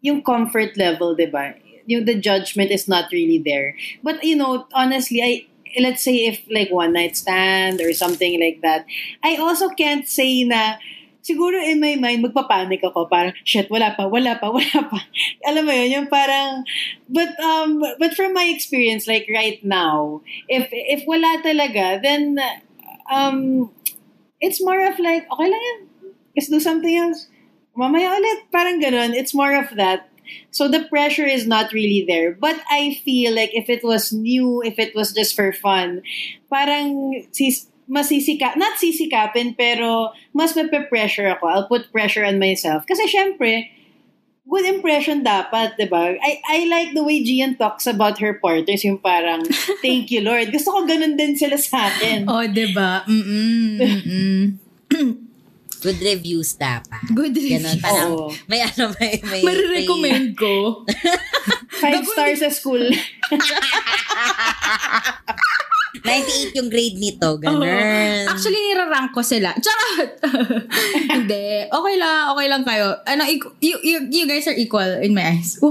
yung 0.02 0.22
comfort 0.22 0.78
level, 0.78 1.16
di 1.16 1.26
ba? 1.26 1.56
Yung 1.88 2.06
the 2.06 2.16
judgment 2.16 2.72
is 2.72 2.88
not 2.88 3.10
really 3.12 3.42
there. 3.42 3.74
But, 4.04 4.24
you 4.24 4.36
know, 4.36 4.68
honestly, 4.74 5.22
I, 5.22 5.46
let's 5.82 6.04
say 6.04 6.26
if 6.26 6.42
like 6.50 6.72
one 6.72 6.94
night 6.94 7.18
stand 7.18 7.82
or 7.82 7.94
something 7.94 8.40
like 8.40 8.62
that, 8.62 8.86
I 9.24 9.38
also 9.38 9.70
can't 9.70 10.08
say 10.08 10.44
na, 10.44 10.78
siguro 11.26 11.58
in 11.58 11.82
my 11.82 11.98
mind, 11.98 12.22
magpapanik 12.22 12.86
ako. 12.86 13.10
Parang, 13.10 13.34
shit, 13.42 13.66
wala 13.74 13.98
pa, 13.98 14.06
wala 14.06 14.38
pa, 14.38 14.54
wala 14.58 14.80
pa. 14.86 15.02
Alam 15.50 15.66
mo 15.66 15.74
yun, 15.74 15.90
yung 15.90 16.08
parang, 16.08 16.62
but, 17.10 17.34
um, 17.42 17.82
but 17.98 18.14
from 18.14 18.38
my 18.38 18.46
experience, 18.46 19.10
like 19.10 19.26
right 19.34 19.58
now, 19.66 20.22
if, 20.46 20.70
if 20.70 21.02
wala 21.10 21.42
talaga, 21.42 21.98
then, 21.98 22.38
um, 23.10 23.74
it's 24.40 24.62
more 24.62 24.86
of 24.86 25.02
like, 25.02 25.26
okay 25.34 25.50
lang 25.50 25.64
yan. 25.66 25.80
Let's 26.38 26.50
do 26.50 26.60
something 26.60 26.94
else. 26.94 27.28
Mamaya 27.76 28.16
ulit. 28.16 28.52
Parang 28.52 28.80
ganun. 28.80 29.16
It's 29.16 29.34
more 29.34 29.56
of 29.56 29.74
that. 29.76 30.08
So 30.52 30.68
the 30.68 30.88
pressure 30.90 31.26
is 31.26 31.46
not 31.46 31.72
really 31.72 32.04
there. 32.08 32.34
But 32.34 32.60
I 32.70 33.00
feel 33.04 33.36
like 33.36 33.52
if 33.54 33.70
it 33.70 33.84
was 33.84 34.12
new, 34.12 34.62
if 34.64 34.80
it 34.80 34.96
was 34.96 35.14
just 35.14 35.36
for 35.36 35.54
fun, 35.54 36.02
parang 36.50 37.28
sis 37.32 37.68
masisika, 37.86 38.58
not 38.58 38.78
sisikapin, 38.78 39.54
pero 39.58 40.12
mas 40.34 40.54
mape-pressure 40.58 41.38
ako. 41.38 41.44
I'll 41.48 41.68
put 41.70 41.92
pressure 41.94 42.26
on 42.26 42.38
myself. 42.42 42.86
Kasi 42.90 43.06
syempre, 43.06 43.70
good 44.46 44.66
impression 44.66 45.26
dapat, 45.26 45.78
di 45.78 45.90
ba? 45.90 46.14
I, 46.18 46.42
I 46.46 46.58
like 46.70 46.94
the 46.94 47.04
way 47.06 47.22
Gian 47.26 47.58
talks 47.58 47.86
about 47.90 48.22
her 48.22 48.38
partners, 48.38 48.86
yung 48.86 48.98
parang, 49.02 49.46
thank 49.86 50.10
you, 50.14 50.22
Lord. 50.22 50.50
Gusto 50.54 50.72
ko 50.74 50.86
ganun 50.86 51.18
din 51.18 51.38
sila 51.38 51.58
sa 51.58 51.90
akin. 51.90 52.30
Oh, 52.30 52.46
diba? 52.46 53.06
Mm-mm, 53.10 53.82
mm-mm. 53.82 54.42
Good 55.86 56.02
reviews 56.02 56.58
dapat. 56.58 57.14
Good 57.14 57.38
Ganon, 57.38 57.78
reviews. 57.78 57.86
parang, 57.86 58.10
Oo. 58.18 58.34
may 58.50 58.66
ano, 58.66 58.90
may, 58.98 59.22
may, 59.22 59.46
Marirecommend 59.46 60.34
ko. 60.34 60.82
Five 61.84 62.02
stars 62.10 62.42
sa 62.42 62.50
school. 62.50 62.82
may 66.04 66.26
98 66.26 66.60
yung 66.60 66.68
grade 66.68 66.98
nito, 67.00 67.30
ganun. 67.40 67.64
Actually, 68.28 68.74
nirarank 68.74 69.16
ko 69.16 69.22
sila. 69.22 69.56
Charot! 69.56 70.12
Hindi. 71.16 71.70
Okay 71.72 71.96
lang, 71.96 72.36
okay 72.36 72.48
lang 72.50 72.64
kayo. 72.66 73.00
Ano, 73.06 73.24
you, 73.30 73.78
you, 73.80 73.98
you 74.12 74.26
guys 74.28 74.50
are 74.50 74.58
equal 74.58 75.00
in 75.00 75.16
my 75.16 75.38
eyes. 75.38 75.56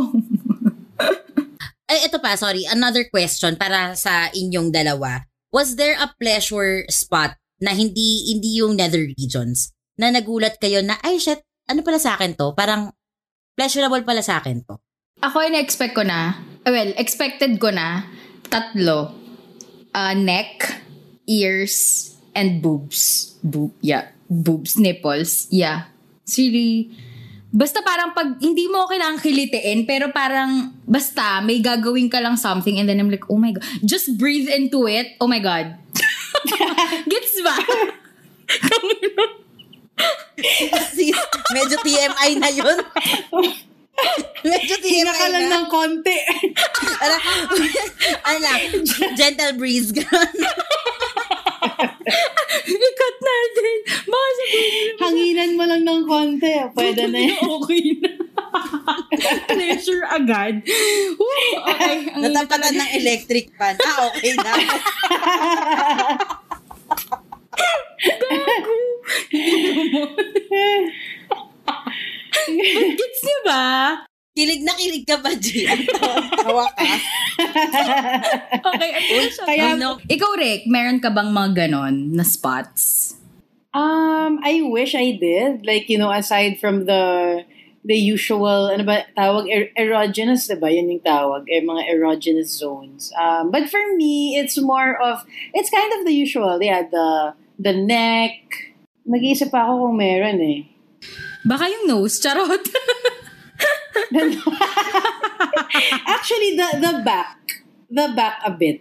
Ay, 1.90 2.08
ito 2.08 2.16
pa, 2.16 2.32
sorry. 2.38 2.64
Another 2.64 3.04
question 3.12 3.60
para 3.60 3.92
sa 3.92 4.32
inyong 4.32 4.72
dalawa. 4.72 5.28
Was 5.52 5.76
there 5.76 6.00
a 6.00 6.08
pleasure 6.16 6.88
spot 6.88 7.36
na 7.60 7.76
hindi 7.76 8.32
hindi 8.32 8.58
yung 8.58 8.74
nether 8.74 9.04
regions 9.04 9.70
na 10.00 10.10
nagulat 10.10 10.58
kayo 10.58 10.82
na, 10.82 10.98
ay 11.06 11.20
shit, 11.20 11.44
ano 11.70 11.86
pala 11.86 12.02
sa 12.02 12.18
akin 12.18 12.34
to? 12.34 12.50
Parang 12.56 12.90
pleasurable 13.54 14.02
pala 14.02 14.24
sa 14.24 14.42
akin 14.42 14.66
to. 14.66 14.74
Ako, 15.22 15.46
in-expect 15.46 15.94
ko 15.94 16.02
na, 16.02 16.42
well, 16.66 16.90
expected 16.98 17.62
ko 17.62 17.70
na, 17.70 18.02
tatlo. 18.50 19.23
Uh, 19.94 20.14
neck, 20.14 20.82
ears, 21.30 22.10
and 22.34 22.60
boobs. 22.60 23.38
Boob, 23.42 23.72
yeah. 23.80 24.10
Boobs, 24.28 24.76
nipples, 24.76 25.46
yeah. 25.54 25.86
It's 26.26 26.36
really, 26.36 26.90
basta 27.54 27.78
parang 27.86 28.10
pag, 28.10 28.42
hindi 28.42 28.66
mo 28.66 28.90
kailangang 28.90 29.22
kilitiin, 29.22 29.86
pero 29.86 30.10
parang, 30.10 30.74
basta, 30.82 31.38
may 31.46 31.62
gagawin 31.62 32.10
ka 32.10 32.18
lang 32.18 32.34
something, 32.34 32.74
and 32.74 32.88
then 32.90 32.98
I'm 32.98 33.10
like, 33.10 33.24
oh 33.30 33.38
my 33.38 33.54
God. 33.54 33.62
Just 33.86 34.18
breathe 34.18 34.50
into 34.50 34.90
it. 34.90 35.14
Oh 35.22 35.30
my 35.30 35.38
God. 35.38 35.78
Gets 37.10 37.38
ba? 37.46 37.56
Medyo 41.54 41.76
TMI 41.80 42.30
na 42.42 42.50
yun. 42.50 42.78
medyo 44.44 44.74
TMI 44.78 44.90
Hinga 44.90 45.12
ka 45.14 45.26
lang 45.30 45.46
na. 45.48 45.54
ng 45.62 45.66
konti. 45.70 46.18
Ano, 47.00 47.16
ano 48.26 48.38
lang, 48.42 48.60
gentle 49.14 49.54
breeze. 49.56 49.94
Ikat 52.64 53.16
natin. 53.20 53.76
Baka 54.04 54.28
sabihin 54.34 54.94
Hanginan 55.00 55.50
mo 55.56 55.64
lang 55.64 55.82
ng 55.84 56.02
konti. 56.06 56.54
Pwede 56.74 57.06
na 57.08 57.20
yun. 57.22 57.38
okay 57.38 57.84
na. 58.02 58.10
Pleasure 59.50 60.04
agad. 60.10 60.62
Woo, 61.18 61.58
okay. 61.66 62.10
Ang 62.14 62.22
Natapatan 62.30 62.74
ng 62.74 62.90
electric 63.02 63.50
fan. 63.54 63.74
Ah, 63.82 64.10
okay 64.10 64.32
na. 64.36 64.52
Gets 72.98 73.20
niyo 73.24 73.38
ba? 73.46 73.64
Kilig 74.34 74.66
na 74.66 74.74
kilig 74.74 75.06
ka 75.06 75.22
ba, 75.22 75.30
Gian? 75.38 75.86
Tawa 76.42 76.66
ka. 76.74 76.84
Okay. 78.74 78.90
at 78.94 79.04
Kaya- 79.46 79.74
Ano? 79.78 79.98
Ikaw, 80.06 80.30
Rick, 80.38 80.66
meron 80.66 80.98
ka 80.98 81.10
bang 81.10 81.30
mga 81.30 81.66
ganon 81.66 82.10
na 82.14 82.26
spots? 82.26 83.14
Um, 83.74 84.38
I 84.42 84.62
wish 84.62 84.94
I 84.94 85.14
did. 85.18 85.66
Like, 85.66 85.86
you 85.90 85.98
know, 85.98 86.10
aside 86.10 86.58
from 86.58 86.86
the 86.86 87.42
the 87.84 87.94
usual, 88.00 88.72
ano 88.72 88.82
ba, 88.82 89.04
tawag, 89.12 89.44
er- 89.46 89.70
erogenous, 89.76 90.48
diba? 90.48 90.72
Yun 90.72 90.88
yung 90.98 91.04
tawag, 91.04 91.44
eh, 91.52 91.60
mga 91.60 91.84
erogenous 91.92 92.48
zones. 92.56 93.12
Um, 93.12 93.52
but 93.52 93.68
for 93.68 93.82
me, 94.00 94.40
it's 94.40 94.56
more 94.56 94.96
of, 94.96 95.20
it's 95.52 95.68
kind 95.68 95.92
of 96.00 96.08
the 96.08 96.16
usual. 96.16 96.56
Yeah, 96.64 96.88
the, 96.88 97.36
the 97.60 97.76
neck. 97.76 98.40
Nag-iisip 99.04 99.52
pa 99.52 99.68
ako 99.68 99.84
kung 99.92 99.96
meron 100.00 100.40
eh. 100.40 100.64
Baka 101.44 101.68
yung 101.68 101.86
nose, 101.88 102.18
charot. 102.20 102.64
Actually, 106.08 106.56
the, 106.56 106.68
the 106.80 107.02
back. 107.04 107.36
The 107.90 108.12
back 108.16 108.40
a 108.44 108.50
bit. 108.50 108.80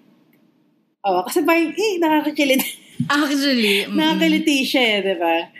Oh, 1.03 1.24
kasi 1.28 1.43
parang, 1.43 1.76
eh, 1.76 1.99
nakakakilit. 1.99 2.64
Actually, 3.11 3.84
mm, 3.88 3.95
Nakakiliti 3.99 4.64
siya 4.64 4.84
eh, 4.99 5.01
di 5.03 5.16
ba? 5.20 5.51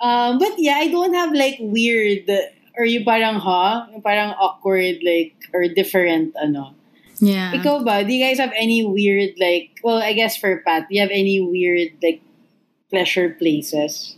Um, 0.00 0.38
but 0.40 0.56
yeah, 0.56 0.80
I 0.80 0.88
don't 0.88 1.12
have 1.12 1.32
like 1.32 1.56
weird 1.60 2.28
or 2.76 2.84
yung 2.84 3.04
parang 3.04 3.40
ha, 3.40 3.88
yung 3.92 4.02
parang 4.04 4.36
awkward 4.36 5.00
like 5.00 5.32
or 5.52 5.68
different 5.68 6.36
ano. 6.36 6.76
yeah. 7.20 7.56
Ikaw 7.56 7.80
ba? 7.84 8.04
Do 8.04 8.12
you 8.12 8.20
guys 8.20 8.36
have 8.36 8.52
any 8.52 8.84
weird 8.84 9.40
like 9.40 9.80
well, 9.80 10.00
I 10.00 10.12
guess 10.12 10.36
for 10.36 10.60
Pat, 10.64 10.88
do 10.88 10.94
you 10.94 11.00
have 11.00 11.12
any 11.12 11.40
weird 11.40 11.96
like 12.04 12.20
pleasure 12.92 13.32
places? 13.40 14.15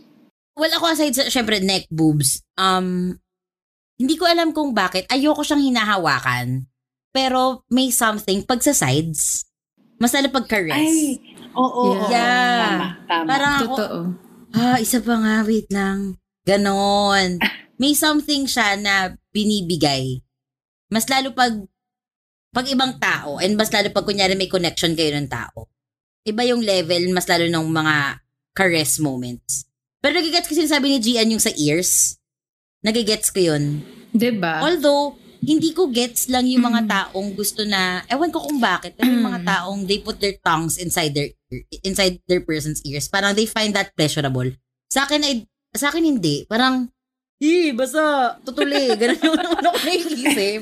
Well, 0.59 0.75
ako 0.75 0.91
aside 0.91 1.15
sa, 1.15 1.31
syempre, 1.31 1.63
neck 1.63 1.87
boobs, 1.87 2.43
um, 2.59 3.15
hindi 3.95 4.15
ko 4.19 4.27
alam 4.27 4.51
kung 4.51 4.75
bakit. 4.75 5.07
Ayoko 5.07 5.39
siyang 5.39 5.63
hinahawakan. 5.63 6.67
Pero 7.15 7.63
may 7.71 7.95
something, 7.95 8.43
pag 8.43 8.59
sa 8.59 8.75
sides, 8.75 9.47
mas 9.99 10.11
lalo 10.11 10.27
pag 10.31 10.47
caress. 10.47 10.75
Ay, 10.75 11.19
oo, 11.55 11.95
oo. 11.95 12.07
Yeah. 12.11 12.67
Tama, 12.67 12.87
tama. 13.07 13.27
Parang 13.27 13.53
ako, 13.55 13.63
Totoo. 13.75 13.99
ah, 14.55 14.77
isa 14.79 14.99
pa 14.99 15.15
nga, 15.15 15.35
wait 15.47 15.67
lang. 15.71 16.19
Ganon. 16.43 17.39
May 17.79 17.95
something 17.95 18.43
siya 18.43 18.75
na 18.75 19.15
binibigay. 19.31 20.19
Mas 20.91 21.07
lalo 21.07 21.31
pag, 21.31 21.55
pag 22.51 22.67
ibang 22.67 22.99
tao, 22.99 23.39
and 23.39 23.55
mas 23.55 23.71
lalo 23.71 23.87
pag 23.93 24.03
kunyari 24.03 24.35
may 24.35 24.51
connection 24.51 24.97
kayo 24.97 25.15
ng 25.15 25.31
tao. 25.31 25.71
Iba 26.27 26.43
yung 26.43 26.59
level, 26.59 27.15
mas 27.15 27.23
lalo 27.29 27.47
ng 27.47 27.67
mga 27.71 28.19
caress 28.51 28.99
moments. 28.99 29.68
Pero 29.99 30.15
nagigets 30.15 30.47
ko 30.47 30.55
sinasabi 30.55 30.89
ni 30.89 30.99
Gian 30.99 31.29
yung 31.29 31.43
sa 31.43 31.51
ears. 31.53 32.15
Nagigets 32.79 33.27
ko 33.29 33.39
yun. 33.43 33.83
Diba? 34.09 34.63
Although, 34.63 35.19
hindi 35.39 35.71
ko 35.71 35.87
gets 35.87 36.27
lang 36.27 36.47
yung 36.47 36.63
mga 36.63 36.83
taong 36.87 37.31
gusto 37.31 37.63
na, 37.63 38.03
ewan 38.07 38.27
ko 38.27 38.43
kung 38.43 38.59
bakit, 38.59 38.95
pero 38.95 39.07
yung 39.07 39.23
mga 39.23 39.39
Mm. 39.43 39.47
taong 39.47 39.79
they 39.87 39.99
put 39.99 40.19
their 40.19 40.35
tongues 40.39 40.75
inside 40.75 41.15
their 41.15 41.31
ear- 41.47 41.63
inside 41.83 42.19
their 42.27 42.43
person's 42.43 42.83
ears. 42.83 43.07
Parang 43.07 43.31
they 43.31 43.47
find 43.47 43.71
that 43.71 43.91
pleasurable. 43.95 44.51
Sa 44.91 45.03
akin, 45.03 45.23
ay, 45.23 45.47
sa 45.71 45.91
akin 45.91 46.03
hindi. 46.03 46.43
Parang, 46.43 46.87
eh, 47.39 47.71
basta, 47.71 48.35
tutuli. 48.43 48.91
Ganun 48.99 49.19
yung 49.21 49.39
ano 49.39 49.71
ko 49.71 49.79
naiisip. 49.79 50.61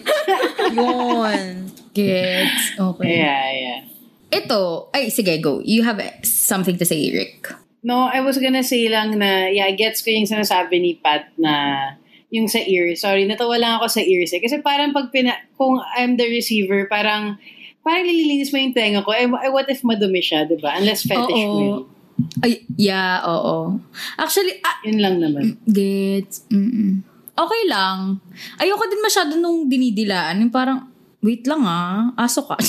Yun. 0.73 1.45
Gets. 1.93 2.77
Okay. 2.77 3.09
Yeah, 3.17 3.45
yeah. 3.49 3.79
Ito, 4.29 4.91
ay, 4.91 5.09
sige, 5.09 5.41
go. 5.41 5.61
You 5.63 5.81
have 5.81 5.97
something 6.21 6.77
to 6.77 6.85
say, 6.85 7.01
Rick. 7.09 7.49
No, 7.85 8.09
I 8.09 8.19
was 8.25 8.41
gonna 8.41 8.65
say 8.65 8.89
lang 8.89 9.17
na, 9.21 9.47
yeah, 9.53 9.69
gets 9.71 10.01
ko 10.01 10.09
yung 10.09 10.25
sinasabi 10.25 10.81
ni 10.81 10.97
Pat 10.97 11.29
na 11.37 11.53
yung 12.33 12.49
sa 12.51 12.59
ears. 12.59 13.01
Sorry, 13.05 13.23
natawa 13.23 13.55
lang 13.55 13.79
ako 13.79 13.87
sa 13.87 14.01
ears 14.03 14.33
eh. 14.35 14.41
Kasi 14.43 14.59
parang 14.59 14.91
pag 14.91 15.13
pina, 15.13 15.37
kung 15.55 15.79
I'm 15.95 16.19
the 16.19 16.27
receiver, 16.27 16.89
parang, 16.91 17.39
parang 17.85 18.03
nililinis 18.03 18.51
mo 18.51 18.59
yung 18.59 18.75
tenga 18.75 19.05
ko. 19.05 19.15
Eh, 19.15 19.29
what 19.29 19.69
if 19.71 19.85
madumi 19.85 20.19
siya, 20.19 20.43
di 20.43 20.59
ba? 20.59 20.75
Unless 20.75 21.07
fetish 21.07 21.45
mo 21.47 21.61
yun. 21.63 21.83
Ay, 22.41 22.65
yeah, 22.75 23.21
oo. 23.23 23.77
Actually, 24.17 24.57
ah, 24.65 24.81
Yun 24.81 24.99
lang 24.99 25.15
naman. 25.21 25.61
gets. 25.69 26.43
Mm-mm. 26.49 27.05
Okay 27.37 27.63
lang. 27.69 28.17
Ayoko 28.57 28.89
din 28.89 29.05
masyado 29.05 29.37
nung 29.37 29.69
dinidilaan. 29.69 30.41
Yung 30.41 30.49
parang, 30.49 30.89
wait 31.21 31.45
lang 31.45 31.61
ah, 31.61 32.09
aso 32.17 32.41
ka. 32.41 32.57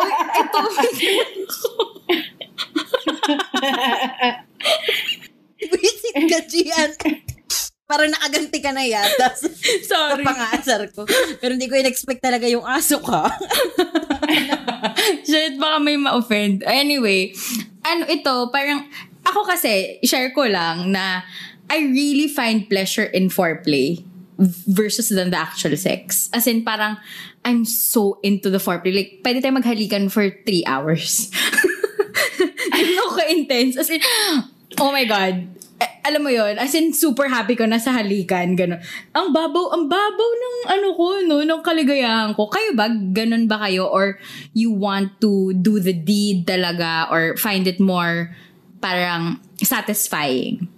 Oy, 0.00 0.10
ito. 0.40 0.60
Visit 5.60 6.14
ka, 6.28 6.38
Gian. 6.48 6.90
Parang 7.90 8.06
nakaganti 8.06 8.58
ka 8.62 8.70
na 8.70 8.86
yata 8.86 9.34
sa, 9.34 9.50
sa 9.50 10.14
Sorry. 10.14 10.22
pangasar 10.22 10.86
ko. 10.94 11.02
Pero 11.42 11.58
hindi 11.58 11.66
ko 11.66 11.74
in-expect 11.74 12.22
talaga 12.22 12.46
yung 12.46 12.62
aso 12.62 13.02
ka. 13.02 13.26
Shit, 15.26 15.58
baka 15.58 15.82
may 15.82 15.98
ma-offend. 15.98 16.62
Anyway, 16.62 17.34
ano 17.82 18.06
ito, 18.06 18.46
parang, 18.54 18.86
ako 19.26 19.42
kasi, 19.42 19.98
share 20.06 20.30
ko 20.30 20.46
lang 20.46 20.94
na 20.94 21.26
I 21.66 21.90
really 21.90 22.30
find 22.30 22.70
pleasure 22.70 23.10
in 23.10 23.26
foreplay 23.26 24.06
versus 24.70 25.10
than 25.10 25.34
the 25.34 25.38
actual 25.38 25.76
sex. 25.76 26.30
As 26.32 26.46
in, 26.46 26.62
parang, 26.62 26.96
I'm 27.44 27.64
so 27.64 28.18
into 28.22 28.50
the 28.50 28.58
foreplay. 28.58 28.94
Like, 28.94 29.10
pwede 29.26 29.42
tayo 29.42 29.58
maghalikan 29.58 30.10
for 30.10 30.30
three 30.46 30.62
hours. 30.62 31.30
Ganun 32.80 32.96
ako 33.04 33.12
ka-intense. 33.20 33.76
As 33.76 33.92
in, 33.92 34.00
oh 34.80 34.88
my 34.88 35.04
God. 35.04 35.60
eh, 35.80 35.92
alam 36.04 36.20
mo 36.20 36.28
yon 36.28 36.60
as 36.60 36.76
in 36.76 36.92
super 36.92 37.24
happy 37.32 37.56
ko 37.56 37.64
na 37.64 37.80
sa 37.80 37.96
halikan, 37.96 38.52
gano'n. 38.52 38.84
Ang 39.16 39.32
babaw, 39.32 39.72
ang 39.72 39.88
babaw 39.88 40.30
ng 40.36 40.56
ano 40.68 40.88
ko, 40.92 41.24
no, 41.24 41.40
ng 41.40 41.62
kaligayahan 41.64 42.36
ko. 42.36 42.52
Kayo 42.52 42.76
ba, 42.76 42.92
ganun 42.92 43.48
ba 43.48 43.64
kayo? 43.64 43.88
Or 43.88 44.20
you 44.52 44.68
want 44.68 45.16
to 45.24 45.56
do 45.56 45.80
the 45.80 45.96
deed 45.96 46.44
talaga 46.44 47.08
or 47.08 47.32
find 47.40 47.64
it 47.64 47.80
more 47.80 48.28
parang 48.84 49.40
satisfying? 49.56 50.68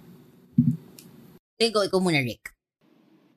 Ikaw, 1.59 1.91
ikaw 1.91 1.99
muna, 1.99 2.23
Rick. 2.23 2.55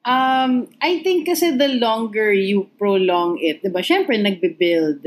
Um, 0.07 0.71
I 0.79 1.03
think 1.03 1.27
kasi 1.27 1.59
the 1.59 1.83
longer 1.83 2.31
you 2.31 2.71
prolong 2.79 3.43
it, 3.43 3.67
di 3.67 3.75
ba? 3.75 3.83
Siyempre, 3.83 4.15
nagbe-build. 4.15 5.03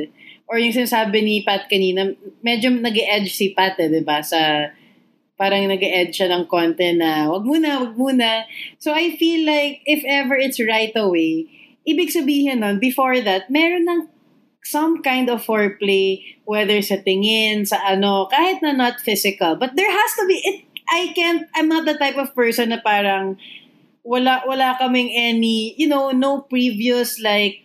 Or 0.49 0.57
yung 0.57 0.73
sinasabi 0.73 1.21
ni 1.21 1.45
Pat 1.45 1.69
kanina, 1.69 2.09
medyo 2.41 2.73
nag 2.73 2.97
edge 2.97 3.29
si 3.29 3.53
Pat, 3.53 3.77
eh, 3.77 3.85
di 3.85 4.01
ba? 4.01 4.25
Sa, 4.25 4.73
parang 5.37 5.69
nag 5.69 5.79
edge 5.79 6.17
siya 6.17 6.33
ng 6.33 6.49
konti 6.49 6.89
na, 6.97 7.29
wag 7.29 7.45
muna, 7.45 7.85
wag 7.85 7.93
muna. 7.93 8.49
So 8.81 8.89
I 8.89 9.13
feel 9.15 9.45
like, 9.45 9.85
if 9.85 10.01
ever 10.09 10.33
it's 10.33 10.57
right 10.57 10.91
away, 10.97 11.45
ibig 11.85 12.09
sabihin 12.09 12.65
nun, 12.65 12.81
before 12.81 13.21
that, 13.21 13.53
meron 13.53 13.85
ng 13.85 14.01
some 14.65 15.05
kind 15.05 15.29
of 15.29 15.45
foreplay, 15.45 16.19
whether 16.49 16.81
sa 16.81 16.97
tingin, 16.99 17.63
sa 17.69 17.77
ano, 17.85 18.25
kahit 18.33 18.59
na 18.65 18.73
not 18.73 18.97
physical. 18.99 19.53
But 19.53 19.77
there 19.77 19.89
has 19.89 20.11
to 20.17 20.25
be, 20.25 20.41
it, 20.41 20.57
I 20.89 21.13
can't, 21.13 21.45
I'm 21.53 21.69
not 21.69 21.85
the 21.85 21.95
type 21.95 22.17
of 22.17 22.33
person 22.33 22.73
na 22.73 22.81
parang, 22.81 23.37
wala 24.01 24.41
wala 24.49 24.73
kaming 24.81 25.13
any, 25.13 25.77
you 25.77 25.85
know, 25.85 26.09
no 26.09 26.41
previous 26.41 27.21
like 27.21 27.61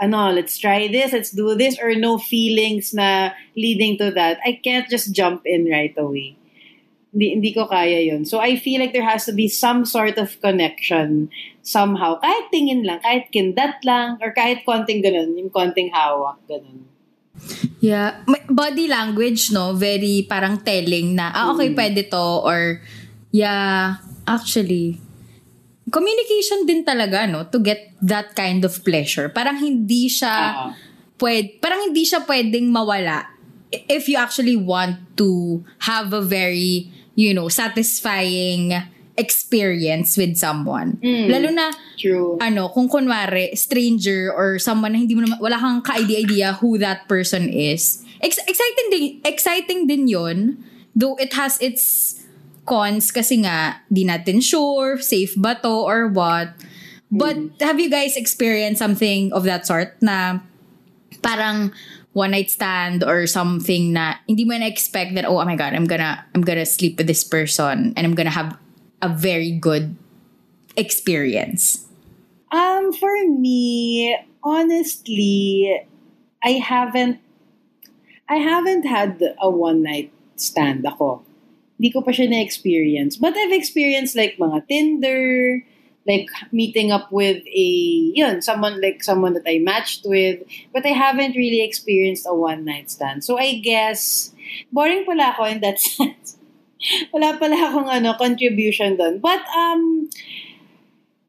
ano, 0.00 0.30
let's 0.30 0.58
try 0.58 0.86
this, 0.86 1.12
let's 1.12 1.30
do 1.30 1.54
this 1.54 1.78
or 1.82 1.94
no 1.94 2.18
feelings 2.18 2.94
na 2.94 3.34
leading 3.56 3.98
to 3.98 4.10
that. 4.14 4.38
I 4.46 4.58
can't 4.62 4.88
just 4.88 5.12
jump 5.12 5.42
in 5.44 5.66
right 5.66 5.94
away. 5.98 6.38
Hindi, 7.10 7.26
hindi 7.34 7.50
ko 7.54 7.66
kaya 7.66 8.04
yun. 8.04 8.24
So 8.24 8.38
I 8.38 8.56
feel 8.56 8.80
like 8.80 8.92
there 8.92 9.06
has 9.06 9.24
to 9.26 9.34
be 9.34 9.48
some 9.48 9.84
sort 9.84 10.18
of 10.18 10.38
connection 10.40 11.30
somehow. 11.64 12.20
Kahit 12.20 12.52
tingin 12.52 12.84
lang, 12.86 13.00
kahit 13.00 13.32
kindat 13.32 13.80
lang, 13.82 14.20
or 14.20 14.30
kahit 14.30 14.62
konting 14.62 15.02
ganun, 15.02 15.34
yung 15.34 15.50
konting 15.50 15.90
hawak, 15.90 16.38
ganun. 16.46 16.86
Yeah. 17.80 18.22
Body 18.50 18.86
language, 18.86 19.50
no? 19.50 19.72
Very 19.72 20.26
parang 20.28 20.62
telling 20.62 21.16
na, 21.16 21.32
ah, 21.32 21.54
okay, 21.54 21.72
mm. 21.72 21.76
pwede 21.78 22.10
to. 22.10 22.26
Or, 22.44 22.82
yeah, 23.32 23.98
actually, 24.26 25.00
communication 25.90 26.64
din 26.64 26.84
talaga, 26.84 27.28
no? 27.28 27.48
To 27.48 27.58
get 27.58 27.96
that 28.04 28.32
kind 28.36 28.64
of 28.64 28.72
pleasure. 28.84 29.28
Parang 29.28 29.58
hindi 29.58 30.08
siya, 30.08 30.32
uh-huh. 30.32 30.70
pwede, 31.20 31.58
parang 31.60 31.90
hindi 31.90 32.04
siya 32.04 32.24
pwedeng 32.24 32.68
mawala 32.70 33.38
if 33.72 34.08
you 34.08 34.16
actually 34.16 34.56
want 34.56 34.96
to 35.16 35.60
have 35.84 36.12
a 36.12 36.22
very, 36.22 36.88
you 37.14 37.34
know, 37.34 37.48
satisfying 37.48 38.72
experience 39.18 40.16
with 40.16 40.38
someone. 40.38 40.96
Mm, 41.02 41.26
Lalo 41.28 41.48
na, 41.50 41.66
true. 41.98 42.38
ano, 42.40 42.70
kung 42.70 42.88
kunwari, 42.88 43.52
stranger 43.58 44.32
or 44.32 44.58
someone 44.62 44.94
na 44.94 44.98
hindi 45.02 45.18
mo 45.18 45.26
naman, 45.26 45.42
wala 45.42 45.58
kang 45.58 45.82
ka-idea 45.82 46.54
who 46.62 46.78
that 46.78 47.04
person 47.10 47.50
is. 47.50 48.06
Ex- 48.22 48.40
exciting 48.46 48.88
din, 48.88 49.04
exciting 49.26 49.80
din 49.86 50.06
yun. 50.06 50.38
Though 50.94 51.18
it 51.18 51.34
has 51.34 51.58
its 51.60 52.17
cons 52.68 53.08
kasi 53.08 53.40
nga, 53.40 53.80
di 53.88 54.04
natin 54.04 54.44
sure, 54.44 55.00
safe 55.00 55.32
ba 55.40 55.56
to 55.56 55.72
or 55.72 56.12
what. 56.12 56.52
But 57.08 57.40
mm. 57.40 57.56
have 57.64 57.80
you 57.80 57.88
guys 57.88 58.20
experienced 58.20 58.84
something 58.84 59.32
of 59.32 59.48
that 59.48 59.64
sort 59.64 59.96
na 60.04 60.44
parang 61.24 61.72
one 62.12 62.32
night 62.32 62.50
stand 62.50 63.04
or 63.04 63.26
something 63.26 63.92
na 63.92 64.18
hindi 64.26 64.44
mo 64.44 64.56
na 64.58 64.66
expect 64.66 65.14
that 65.14 65.24
oh, 65.24 65.38
oh 65.38 65.44
my 65.44 65.56
god 65.56 65.72
I'm 65.72 65.86
gonna 65.86 66.24
I'm 66.34 66.42
gonna 66.42 66.66
sleep 66.66 66.98
with 66.98 67.06
this 67.06 67.22
person 67.22 67.94
and 67.94 68.02
I'm 68.02 68.14
gonna 68.14 68.34
have 68.34 68.58
a 69.00 69.08
very 69.08 69.54
good 69.54 69.94
experience 70.74 71.86
um 72.50 72.92
for 72.92 73.14
me 73.28 74.18
honestly 74.42 75.70
I 76.42 76.58
haven't 76.58 77.20
I 78.28 78.42
haven't 78.42 78.82
had 78.82 79.22
a 79.40 79.48
one 79.48 79.82
night 79.86 80.10
stand 80.34 80.86
ako 80.86 81.22
Hindi 81.78 81.94
ko 81.94 82.02
pa 82.02 82.10
siya 82.10 82.26
na-experience. 82.28 83.16
But 83.16 83.38
I've 83.38 83.54
experienced 83.54 84.18
like 84.18 84.36
mga 84.36 84.66
Tinder, 84.66 85.62
like 86.06 86.26
meeting 86.50 86.90
up 86.90 87.12
with 87.12 87.44
a, 87.46 87.68
yun, 88.14 88.42
someone 88.42 88.80
like 88.82 89.04
someone 89.04 89.34
that 89.34 89.46
I 89.46 89.62
matched 89.62 90.02
with. 90.04 90.42
But 90.74 90.84
I 90.84 90.92
haven't 90.96 91.38
really 91.38 91.62
experienced 91.62 92.26
a 92.26 92.34
one-night 92.34 92.90
stand. 92.90 93.22
So 93.22 93.38
I 93.38 93.62
guess, 93.62 94.34
boring 94.72 95.04
pala 95.06 95.36
ako 95.36 95.44
in 95.44 95.60
that 95.60 95.78
sense. 95.84 96.36
Wala 97.12 97.38
pala 97.38 97.54
akong 97.54 97.86
ano, 97.86 98.14
contribution 98.18 98.98
doon. 98.98 99.18
But, 99.22 99.42
um, 99.54 100.10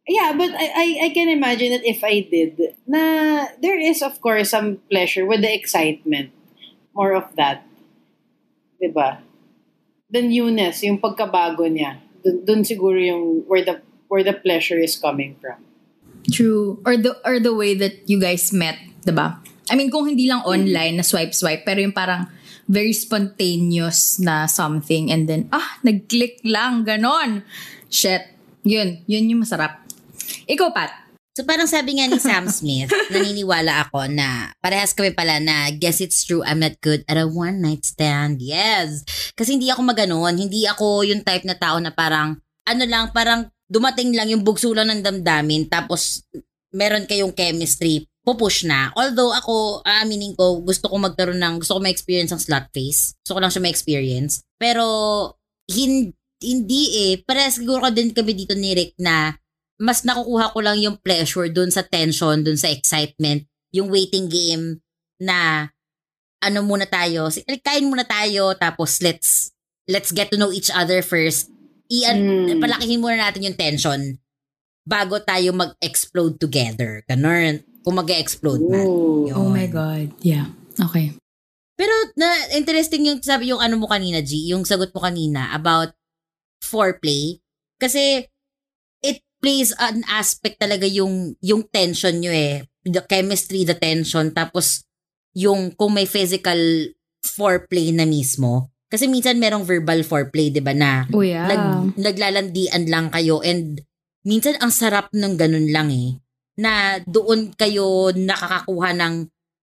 yeah, 0.09 0.33
but 0.33 0.49
I, 0.49 0.65
I, 0.73 0.87
I 1.05 1.09
can 1.13 1.29
imagine 1.29 1.71
that 1.71 1.85
if 1.85 2.03
I 2.03 2.25
did, 2.25 2.57
na 2.87 3.45
there 3.61 3.77
is 3.77 4.01
of 4.01 4.19
course 4.21 4.49
some 4.49 4.81
pleasure 4.89 5.25
with 5.25 5.41
the 5.41 5.53
excitement. 5.53 6.31
More 6.95 7.13
of 7.13 7.29
that. 7.37 7.63
Diba? 8.81 9.21
The 10.09 10.21
newness, 10.21 10.81
yung 10.83 10.97
pagkabago 10.97 11.69
niya. 11.69 12.01
Dun, 12.25 12.43
dun 12.43 12.61
siguro 12.65 12.97
yung 12.97 13.45
where 13.45 13.63
the 13.63 13.79
where 14.09 14.25
the 14.25 14.33
pleasure 14.33 14.77
is 14.77 14.97
coming 14.97 15.37
from. 15.37 15.61
True. 16.29 16.81
Or 16.83 16.97
the 16.97 17.15
or 17.23 17.39
the 17.39 17.53
way 17.53 17.77
that 17.77 18.05
you 18.09 18.19
guys 18.19 18.51
met, 18.51 18.77
'di 19.05 19.13
ba? 19.15 19.39
I 19.69 19.77
mean, 19.77 19.93
kung 19.93 20.09
hindi 20.09 20.25
lang 20.25 20.41
online 20.43 20.97
na 20.97 21.05
swipe 21.05 21.31
swipe, 21.31 21.61
pero 21.63 21.79
yung 21.79 21.93
parang 21.93 22.25
very 22.69 22.93
spontaneous 22.93 24.21
na 24.21 24.45
something 24.45 25.09
and 25.09 25.25
then 25.25 25.49
ah, 25.49 25.81
nag-click 25.81 26.41
lang 26.45 26.85
ganon. 26.85 27.45
Shit. 27.89 28.33
Yun, 28.61 29.01
yun 29.09 29.29
yung 29.29 29.41
masarap. 29.41 29.81
Ikaw, 30.45 30.69
Pat. 30.69 31.08
So 31.37 31.45
parang 31.45 31.69
sabi 31.69 32.01
nga 32.01 32.09
ni 32.09 32.17
Sam 32.17 32.49
Smith, 32.49 32.89
naniniwala 33.13 33.87
ako 33.87 34.09
na 34.09 34.51
parehas 34.59 34.91
kami 34.91 35.13
pala 35.13 35.37
na 35.37 35.69
guess 35.71 36.01
it's 36.01 36.25
true, 36.25 36.41
I'm 36.43 36.59
not 36.59 36.81
good 36.81 37.05
at 37.05 37.15
a 37.15 37.29
one 37.29 37.61
night 37.61 37.85
stand. 37.85 38.41
Yes. 38.41 39.05
Kasi 39.37 39.55
hindi 39.55 39.69
ako 39.69 39.85
maganon. 39.85 40.35
Hindi 40.35 40.65
ako 40.65 41.05
yung 41.05 41.21
type 41.23 41.45
na 41.45 41.55
tao 41.55 41.77
na 41.77 41.93
parang, 41.93 42.35
ano 42.65 42.83
lang, 42.83 43.13
parang 43.15 43.47
dumating 43.69 44.17
lang 44.17 44.33
yung 44.33 44.41
bugso 44.41 44.73
lang 44.73 44.89
ng 44.89 45.05
damdamin 45.05 45.69
tapos 45.69 46.25
meron 46.73 47.05
kayong 47.05 47.33
chemistry, 47.33 48.09
pupush 48.25 48.65
na. 48.65 48.93
Although 48.93 49.33
ako, 49.33 49.81
aaminin 49.85 50.37
ko, 50.37 50.61
gusto 50.61 50.89
ko 50.89 50.95
magkaroon 51.01 51.41
ng, 51.41 51.55
gusto 51.61 51.77
ko 51.77 51.79
ma-experience 51.81 52.33
ang 52.33 52.41
slot 52.41 52.69
face. 52.69 53.17
Gusto 53.25 53.37
ko 53.37 53.39
lang 53.41 53.51
siya 53.53 53.63
ma-experience. 53.65 54.45
Pero, 54.61 54.85
hindi, 55.69 56.13
hindi 56.41 56.83
eh. 57.09 57.13
Parehas 57.25 57.57
siguro 57.57 57.89
ka 57.89 57.91
din 57.93 58.13
kami 58.13 58.37
dito 58.37 58.53
ni 58.53 58.73
Rick 58.77 58.97
na 59.01 59.33
mas 59.79 60.03
nakukuha 60.03 60.51
ko 60.51 60.59
lang 60.59 60.77
yung 60.83 60.99
pleasure 60.99 61.47
dun 61.47 61.71
sa 61.71 61.87
tension, 61.87 62.43
dun 62.43 62.59
sa 62.59 62.67
excitement, 62.67 63.47
yung 63.71 63.87
waiting 63.87 64.27
game 64.27 64.83
na 65.23 65.71
ano 66.43 66.59
muna 66.63 66.83
tayo, 66.83 67.31
kain 67.63 67.87
muna 67.87 68.03
tayo 68.03 68.51
tapos 68.59 68.99
let's 68.99 69.55
let's 69.87 70.11
get 70.11 70.27
to 70.29 70.37
know 70.37 70.51
each 70.51 70.69
other 70.69 70.99
first. 70.99 71.47
Ian, 71.89 72.19
mm. 72.21 72.59
palakihin 72.61 73.01
muna 73.01 73.17
natin 73.17 73.49
yung 73.49 73.57
tension 73.57 74.19
bago 74.85 75.17
tayo 75.23 75.55
mag-explode 75.55 76.37
together. 76.37 77.01
Ganun. 77.07 77.63
Kung 77.81 77.97
mag-explode 77.97 78.61
na. 78.61 78.83
Yun. 78.83 79.33
Oh 79.33 79.49
my 79.49 79.65
God. 79.71 80.13
Yeah. 80.21 80.53
Okay. 80.77 81.15
Pero 81.79 81.93
na 82.19 82.27
interesting 82.53 83.07
yung 83.07 83.19
sabi 83.23 83.49
yung 83.55 83.63
ano 83.63 83.79
mo 83.79 83.87
kanina, 83.87 84.19
G, 84.19 84.51
yung 84.51 84.67
sagot 84.67 84.91
mo 84.91 84.99
kanina 84.99 85.55
about 85.55 85.95
foreplay. 86.61 87.39
Kasi 87.79 88.27
plays 89.39 89.71
an 89.79 90.03
aspect 90.11 90.59
talaga 90.59 90.85
yung 90.85 91.35
yung 91.39 91.65
tension 91.67 92.15
nyo 92.19 92.31
eh. 92.31 92.67
The 92.83 93.03
chemistry, 93.03 93.67
the 93.67 93.75
tension, 93.75 94.31
tapos 94.31 94.87
yung 95.35 95.75
kung 95.75 95.95
may 95.95 96.07
physical 96.07 96.59
foreplay 97.23 97.91
na 97.91 98.07
mismo. 98.07 98.71
Kasi 98.89 99.05
minsan 99.05 99.37
merong 99.37 99.67
verbal 99.67 100.01
foreplay, 100.01 100.49
di 100.49 100.63
ba, 100.63 100.73
na 100.73 101.05
oh, 101.13 101.21
yeah. 101.21 101.45
nag, 101.45 101.93
naglalandian 101.93 102.89
lang 102.89 103.13
kayo 103.13 103.37
and 103.45 103.85
minsan 104.25 104.57
ang 104.57 104.73
sarap 104.73 105.13
ng 105.13 105.37
ganun 105.37 105.69
lang 105.69 105.93
eh. 105.93 106.17
Na 106.57 106.97
doon 107.05 107.53
kayo 107.53 108.09
nakakakuha 108.09 108.97
ng, 108.97 109.15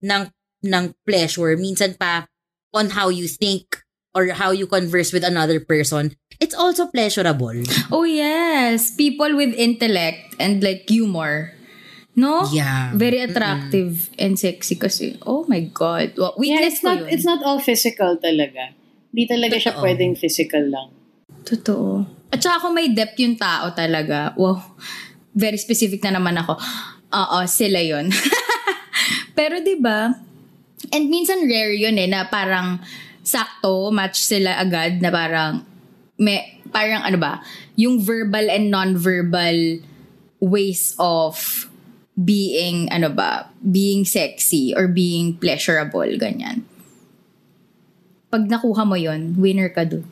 ng, 0.06 0.22
ng 0.62 0.84
pleasure. 1.02 1.58
Minsan 1.58 1.98
pa 1.98 2.30
on 2.70 2.94
how 2.94 3.10
you 3.10 3.26
think 3.26 3.82
or 4.14 4.30
how 4.32 4.54
you 4.54 4.64
converse 4.70 5.10
with 5.10 5.26
another 5.26 5.58
person 5.58 6.14
it's 6.40 6.54
also 6.54 6.86
pleasurable. 6.88 7.56
Oh 7.92 8.04
yes, 8.04 8.92
people 8.94 9.36
with 9.36 9.54
intellect 9.54 10.36
and 10.38 10.62
like 10.62 10.88
humor. 10.88 11.52
No? 12.16 12.48
Yeah. 12.48 12.96
Very 12.96 13.20
attractive 13.20 14.08
mm-hmm. 14.08 14.24
and 14.24 14.32
sexy 14.40 14.80
kasi. 14.80 15.20
Oh 15.20 15.44
my 15.44 15.68
God. 15.68 16.16
Well, 16.16 16.32
yeah, 16.40 16.64
it's 16.64 16.80
not, 16.80 17.04
yun. 17.04 17.12
it's 17.12 17.28
not 17.28 17.44
all 17.44 17.60
physical 17.60 18.16
talaga. 18.16 18.72
Hindi 19.12 19.28
talaga 19.28 19.60
Totoo. 19.60 19.64
siya 19.68 19.72
pwedeng 19.84 20.12
physical 20.16 20.64
lang. 20.64 20.88
Totoo. 21.44 22.08
At 22.32 22.40
saka 22.40 22.64
kung 22.64 22.74
may 22.74 22.88
depth 22.88 23.20
yung 23.20 23.36
tao 23.36 23.68
talaga, 23.76 24.32
wow, 24.40 24.56
very 25.36 25.60
specific 25.60 26.00
na 26.08 26.16
naman 26.16 26.40
ako. 26.40 26.56
Oo, 27.12 27.38
sila 27.44 27.84
yon 27.84 28.08
Pero 29.38 29.60
'di 29.60 29.76
ba? 29.78 30.10
And 30.90 31.12
minsan 31.12 31.44
rare 31.44 31.76
yun 31.76 32.00
eh 32.00 32.08
na 32.08 32.26
parang 32.26 32.80
sakto 33.20 33.92
match 33.92 34.20
sila 34.24 34.56
agad 34.56 34.98
na 35.04 35.12
parang 35.12 35.62
may 36.16 36.60
parang 36.72 37.04
ano 37.04 37.16
ba, 37.20 37.40
yung 37.76 38.00
verbal 38.00 38.48
and 38.48 38.68
non-verbal 38.72 39.80
ways 40.40 40.96
of 41.00 41.68
being, 42.16 42.88
ano 42.88 43.12
ba, 43.12 43.52
being 43.60 44.04
sexy 44.08 44.72
or 44.72 44.88
being 44.88 45.36
pleasurable, 45.36 46.08
ganyan. 46.16 46.64
Pag 48.32 48.48
nakuha 48.48 48.82
mo 48.88 48.96
yon 48.96 49.36
winner 49.36 49.68
ka 49.68 49.84
dun. 49.84 50.04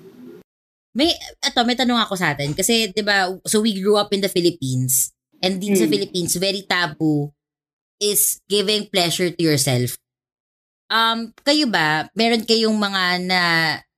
May, 0.94 1.11
eto, 1.42 1.66
may 1.66 1.74
tanong 1.74 1.98
ako 2.07 2.14
sa 2.14 2.36
atin. 2.36 2.55
Kasi, 2.55 2.92
di 2.94 3.02
ba, 3.02 3.26
so 3.48 3.59
we 3.59 3.74
grew 3.74 3.98
up 3.98 4.14
in 4.14 4.22
the 4.22 4.30
Philippines. 4.30 5.11
And 5.42 5.59
din 5.59 5.74
sa 5.74 5.84
Hmm. 5.84 5.92
Philippines, 5.92 6.38
very 6.38 6.62
taboo 6.62 7.34
is 7.98 8.38
giving 8.46 8.86
pleasure 8.88 9.28
to 9.32 9.42
yourself. 9.42 9.98
Um, 10.88 11.34
kayo 11.42 11.66
ba, 11.66 12.07
meron 12.14 12.46
kayong 12.46 12.76
mga 12.78 13.02
na 13.26 13.40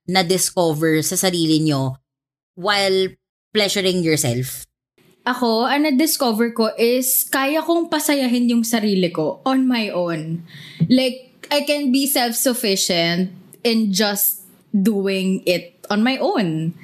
na-discover 0.06 1.02
sa 1.02 1.18
sarili 1.18 1.60
nyo 1.62 1.98
while 2.54 3.14
pleasuring 3.50 4.02
yourself? 4.02 4.66
Ako, 5.26 5.66
ang 5.66 5.82
na-discover 5.82 6.54
ko 6.54 6.70
is 6.78 7.26
kaya 7.26 7.58
kong 7.58 7.90
pasayahin 7.90 8.46
yung 8.46 8.62
sarili 8.62 9.10
ko 9.10 9.42
on 9.42 9.66
my 9.66 9.90
own. 9.90 10.46
Like, 10.86 11.34
I 11.50 11.66
can 11.66 11.90
be 11.90 12.06
self-sufficient 12.06 13.34
in 13.66 13.90
just 13.90 14.46
doing 14.70 15.42
it 15.42 15.82
on 15.90 16.06
my 16.06 16.22
own. 16.22 16.78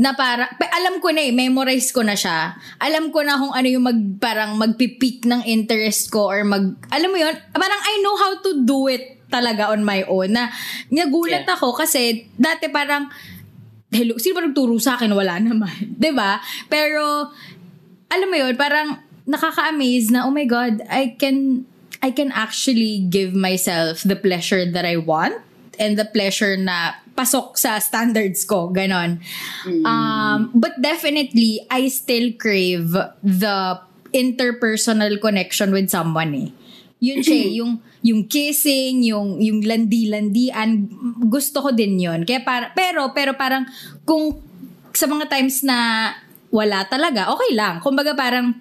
Na 0.00 0.12
para, 0.12 0.52
pa- 0.56 0.72
alam 0.72 1.00
ko 1.00 1.12
na 1.12 1.24
eh, 1.24 1.32
memorize 1.32 1.92
ko 1.92 2.04
na 2.04 2.16
siya. 2.16 2.56
Alam 2.76 3.08
ko 3.08 3.24
na 3.24 3.40
kung 3.40 3.52
ano 3.52 3.68
yung 3.68 3.84
mag, 3.88 4.00
parang 4.20 4.60
magpipeak 4.60 5.24
ng 5.24 5.44
interest 5.48 6.12
ko 6.12 6.28
or 6.28 6.44
mag, 6.44 6.76
alam 6.92 7.08
mo 7.08 7.16
yun, 7.20 7.36
parang 7.56 7.80
I 7.84 7.94
know 8.04 8.16
how 8.20 8.32
to 8.40 8.50
do 8.64 8.88
it 8.88 9.19
talaga 9.30 9.70
on 9.70 9.86
my 9.86 10.02
own. 10.04 10.34
Na, 10.34 10.50
nagulat 10.90 11.46
Yeah. 11.46 11.54
ako 11.56 11.72
kasi 11.78 12.26
dati 12.34 12.68
parang, 12.68 13.08
hello, 13.90 14.18
sino 14.18 14.38
ba 14.38 14.42
nagturo 14.44 14.76
sa 14.82 14.98
akin? 14.98 15.14
Wala 15.14 15.38
naman. 15.38 15.96
ba 16.18 16.42
Pero, 16.68 17.30
alam 18.10 18.28
mo 18.28 18.36
yun, 18.36 18.54
parang 18.58 18.98
nakaka-amaze 19.24 20.10
na, 20.10 20.26
oh 20.26 20.34
my 20.34 20.44
God, 20.44 20.82
I 20.90 21.14
can, 21.14 21.64
I 22.02 22.10
can 22.10 22.34
actually 22.34 23.06
give 23.06 23.32
myself 23.32 24.02
the 24.02 24.18
pleasure 24.18 24.66
that 24.66 24.82
I 24.82 24.98
want 24.98 25.38
and 25.78 25.96
the 25.96 26.04
pleasure 26.04 26.58
na 26.58 26.98
pasok 27.16 27.56
sa 27.56 27.76
standards 27.78 28.44
ko, 28.48 28.72
ganon. 28.72 29.20
Um, 29.84 30.50
but 30.56 30.80
definitely, 30.80 31.64
I 31.68 31.88
still 31.92 32.32
crave 32.36 32.96
the 33.20 33.58
interpersonal 34.10 35.20
connection 35.20 35.70
with 35.70 35.92
someone 35.92 36.32
eh. 36.34 36.48
Yun 37.00 37.20
siya, 37.20 37.38
eh, 37.38 37.52
yung 37.60 37.72
yung 38.00 38.24
kissing, 38.28 39.04
yung 39.04 39.40
yung 39.40 39.60
landi-landian, 39.60 40.88
gusto 41.28 41.60
ko 41.60 41.68
din 41.72 42.00
yun. 42.00 42.24
Kaya 42.24 42.40
para, 42.40 42.72
pero 42.72 43.12
pero 43.12 43.36
parang 43.36 43.68
kung 44.08 44.40
sa 44.96 45.04
mga 45.04 45.28
times 45.28 45.60
na 45.62 46.10
wala 46.50 46.88
talaga, 46.88 47.30
okay 47.30 47.52
lang. 47.52 47.78
Kumbaga 47.84 48.16
parang 48.16 48.56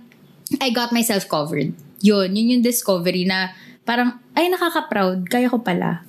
I 0.59 0.69
got 0.75 0.91
myself 0.91 1.25
covered. 1.31 1.71
Yun, 2.03 2.35
yun 2.35 2.59
yung 2.59 2.63
discovery 2.63 3.23
na 3.23 3.55
parang 3.87 4.19
ay 4.35 4.51
nakaka-proud, 4.51 5.27
kaya 5.27 5.47
ko 5.47 5.59
pala. 5.63 6.03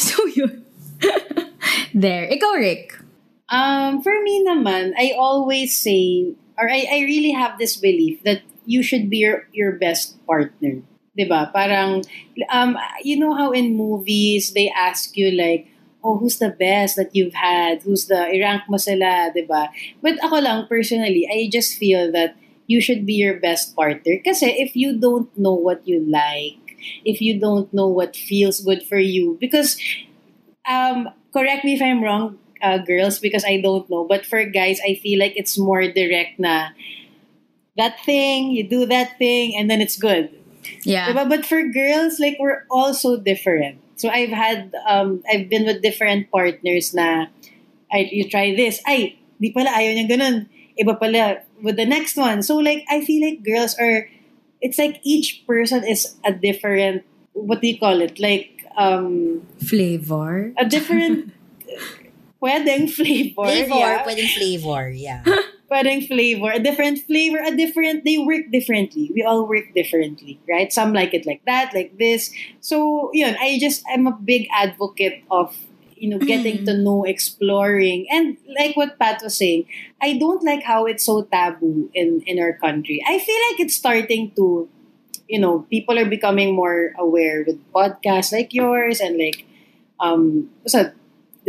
So 0.00 0.24
yun. 0.32 0.64
There. 1.92 2.24
Ikaw, 2.30 2.52
Rick. 2.56 2.96
Um, 3.50 4.00
for 4.00 4.14
me 4.22 4.46
naman, 4.46 4.94
I 4.94 5.12
always 5.18 5.76
say, 5.76 6.32
or 6.56 6.70
I, 6.70 6.86
I 6.86 6.98
really 7.04 7.34
have 7.34 7.58
this 7.58 7.76
belief 7.76 8.22
that 8.22 8.46
you 8.64 8.82
should 8.82 9.10
be 9.10 9.26
your, 9.26 9.50
your 9.52 9.74
best 9.76 10.14
partner. 10.24 10.86
'Di 11.16 11.24
ba? 11.26 11.50
Parang, 11.50 12.02
um, 12.54 12.78
you 13.02 13.18
know 13.18 13.34
how 13.34 13.50
in 13.50 13.74
movies, 13.74 14.52
they 14.54 14.70
ask 14.70 15.16
you 15.18 15.30
like, 15.34 15.66
oh, 16.02 16.16
who's 16.16 16.38
the 16.38 16.54
best 16.54 16.96
that 16.96 17.12
you've 17.12 17.34
had? 17.34 17.82
Who's 17.82 18.06
the, 18.06 18.30
i-rank 18.30 18.64
mo 18.70 18.78
sila, 18.78 19.30
'di 19.34 19.44
ba? 19.50 19.68
But 20.00 20.22
ako 20.22 20.38
lang, 20.40 20.58
personally, 20.70 21.26
I 21.28 21.50
just 21.50 21.76
feel 21.76 22.08
that 22.14 22.38
you 22.70 22.80
should 22.80 23.04
be 23.04 23.18
your 23.18 23.36
best 23.42 23.74
partner. 23.74 24.22
Kasi 24.22 24.46
if 24.62 24.78
you 24.78 24.94
don't 24.94 25.28
know 25.34 25.54
what 25.54 25.82
you 25.82 25.98
like, 26.06 26.78
if 27.04 27.18
you 27.20 27.36
don't 27.36 27.66
know 27.74 27.90
what 27.90 28.14
feels 28.14 28.62
good 28.62 28.86
for 28.86 28.98
you, 29.02 29.36
because 29.42 29.76
um, 30.68 31.10
correct 31.34 31.64
me 31.64 31.74
if 31.74 31.82
I'm 31.82 32.02
wrong, 32.02 32.38
uh, 32.62 32.78
girls, 32.78 33.18
because 33.18 33.44
I 33.44 33.60
don't 33.60 33.90
know. 33.90 34.06
But 34.06 34.24
for 34.24 34.44
guys, 34.46 34.78
I 34.86 34.94
feel 35.02 35.18
like 35.18 35.34
it's 35.36 35.58
more 35.58 35.82
direct 35.90 36.38
na 36.38 36.70
that 37.76 37.98
thing, 38.04 38.50
you 38.50 38.62
do 38.68 38.86
that 38.86 39.18
thing, 39.18 39.56
and 39.56 39.70
then 39.70 39.80
it's 39.80 39.96
good. 39.96 40.30
Yeah. 40.84 41.12
Diba? 41.12 41.28
But 41.28 41.46
for 41.46 41.62
girls, 41.68 42.18
like 42.18 42.36
we're 42.38 42.64
all 42.70 42.94
so 42.94 43.16
different. 43.16 43.78
So 43.96 44.08
I've 44.08 44.32
had, 44.32 44.72
um, 44.88 45.22
I've 45.30 45.48
been 45.48 45.64
with 45.64 45.82
different 45.82 46.30
partners 46.30 46.94
na, 46.94 47.26
ay, 47.92 48.08
you 48.10 48.28
try 48.28 48.56
this, 48.56 48.80
ay, 48.86 49.16
di 49.40 49.52
pala 49.52 49.70
ayaw 49.70 49.92
niya 49.92 50.08
ganun. 50.08 50.48
Iba 50.80 50.96
pala 50.98 51.44
with 51.60 51.76
the 51.76 51.84
next 51.84 52.16
one. 52.16 52.42
So 52.42 52.56
like, 52.56 52.84
I 52.88 53.04
feel 53.04 53.20
like 53.20 53.44
girls 53.44 53.76
are, 53.78 54.08
it's 54.60 54.78
like 54.78 55.00
each 55.04 55.44
person 55.46 55.84
is 55.84 56.16
a 56.24 56.32
different, 56.32 57.04
what 57.32 57.60
do 57.60 57.68
you 57.68 57.78
call 57.78 58.00
it? 58.00 58.18
Like, 58.18 58.64
um, 58.76 59.46
Flavor. 59.60 60.52
a 60.56 60.64
different 60.64 61.32
pwedeng 62.42 62.88
flavor. 62.88 63.44
Flavor, 63.44 63.74
yeah. 63.76 64.04
pwedeng 64.04 64.30
flavor, 64.32 64.90
yeah. 64.90 65.22
Pwedeng 65.70 66.06
flavor. 66.06 66.50
A 66.50 66.58
different 66.58 66.98
flavor, 67.06 67.38
a 67.38 67.54
different, 67.54 68.04
they 68.04 68.18
work 68.18 68.50
differently. 68.50 69.10
We 69.14 69.22
all 69.22 69.46
work 69.46 69.72
differently, 69.74 70.40
right? 70.48 70.72
Some 70.72 70.92
like 70.92 71.14
it 71.14 71.26
like 71.26 71.42
that, 71.46 71.72
like 71.72 71.96
this. 71.96 72.34
So, 72.60 73.10
yun, 73.14 73.36
I 73.38 73.58
just, 73.60 73.84
I'm 73.86 74.06
a 74.06 74.12
big 74.12 74.48
advocate 74.52 75.22
of, 75.30 75.56
you 75.94 76.08
know, 76.08 76.18
getting 76.18 76.64
to 76.64 76.74
know, 76.76 77.04
exploring. 77.04 78.06
And 78.10 78.36
like 78.58 78.76
what 78.76 78.98
Pat 78.98 79.20
was 79.22 79.36
saying, 79.36 79.66
I 80.02 80.18
don't 80.18 80.42
like 80.42 80.64
how 80.64 80.86
it's 80.86 81.04
so 81.04 81.22
taboo 81.22 81.90
in, 81.94 82.22
in 82.26 82.40
our 82.40 82.54
country. 82.54 83.04
I 83.06 83.18
feel 83.18 83.38
like 83.50 83.60
it's 83.60 83.74
starting 83.74 84.32
to, 84.34 84.68
you 85.28 85.38
know, 85.38 85.66
people 85.70 85.98
are 85.98 86.08
becoming 86.08 86.54
more 86.56 86.94
aware 86.98 87.44
with 87.46 87.60
podcasts 87.72 88.32
like 88.32 88.52
yours 88.52 88.98
and 88.98 89.18
like, 89.18 89.46
um, 90.00 90.50
basta 90.64 90.94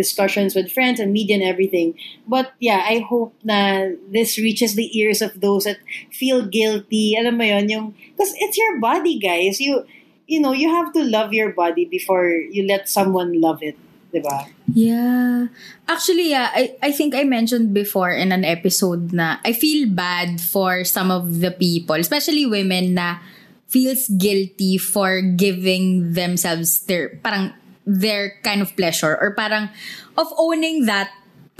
discussions 0.02 0.58
with 0.58 0.74
friends 0.74 0.98
and 0.98 1.14
media 1.14 1.38
and 1.38 1.46
everything. 1.46 1.94
But 2.26 2.58
yeah, 2.58 2.82
I 2.82 3.06
hope 3.06 3.38
na 3.46 3.94
this 4.10 4.42
reaches 4.42 4.74
the 4.74 4.90
ears 4.98 5.22
of 5.22 5.38
those 5.38 5.70
that 5.70 5.78
feel 6.10 6.42
guilty. 6.50 7.14
Alam 7.14 7.38
mo 7.38 7.46
yun, 7.46 7.70
yung, 7.70 7.86
because 8.18 8.34
it's 8.42 8.58
your 8.58 8.82
body, 8.82 9.22
guys. 9.22 9.62
You, 9.62 9.86
you 10.26 10.42
know, 10.42 10.58
you 10.58 10.74
have 10.74 10.90
to 10.98 11.06
love 11.06 11.38
your 11.38 11.54
body 11.54 11.86
before 11.86 12.26
you 12.26 12.66
let 12.66 12.90
someone 12.90 13.38
love 13.38 13.62
it. 13.62 13.78
Diba? 14.12 14.52
Yeah. 14.68 15.48
Actually, 15.88 16.36
yeah, 16.36 16.52
I, 16.52 16.76
I 16.84 16.92
think 16.92 17.16
I 17.16 17.24
mentioned 17.24 17.72
before 17.72 18.12
in 18.12 18.36
an 18.36 18.44
episode 18.44 19.16
na 19.16 19.40
I 19.48 19.56
feel 19.56 19.88
bad 19.88 20.44
for 20.44 20.84
some 20.84 21.12
of 21.12 21.40
the 21.40 21.52
people, 21.52 21.96
especially 21.96 22.44
women 22.44 23.00
na 23.00 23.24
feels 23.72 24.12
guilty 24.20 24.76
for 24.76 25.24
giving 25.24 26.12
themselves 26.12 26.84
their 26.92 27.16
parang 27.24 27.56
their 27.86 28.38
kind 28.46 28.62
of 28.62 28.76
pleasure 28.78 29.18
or 29.18 29.34
parang 29.34 29.70
of 30.18 30.30
owning 30.38 30.86
that 30.86 31.10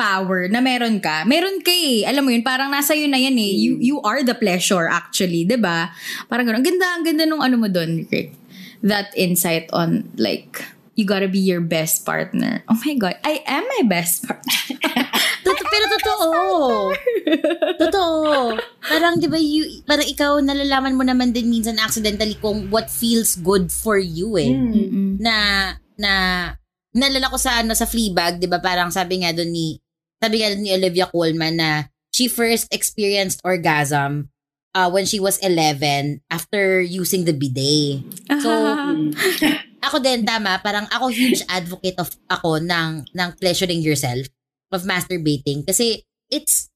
power 0.02 0.50
na 0.50 0.58
meron 0.66 0.98
ka. 0.98 1.22
Meron 1.30 1.62
ka 1.62 1.70
eh. 1.70 2.10
Alam 2.10 2.26
mo 2.26 2.30
yun, 2.34 2.42
parang 2.42 2.74
nasa 2.74 2.98
yun 2.98 3.14
na 3.14 3.22
yan 3.22 3.38
eh. 3.38 3.54
You, 3.54 3.72
you 3.78 3.98
are 4.02 4.26
the 4.26 4.34
pleasure 4.34 4.90
actually, 4.90 5.46
ba 5.46 5.94
Parang 6.26 6.50
ganun. 6.50 6.66
Ang 6.66 6.68
ganda, 6.68 6.88
ang 6.98 7.06
ganda 7.06 7.24
nung 7.30 7.46
ano 7.46 7.62
mo 7.62 7.70
doon, 7.70 8.10
Rick. 8.10 8.34
That 8.82 9.14
insight 9.14 9.70
on 9.70 10.10
like, 10.18 10.58
you 10.98 11.06
gotta 11.06 11.30
be 11.30 11.38
your 11.38 11.62
best 11.62 12.02
partner. 12.02 12.66
Oh 12.66 12.78
my 12.82 12.98
God, 12.98 13.22
I 13.22 13.46
am 13.46 13.62
my 13.78 13.84
best 13.86 14.26
partner. 14.26 14.58
Totoo, 15.42 15.66
pero 15.74 15.86
totoo. 15.90 16.30
totoo. 17.82 18.14
Parang, 18.78 19.18
di 19.18 19.26
ba, 19.26 19.42
you, 19.42 19.82
parang 19.90 20.06
ikaw, 20.06 20.38
nalalaman 20.38 20.94
mo 20.94 21.02
naman 21.02 21.34
din 21.34 21.50
minsan 21.50 21.82
accidentally 21.82 22.38
kung 22.38 22.70
what 22.70 22.94
feels 22.94 23.34
good 23.42 23.74
for 23.74 23.98
you 23.98 24.38
eh. 24.38 24.54
Mm-mm. 24.54 25.18
Na, 25.18 25.34
na, 26.02 26.14
nalala 26.98 27.30
ko 27.30 27.38
sa, 27.38 27.62
ano, 27.62 27.78
sa 27.78 27.86
Fleabag, 27.86 28.42
di 28.42 28.50
ba, 28.50 28.58
parang 28.58 28.90
sabi 28.90 29.22
nga 29.22 29.32
doon 29.32 29.54
ni, 29.54 29.78
sabi 30.18 30.42
nga 30.42 30.50
doon 30.50 30.64
ni 30.66 30.74
Olivia 30.74 31.08
Colman 31.08 31.56
na 31.62 31.70
she 32.12 32.28
first 32.28 32.68
experienced 32.74 33.40
orgasm 33.46 34.34
uh, 34.76 34.90
when 34.92 35.08
she 35.08 35.20
was 35.20 35.40
11 35.40 36.22
after 36.30 36.82
using 36.82 37.24
the 37.24 37.36
bidet. 37.36 38.04
So, 38.44 38.50
ako 39.88 39.98
din 40.00 40.28
tama, 40.28 40.60
parang 40.62 40.86
ako 40.92 41.10
huge 41.10 41.42
advocate 41.50 41.98
of 41.98 42.14
ako 42.30 42.62
ng 42.62 43.08
ng 43.12 43.30
pleasuring 43.40 43.82
yourself 43.82 44.28
of 44.70 44.86
masturbating. 44.86 45.66
Kasi 45.66 46.06
it's 46.30 46.70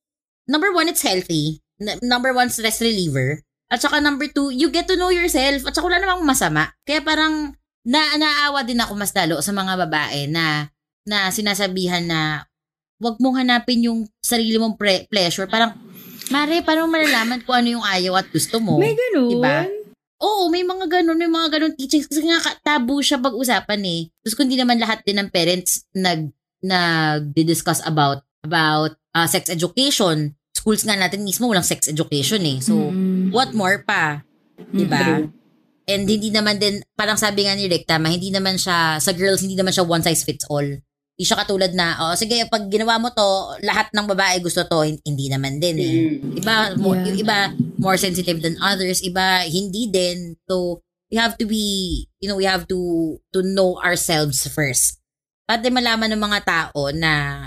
number 0.50 0.74
one 0.74 0.90
it's 0.90 1.06
healthy, 1.06 1.62
N- 1.80 2.00
number 2.02 2.32
one 2.32 2.50
stress 2.50 2.80
reliever, 2.80 3.44
at 3.70 3.84
saka 3.84 4.00
number 4.00 4.28
two 4.32 4.50
you 4.50 4.72
get 4.72 4.88
to 4.90 4.98
know 4.98 5.14
yourself. 5.14 5.68
At 5.68 5.76
saka 5.76 5.86
wala 5.86 6.02
namang 6.02 6.26
masama. 6.26 6.74
Kaya 6.88 7.04
parang 7.06 7.56
na 7.86 8.18
naawa 8.18 8.66
din 8.66 8.82
ako 8.82 8.98
mas 8.98 9.14
lalo 9.14 9.38
sa 9.40 9.54
mga 9.54 9.78
babae 9.86 10.26
na 10.26 10.74
na 11.06 11.30
sinasabihan 11.30 12.02
na 12.02 12.50
wag 12.98 13.22
mong 13.22 13.38
hanapin 13.38 13.86
yung 13.86 14.00
sarili 14.18 14.58
mong 14.58 14.74
pre- 14.74 15.06
pleasure. 15.06 15.46
Parang, 15.46 15.78
Mare, 16.34 16.66
paano 16.66 16.90
malalaman 16.90 17.46
kung 17.46 17.54
ano 17.54 17.78
yung 17.78 17.86
ayaw 17.86 18.18
at 18.18 18.28
gusto 18.34 18.58
mo? 18.58 18.82
May 18.82 18.98
ganun. 18.98 19.30
Diba? 19.30 19.70
Oo, 20.18 20.50
may 20.50 20.66
mga 20.66 20.90
ganun, 20.90 21.22
may 21.22 21.30
mga 21.30 21.48
ganun 21.54 21.78
teachings 21.78 22.10
kasi 22.10 22.26
nga 22.26 22.42
tabu 22.66 22.98
siya 23.06 23.22
pag-usapan 23.22 23.82
eh. 23.86 24.02
Tapos 24.26 24.34
kung 24.34 24.50
di 24.50 24.58
naman 24.58 24.82
lahat 24.82 25.06
din 25.06 25.22
ng 25.22 25.30
parents 25.30 25.86
nag 25.94 26.34
nag-discuss 26.66 27.86
about 27.86 28.26
about 28.42 28.98
ah, 29.14 29.30
sex 29.30 29.54
education. 29.54 30.34
Schools 30.56 30.82
nga 30.82 30.98
natin 30.98 31.22
mismo 31.22 31.46
walang 31.46 31.68
sex 31.68 31.86
education 31.86 32.42
eh. 32.42 32.58
So, 32.58 32.90
Mm. 32.90 33.30
what 33.30 33.54
more 33.54 33.86
pa? 33.86 34.26
Diba? 34.74 34.98
True. 34.98 35.30
And 35.86 36.10
hindi 36.10 36.34
naman 36.34 36.58
din, 36.58 36.82
parang 36.98 37.18
sabi 37.18 37.46
nga 37.46 37.54
ni 37.54 37.70
Rick, 37.70 37.86
tama, 37.86 38.10
hindi 38.10 38.34
naman 38.34 38.58
siya, 38.58 38.98
sa 38.98 39.12
girls, 39.14 39.46
hindi 39.46 39.54
naman 39.54 39.70
siya 39.70 39.86
one 39.86 40.02
size 40.02 40.26
fits 40.26 40.50
all. 40.50 40.66
Hindi 40.66 41.24
siya 41.24 41.46
katulad 41.46 41.72
na, 41.78 41.96
oh, 42.02 42.16
sige, 42.18 42.42
pag 42.50 42.68
ginawa 42.68 42.98
mo 42.98 43.14
to, 43.14 43.56
lahat 43.62 43.94
ng 43.94 44.04
babae 44.10 44.42
gusto 44.42 44.66
to, 44.66 44.84
hin- 44.84 45.00
hindi 45.06 45.30
naman 45.30 45.62
din 45.62 45.78
eh. 45.78 45.96
Mm. 46.20 46.42
Iba, 46.42 46.54
more, 46.82 46.98
Yeah. 46.98 47.08
yung 47.08 47.20
iba, 47.22 47.38
more 47.78 47.98
sensitive 48.02 48.42
than 48.42 48.58
others, 48.60 49.06
iba, 49.06 49.46
hindi 49.46 49.88
din. 49.88 50.36
So, 50.50 50.82
we 51.14 51.22
have 51.22 51.38
to 51.38 51.46
be, 51.46 52.04
you 52.20 52.28
know, 52.28 52.36
we 52.36 52.50
have 52.50 52.66
to, 52.68 52.80
to 53.32 53.46
know 53.46 53.78
ourselves 53.80 54.42
first. 54.50 55.00
Din 55.46 55.78
malaman 55.78 56.10
ng 56.10 56.20
mga 56.20 56.40
tao 56.44 56.90
na, 56.92 57.46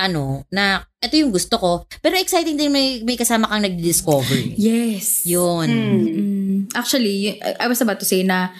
ano, 0.00 0.46
na, 0.48 0.86
ito 1.02 1.18
yung 1.18 1.34
gusto 1.34 1.58
ko. 1.58 1.84
Pero 2.00 2.16
exciting 2.16 2.56
din 2.56 2.72
may, 2.72 3.02
may 3.04 3.18
kasama 3.18 3.50
kang 3.50 3.66
nag-discover. 3.66 4.54
Yes. 4.56 5.26
Yun. 5.26 5.68
Mm. 5.68 6.49
Mm. 6.66 6.76
Actually, 6.76 7.40
I 7.40 7.66
was 7.66 7.80
about 7.80 8.00
to 8.00 8.08
say 8.08 8.20
na 8.20 8.52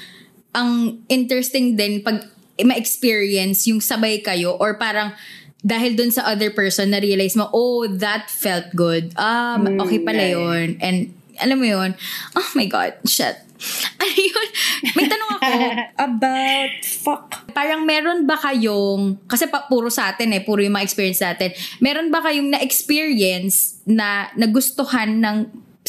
ang 0.51 1.03
interesting 1.07 1.77
din 1.77 2.03
pag 2.03 2.27
ma-experience 2.61 3.65
yung 3.69 3.81
sabay 3.81 4.21
kayo 4.21 4.57
or 4.61 4.77
parang 4.77 5.17
dahil 5.61 5.93
dun 5.93 6.09
sa 6.09 6.25
other 6.29 6.49
person 6.53 6.93
na 6.93 7.01
realize 7.01 7.37
mo, 7.37 7.49
oh, 7.53 7.85
that 7.85 8.33
felt 8.33 8.73
good. 8.73 9.13
Ah, 9.17 9.61
Mm, 9.61 9.77
okay 9.81 10.01
pala 10.01 10.25
yeah. 10.25 10.37
yun. 10.37 10.69
And 10.81 11.13
alam 11.41 11.61
mo 11.61 11.67
yun, 11.69 11.97
oh 12.37 12.49
my 12.57 12.69
God, 12.69 12.97
shit. 13.05 13.37
Ano 14.01 14.17
yun? 14.17 14.49
May 14.97 15.05
tanong 15.05 15.31
ako 15.37 15.53
about, 16.09 16.73
fuck. 16.81 17.25
Parang 17.53 17.85
meron 17.85 18.25
ba 18.25 18.41
kayong, 18.41 19.21
kasi 19.29 19.53
pa, 19.53 19.69
puro 19.69 19.93
sa 19.93 20.09
atin 20.09 20.33
eh, 20.33 20.41
puro 20.41 20.65
yung 20.65 20.73
mga 20.73 20.89
experience 20.89 21.21
natin. 21.21 21.53
Meron 21.77 22.09
ba 22.09 22.25
kayong 22.25 22.57
na-experience 22.57 23.85
na 23.85 24.33
nagustuhan 24.33 25.21
ng 25.21 25.37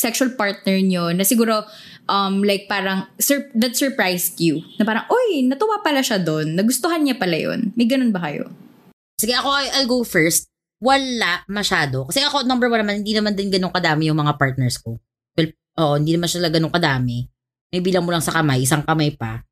sexual 0.01 0.33
partner 0.33 0.81
nyo 0.81 1.13
na 1.13 1.21
siguro 1.21 1.61
um 2.09 2.41
like 2.41 2.65
parang 2.65 3.05
sur- 3.21 3.53
that 3.53 3.77
surprised 3.77 4.41
you 4.41 4.65
na 4.81 4.83
parang 4.83 5.05
oy 5.13 5.45
natuwa 5.45 5.85
pala 5.85 6.01
siya 6.01 6.17
doon 6.17 6.57
nagustuhan 6.57 7.05
niya 7.05 7.21
pala 7.21 7.37
yun 7.37 7.69
may 7.77 7.85
ganun 7.85 8.09
ba 8.09 8.25
kayo 8.25 8.49
Sige, 9.21 9.37
ako, 9.37 9.53
I'll 9.53 9.85
go 9.85 10.01
first. 10.01 10.49
Wala 10.81 11.45
masyado. 11.45 12.09
Kasi 12.09 12.25
ako, 12.25 12.41
number 12.41 12.65
one 12.65 12.81
naman, 12.81 13.05
hindi 13.05 13.13
naman 13.13 13.37
din 13.37 13.53
ganun 13.53 13.69
kadami 13.69 14.09
yung 14.09 14.17
mga 14.17 14.33
partners 14.33 14.81
ko. 14.81 14.97
Well, 15.37 15.53
oo, 15.77 15.93
hindi 16.01 16.17
naman 16.17 16.25
sila 16.25 16.49
ganun 16.49 16.73
kadami. 16.73 17.29
May 17.69 17.85
bilang 17.85 18.01
mo 18.01 18.09
lang 18.09 18.25
sa 18.25 18.33
kamay, 18.33 18.65
isang 18.65 18.81
kamay 18.81 19.13
pa. 19.13 19.45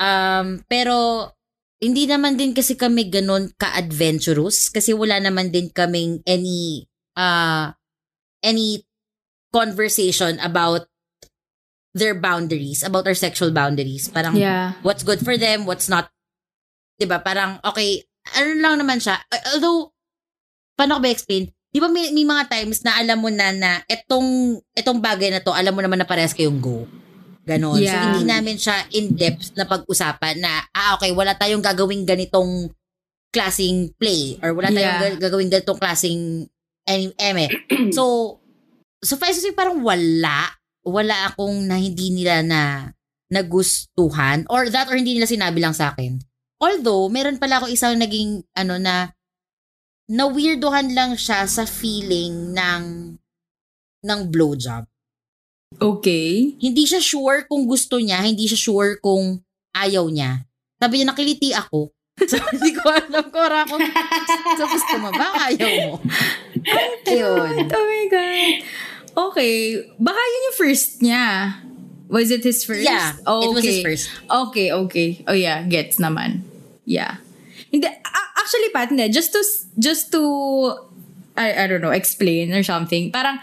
Um, 0.00 0.64
pero, 0.64 1.28
hindi 1.76 2.08
naman 2.08 2.40
din 2.40 2.56
kasi 2.56 2.72
kami 2.72 3.12
ganun 3.12 3.52
ka-adventurous 3.60 4.72
kasi 4.72 4.96
wala 4.96 5.20
naman 5.20 5.52
din 5.52 5.68
kaming 5.68 6.24
any, 6.24 6.88
uh, 7.20 7.68
any 8.40 8.80
conversation 9.52 10.40
about 10.40 10.88
their 11.92 12.16
boundaries, 12.16 12.80
about 12.82 13.04
our 13.04 13.14
sexual 13.14 13.52
boundaries. 13.52 14.08
Parang, 14.08 14.32
yeah 14.34 14.72
what's 14.80 15.04
good 15.04 15.20
for 15.20 15.36
them, 15.36 15.68
what's 15.68 15.92
not. 15.92 16.08
'Di 16.96 17.04
ba 17.04 17.20
Parang, 17.20 17.60
okay, 17.62 18.00
ano 18.32 18.50
lang 18.58 18.74
naman 18.80 18.96
siya. 18.96 19.20
Although, 19.54 19.92
paano 20.72 20.98
ko 20.98 21.00
ba 21.04 21.12
explain? 21.12 21.52
Di 21.72 21.80
ba 21.80 21.88
may, 21.88 22.12
may 22.12 22.24
mga 22.24 22.48
times 22.48 22.84
na 22.84 22.96
alam 22.96 23.18
mo 23.20 23.28
na 23.28 23.48
na 23.52 23.80
etong, 23.88 24.60
etong 24.72 25.00
bagay 25.00 25.32
na 25.32 25.40
to, 25.40 25.52
alam 25.52 25.72
mo 25.72 25.80
naman 25.80 26.00
na 26.00 26.08
parehas 26.08 26.36
kayong 26.36 26.60
go. 26.60 26.84
Ganon. 27.42 27.80
So, 27.80 27.82
Yeah. 27.82 28.12
hindi 28.12 28.22
namin 28.28 28.56
siya 28.60 28.86
in-depth 28.92 29.56
na 29.58 29.66
pag-usapan 29.66 30.38
na, 30.38 30.62
ah, 30.70 30.94
okay, 30.94 31.10
wala 31.10 31.34
tayong 31.34 31.64
gagawing 31.64 32.06
ganitong 32.06 32.70
klaseng 33.32 33.88
play 33.96 34.36
or 34.44 34.52
wala 34.54 34.68
tayong 34.68 34.96
Yeah. 35.00 35.02
ga- 35.16 35.20
gagawing 35.26 35.50
ganitong 35.50 35.80
klaseng 35.80 36.46
em- 36.86 37.16
eme. 37.18 37.48
so, 37.96 38.36
suffice 39.02 39.42
to 39.42 39.42
say, 39.42 39.52
parang 39.52 39.82
wala. 39.82 40.54
Wala 40.82 41.30
akong 41.30 41.66
na 41.66 41.78
hindi 41.78 42.10
nila 42.10 42.42
na 42.42 42.90
nagustuhan 43.30 44.44
or 44.50 44.68
that 44.68 44.90
or 44.90 44.98
hindi 44.98 45.16
nila 45.16 45.30
sinabi 45.30 45.58
lang 45.62 45.74
sa 45.74 45.94
akin. 45.94 46.18
Although, 46.62 47.10
meron 47.10 47.38
pala 47.38 47.58
ako 47.58 47.70
isang 47.70 47.98
naging 47.98 48.46
ano 48.54 48.78
na 48.78 49.10
na 50.10 50.28
weirdohan 50.28 50.92
lang 50.92 51.14
siya 51.14 51.46
sa 51.46 51.64
feeling 51.64 52.52
ng 52.52 53.16
ng 54.02 54.20
blowjob. 54.28 54.84
okay 55.78 56.58
Hindi 56.58 56.84
siya 56.84 56.98
sure 56.98 57.46
kung 57.46 57.64
gusto 57.64 57.96
niya, 58.02 58.20
hindi 58.20 58.44
siya 58.50 58.58
sure 58.58 58.98
kung 58.98 59.40
ayaw 59.72 60.10
niya. 60.10 60.42
Sabi 60.82 61.00
niya, 61.00 61.08
nakiliti 61.10 61.50
ako. 61.54 61.90
So, 62.28 62.36
hindi 62.36 62.76
ko 62.76 62.92
alam 62.92 63.24
ko 63.32 63.40
ako. 63.40 63.80
So, 64.60 64.68
gusto 64.68 64.94
mo 65.00 65.08
ba? 65.14 65.48
Ayaw 65.48 65.70
mo? 65.88 65.94
Ayun. 67.08 67.66
oh 67.72 67.86
my 67.88 68.04
god 68.12 68.52
okay 69.16 69.82
baka 69.98 70.20
yun 70.20 70.42
yung 70.48 70.58
first 70.58 71.00
niya 71.00 71.58
was 72.12 72.28
it 72.28 72.44
his 72.44 72.60
first 72.64 72.84
Yeah, 72.84 73.16
oh, 73.24 73.40
it 73.40 73.52
was 73.56 73.64
his 73.64 73.80
okay. 73.80 73.84
first. 73.84 74.06
okay 74.28 74.68
okay 74.72 75.08
oh 75.26 75.36
yeah 75.36 75.64
gets 75.64 75.96
naman 75.96 76.44
yeah 76.84 77.18
hindi 77.72 77.88
actually 78.36 78.68
Pat 78.74 78.92
hindi 78.92 79.08
just 79.08 79.32
to 79.32 79.40
just 79.80 80.12
to 80.12 80.20
I, 81.32 81.64
I 81.64 81.66
don't 81.66 81.80
know 81.80 81.94
explain 81.94 82.52
or 82.52 82.60
something 82.60 83.08
parang 83.08 83.40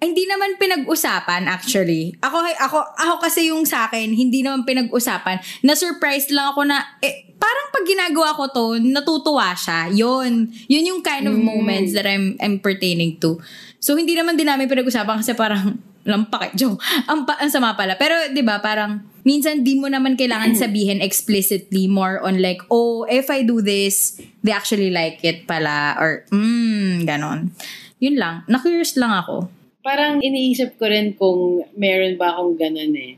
hindi 0.00 0.24
naman 0.24 0.56
pinag-usapan 0.56 1.44
actually. 1.44 2.16
Ako 2.24 2.40
ako 2.56 2.80
ako 2.80 3.14
kasi 3.20 3.52
yung 3.52 3.68
sa 3.68 3.84
akin 3.86 4.16
hindi 4.16 4.40
naman 4.40 4.64
pinag-usapan. 4.64 5.44
Na 5.60 5.76
surprise 5.76 6.32
lang 6.32 6.56
ako 6.56 6.64
na 6.64 6.80
eh, 7.04 7.28
parang 7.36 7.68
pag 7.68 7.84
ginagawa 7.84 8.32
ko 8.32 8.44
to, 8.48 8.66
natutuwa 8.80 9.52
siya. 9.52 9.92
Yun. 9.92 10.48
Yun 10.72 10.88
yung 10.88 11.00
kind 11.04 11.28
of 11.28 11.36
moments 11.36 11.92
that 11.92 12.08
I'm 12.08 12.40
I'm 12.40 12.64
pertaining 12.64 13.20
to. 13.20 13.44
So 13.80 13.96
hindi 13.96 14.12
naman 14.12 14.36
din 14.36 14.46
namin 14.46 14.68
pinag-usapan 14.68 15.24
kasi 15.24 15.32
parang 15.34 15.80
lampak 16.10 16.56
joke. 16.56 16.80
Ang, 17.08 17.28
pa, 17.28 17.36
ang 17.40 17.52
sama 17.52 17.76
pala. 17.76 17.96
Pero 17.96 18.14
'di 18.32 18.40
ba 18.44 18.60
parang 18.60 19.04
minsan 19.24 19.64
di 19.64 19.76
mo 19.76 19.88
naman 19.88 20.16
kailangan 20.16 20.56
sabihin 20.62 21.00
explicitly 21.00 21.88
more 21.88 22.20
on 22.20 22.40
like 22.40 22.60
oh 22.72 23.04
if 23.08 23.28
I 23.28 23.44
do 23.44 23.60
this 23.60 24.16
they 24.40 24.52
actually 24.52 24.88
like 24.88 25.20
it 25.24 25.48
pala 25.48 25.96
or 25.98 26.28
mm 26.30 27.08
ganon. 27.08 27.52
Yun 28.00 28.16
lang. 28.16 28.48
Na-curious 28.48 28.96
lang 28.96 29.12
ako. 29.12 29.60
parang 29.80 30.20
iniisip 30.20 30.76
ko 30.76 30.88
rin 30.88 31.16
kung 31.16 31.64
meron 31.76 32.20
ba 32.20 32.36
akong 32.36 32.56
ganun 32.60 32.94
eh. 32.96 33.12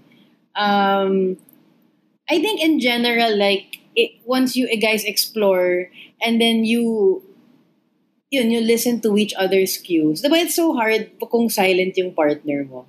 Um, 0.54 1.36
I 2.30 2.38
think 2.38 2.62
in 2.62 2.78
general, 2.78 3.34
like, 3.34 3.82
it, 3.98 4.22
once 4.24 4.54
you 4.54 4.70
guys 4.78 5.04
explore 5.04 5.90
and 6.22 6.40
then 6.40 6.64
you, 6.64 7.20
yun, 8.32 8.48
you 8.48 8.64
listen 8.64 8.98
to 9.04 9.12
each 9.20 9.36
other's 9.36 9.76
cues. 9.76 10.24
Diba 10.24 10.40
it's 10.40 10.56
so 10.56 10.72
hard 10.72 11.12
kung 11.28 11.52
silent 11.52 11.92
yung 12.00 12.16
partner 12.16 12.64
mo? 12.64 12.88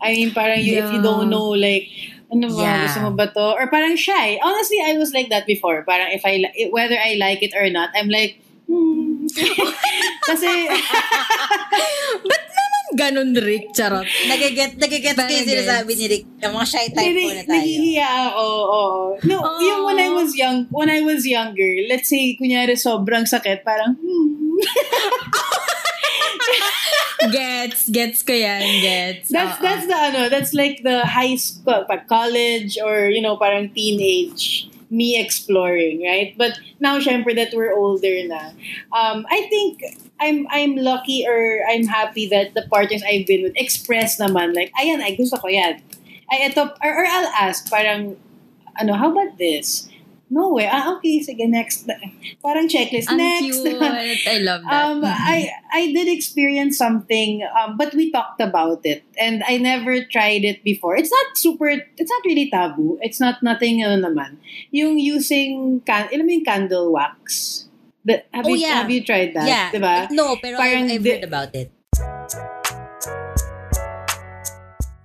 I 0.00 0.14
mean, 0.14 0.30
parang 0.30 0.62
you, 0.62 0.78
if 0.78 0.88
you 0.94 1.02
don't 1.02 1.28
know, 1.28 1.52
like, 1.52 1.90
ano 2.30 2.48
ba, 2.48 2.62
Yeah. 2.62 2.86
gusto 2.86 2.98
mo 3.04 3.10
ba 3.18 3.26
to? 3.34 3.46
Or 3.58 3.66
parang 3.66 3.98
shy. 3.98 4.38
Honestly, 4.40 4.78
I 4.78 4.94
was 4.96 5.10
like 5.12 5.28
that 5.34 5.44
before. 5.44 5.82
Parang 5.82 6.14
if 6.14 6.22
I, 6.24 6.40
whether 6.70 6.96
I 6.96 7.18
like 7.18 7.42
it 7.42 7.52
or 7.52 7.68
not, 7.68 7.90
I'm 7.98 8.08
like, 8.08 8.38
hmm. 8.70 9.26
Kasi, 10.30 10.48
Ganon, 12.90 13.34
Rick. 13.38 13.70
Charot. 13.70 14.02
Nagiget, 14.26 14.74
nagiget 14.74 15.14
ko 15.14 15.22
yung 15.30 15.46
sinasabi 15.46 15.90
ni 15.94 16.06
Rick. 16.10 16.24
Yung 16.42 16.54
mga 16.58 16.66
shy 16.66 16.86
type 16.90 17.14
po 17.14 17.28
na 17.30 17.44
tayo. 17.46 17.54
Nahihiya 17.54 18.08
ako, 18.30 18.44
oo. 18.50 18.82
No, 19.30 19.36
Aww. 19.46 19.62
yung 19.62 19.80
when 19.86 19.98
I 20.02 20.10
was 20.10 20.30
young, 20.34 20.58
when 20.74 20.90
I 20.90 21.00
was 21.02 21.22
younger, 21.22 21.70
let's 21.86 22.10
say, 22.10 22.34
kunyari 22.34 22.74
sobrang 22.74 23.30
sakit, 23.30 23.62
parang, 23.62 23.94
hmm. 23.94 24.39
Gets. 27.32 27.88
Gets 27.90 28.22
ko 28.24 28.32
yan. 28.32 28.64
Gets. 28.80 29.28
That's, 29.28 29.58
Oo. 29.58 29.62
that's 29.62 29.86
the, 29.86 29.96
ano, 29.96 30.28
that's 30.28 30.54
like 30.54 30.82
the 30.82 31.04
high 31.04 31.36
school, 31.36 31.84
pa- 31.84 32.04
college, 32.08 32.78
or, 32.82 33.10
you 33.10 33.20
know, 33.20 33.36
parang 33.36 33.70
teenage 33.70 34.68
me 34.90 35.20
exploring, 35.20 36.02
right? 36.02 36.34
But 36.36 36.58
now, 36.80 36.98
syempre, 36.98 37.34
that 37.36 37.52
we're 37.54 37.76
older 37.76 38.26
na, 38.26 38.50
um, 38.90 39.24
I 39.30 39.46
think, 39.48 39.84
I'm 40.20 40.46
I'm 40.50 40.76
lucky 40.76 41.24
or 41.24 41.64
I'm 41.64 41.86
happy 41.86 42.28
that 42.28 42.52
the 42.52 42.66
partners 42.68 43.00
I've 43.06 43.26
been 43.26 43.42
with 43.42 43.56
express 43.56 44.20
naman, 44.20 44.54
like, 44.54 44.70
ayan, 44.76 45.00
ay, 45.00 45.16
gusto 45.16 45.38
ko 45.38 45.48
yan. 45.48 45.80
Ay, 46.28 46.50
ito, 46.50 46.74
or, 46.82 46.92
or 46.92 47.06
I'll 47.06 47.32
ask, 47.38 47.70
parang, 47.70 48.18
ano, 48.76 48.94
how 48.94 49.12
about 49.12 49.38
this? 49.38 49.88
No 50.30 50.54
way. 50.54 50.70
Ah, 50.70 50.94
okay, 50.94 51.18
sige, 51.26 51.42
next. 51.50 51.90
Parang 52.38 52.70
checklist. 52.70 53.10
Ang 53.10 53.18
next. 53.18 53.50
cute. 53.50 53.82
I 54.30 54.38
love 54.38 54.62
that. 54.62 54.70
Um, 54.86 55.02
I 55.02 55.50
I 55.74 55.90
did 55.90 56.06
experience 56.06 56.78
something, 56.78 57.42
um, 57.50 57.74
but 57.74 57.90
we 57.98 58.14
talked 58.14 58.38
about 58.38 58.86
it, 58.86 59.02
and 59.18 59.42
I 59.42 59.58
never 59.58 60.06
tried 60.06 60.46
it 60.46 60.62
before. 60.62 60.94
It's 60.94 61.10
not 61.10 61.34
super. 61.34 61.74
It's 61.98 62.06
not 62.06 62.22
really 62.22 62.46
taboo. 62.46 63.02
It's 63.02 63.18
not 63.18 63.42
nothing. 63.42 63.82
Ano 63.82 63.98
naman. 63.98 64.38
Yung 64.70 65.02
using 65.02 65.82
can, 65.82 66.06
alam 66.14 66.22
mo 66.22 66.30
yung 66.30 66.46
candle 66.46 66.94
wax. 66.94 67.66
The, 68.06 68.22
have 68.30 68.46
Oh, 68.46 68.54
you 68.54 68.62
yeah. 68.62 68.80
have 68.80 68.88
you 68.88 69.02
tried 69.02 69.34
that? 69.34 69.50
Yeah. 69.50 69.74
Diba? 69.74 70.14
No, 70.14 70.38
pero 70.38 70.62
Parang 70.62 70.86
I've, 70.86 71.02
I've 71.02 71.04
heard 71.04 71.26
about 71.26 71.50
it. 71.58 71.74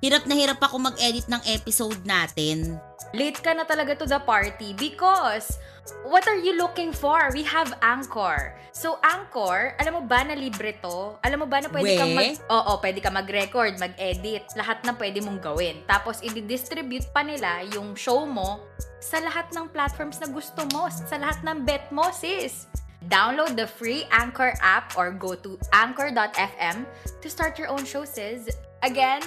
Hirap 0.05 0.30
na 0.30 0.38
hirap 0.38 0.61
ako 0.61 0.78
mag-edit 0.78 1.26
ng 1.26 1.41
episode 1.49 1.97
natin. 2.05 2.78
Late 3.13 3.39
ka 3.39 3.55
na 3.55 3.63
talaga 3.67 3.95
to 3.95 4.05
the 4.07 4.19
party 4.23 4.75
because 4.75 5.59
what 6.03 6.25
are 6.27 6.37
you 6.37 6.57
looking 6.57 6.91
for? 6.91 7.29
We 7.33 7.43
have 7.45 7.73
Anchor. 7.81 8.57
So, 8.75 8.99
Anchor, 9.05 9.77
alam 9.79 9.93
mo 9.99 10.01
ba 10.03 10.25
na 10.25 10.35
libre 10.35 10.75
to? 10.83 11.15
Alam 11.23 11.45
mo 11.45 11.47
ba 11.47 11.61
na 11.63 11.69
pwede 11.71 11.95
We? 11.95 11.99
kang 11.99 12.15
mag... 12.15 12.35
Oo, 12.51 12.71
pwede 12.81 12.99
ka 12.99 13.09
mag-record, 13.13 13.77
mag-edit. 13.79 14.43
Lahat 14.59 14.83
na 14.83 14.91
pwede 14.97 15.23
mong 15.23 15.39
gawin. 15.39 15.79
Tapos, 15.87 16.19
i-distribute 16.25 17.07
pa 17.15 17.23
nila 17.23 17.63
yung 17.71 17.95
show 17.95 18.27
mo 18.27 18.65
sa 18.99 19.21
lahat 19.21 19.47
ng 19.53 19.69
platforms 19.71 20.19
na 20.19 20.27
gusto 20.27 20.65
mo. 20.73 20.89
Sa 20.91 21.15
lahat 21.15 21.39
ng 21.45 21.63
bet 21.63 21.87
mo, 21.93 22.09
sis. 22.11 22.67
Download 23.05 23.53
the 23.53 23.69
free 23.69 24.09
Anchor 24.09 24.57
app 24.65 24.97
or 24.97 25.13
go 25.13 25.37
to 25.37 25.61
anchor.fm 25.71 26.89
to 27.21 27.27
start 27.29 27.61
your 27.61 27.69
own 27.69 27.85
show, 27.85 28.01
sis. 28.01 28.49
Again, 28.81 29.21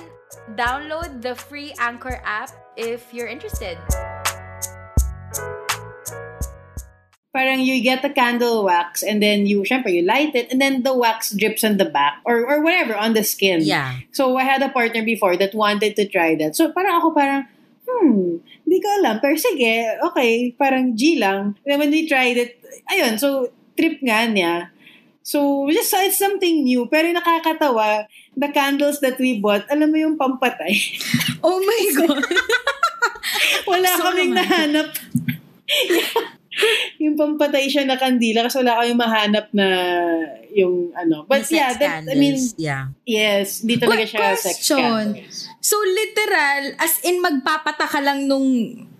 download 0.58 1.22
the 1.22 1.38
free 1.38 1.70
Anchor 1.78 2.18
app 2.26 2.50
if 2.78 3.10
you're 3.10 3.26
interested. 3.26 3.76
Parang 7.34 7.60
you 7.60 7.82
get 7.82 8.00
the 8.00 8.08
candle 8.08 8.64
wax 8.64 9.02
and 9.02 9.22
then 9.22 9.44
you, 9.46 9.62
syempre, 9.62 9.92
you 9.92 10.02
light 10.02 10.34
it 10.34 10.50
and 10.50 10.62
then 10.62 10.82
the 10.82 10.94
wax 10.94 11.30
drips 11.34 11.62
on 11.62 11.76
the 11.76 11.84
back 11.84 12.22
or, 12.24 12.46
or 12.46 12.62
whatever, 12.62 12.96
on 12.96 13.12
the 13.12 13.22
skin. 13.22 13.60
Yeah. 13.62 13.98
So, 14.12 14.38
I 14.38 14.44
had 14.44 14.62
a 14.62 14.70
partner 14.70 15.04
before 15.04 15.36
that 15.36 15.54
wanted 15.54 15.94
to 15.96 16.08
try 16.08 16.34
that. 16.36 16.56
So, 16.56 16.72
parang 16.72 17.02
ako 17.02 17.12
parang, 17.12 17.46
hmm, 17.86 18.40
hindi 18.64 18.78
ko 18.80 18.88
alam. 19.02 19.20
Pero 19.20 19.34
sige, 19.36 20.02
okay, 20.10 20.54
parang 20.58 20.96
G 20.96 21.18
lang. 21.18 21.58
And 21.62 21.66
then 21.66 21.78
when 21.78 21.90
we 21.90 22.08
tried 22.08 22.38
it, 22.38 22.58
ayun, 22.90 23.18
so, 23.20 23.52
trip 23.76 24.00
nga 24.02 24.26
niya. 24.26 24.70
So, 25.22 25.68
just 25.68 25.92
it's 25.92 26.18
something 26.18 26.64
new. 26.64 26.88
Pero 26.88 27.12
nakakatawa, 27.12 28.08
the 28.34 28.48
candles 28.48 28.98
that 29.04 29.20
we 29.20 29.38
bought, 29.38 29.68
alam 29.68 29.92
mo 29.92 30.00
yung 30.00 30.16
pampatay. 30.16 30.74
Oh 31.40 31.58
my 31.58 31.82
God! 31.94 32.24
wala 33.70 33.88
So 33.90 34.02
kaming 34.04 34.32
naman. 34.32 34.38
nahanap. 34.42 34.88
yung 36.98 37.14
pampatay 37.14 37.70
siya 37.70 37.86
na 37.86 37.94
kandila 37.94 38.42
kasi 38.42 38.58
wala 38.58 38.82
kaming 38.82 38.98
mahanap 38.98 39.46
na 39.54 39.66
yung 40.50 40.90
ano. 40.90 41.22
But 41.24 41.46
The 41.46 41.54
yeah, 41.54 41.70
sex 41.70 41.78
that, 41.78 42.02
I 42.10 42.14
mean, 42.18 42.36
yeah. 42.58 42.90
yes, 43.06 43.62
hindi 43.62 43.78
talaga 43.78 44.02
Quick 44.02 44.10
siya 44.10 44.34
sex 44.34 44.58
question. 44.66 44.82
candles. 45.14 45.46
So, 45.60 45.78
literal, 45.78 46.74
as 46.78 46.98
in 47.04 47.22
magpapata 47.22 47.86
ka 47.86 48.00
lang 48.02 48.26
nung 48.26 48.48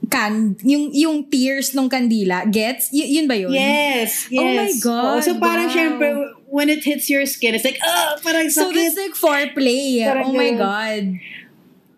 can, 0.08 0.54
yung, 0.62 0.94
yung 0.94 1.26
tears 1.26 1.74
nung 1.74 1.90
kandila. 1.90 2.46
Gets? 2.46 2.94
Y- 2.94 3.18
yun 3.18 3.26
ba 3.26 3.34
yun? 3.34 3.50
Yes, 3.50 4.30
yes. 4.30 4.38
Oh 4.38 4.48
my 4.48 4.72
God, 4.78 5.04
Oo, 5.04 5.20
so 5.20 5.30
parang 5.36 5.68
wow. 5.68 5.74
syempre, 5.74 6.08
when 6.48 6.70
it 6.70 6.80
hits 6.80 7.10
your 7.10 7.26
skin, 7.26 7.52
it's 7.52 7.66
like, 7.66 7.76
ah, 7.82 8.16
parang 8.22 8.48
So, 8.48 8.70
sakit. 8.70 8.76
that's 8.78 8.96
like 8.96 9.12
foreplay. 9.12 10.00
Parang 10.00 10.30
oh 10.30 10.32
my 10.32 10.54
ganun. 10.54 10.62
God. 10.62 11.04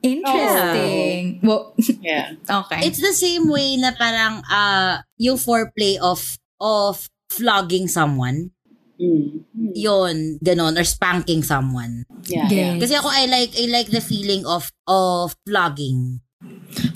Interesting. 0.03 1.41
Well, 1.45 1.77
yeah. 2.01 2.33
okay. 2.65 2.89
It's 2.89 3.01
the 3.01 3.13
same 3.13 3.49
way 3.49 3.77
na 3.77 3.93
parang 3.93 4.41
uh, 4.49 5.05
yung 5.21 5.37
foreplay 5.37 6.01
of 6.01 6.21
of 6.61 7.09
flogging 7.29 7.89
someone. 7.89 8.53
Mm. 9.01 9.45
Mm. 9.57 9.73
Yon, 9.77 10.17
ganon, 10.45 10.77
or 10.77 10.85
spanking 10.85 11.41
someone. 11.41 12.05
Yeah, 12.29 12.49
yeah. 12.53 12.77
Yes. 12.77 12.81
Kasi 12.85 12.95
ako, 13.01 13.09
I 13.09 13.25
like 13.29 13.53
I 13.57 13.65
like 13.69 13.89
the 13.89 14.05
feeling 14.05 14.45
of 14.45 14.69
of 14.85 15.33
flogging. 15.49 16.21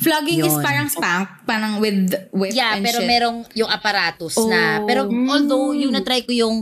Flogging 0.00 0.40
is 0.40 0.52
Yun. 0.56 0.64
parang 0.64 0.88
spank, 0.88 1.28
parang 1.44 1.76
with 1.80 2.08
whip 2.32 2.52
Yeah, 2.56 2.76
and 2.76 2.84
pero 2.84 3.04
shit. 3.04 3.08
merong 3.08 3.38
yung 3.56 3.68
apparatus 3.68 4.36
na. 4.48 4.80
Oh. 4.80 4.88
Pero 4.88 5.00
Mm. 5.08 5.28
although 5.28 5.72
yung 5.76 5.92
na-try 5.92 6.24
ko 6.24 6.32
yung 6.32 6.56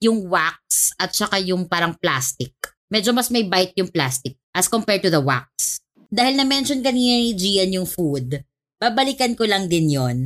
yung 0.00 0.28
wax 0.28 0.92
at 0.96 1.12
saka 1.12 1.36
yung 1.40 1.68
parang 1.68 1.92
plastic. 1.96 2.52
Medyo 2.88 3.12
mas 3.12 3.28
may 3.28 3.44
bite 3.44 3.76
yung 3.76 3.92
plastic 3.92 4.39
as 4.54 4.66
compared 4.66 5.02
to 5.02 5.10
the 5.10 5.22
wax. 5.22 5.78
Dahil 6.10 6.34
na-mention 6.34 6.82
kanina 6.82 7.22
ni 7.22 7.32
Gian 7.38 7.70
yung 7.70 7.86
food, 7.86 8.42
babalikan 8.82 9.38
ko 9.38 9.46
lang 9.46 9.70
din 9.70 9.90
yon. 9.90 10.16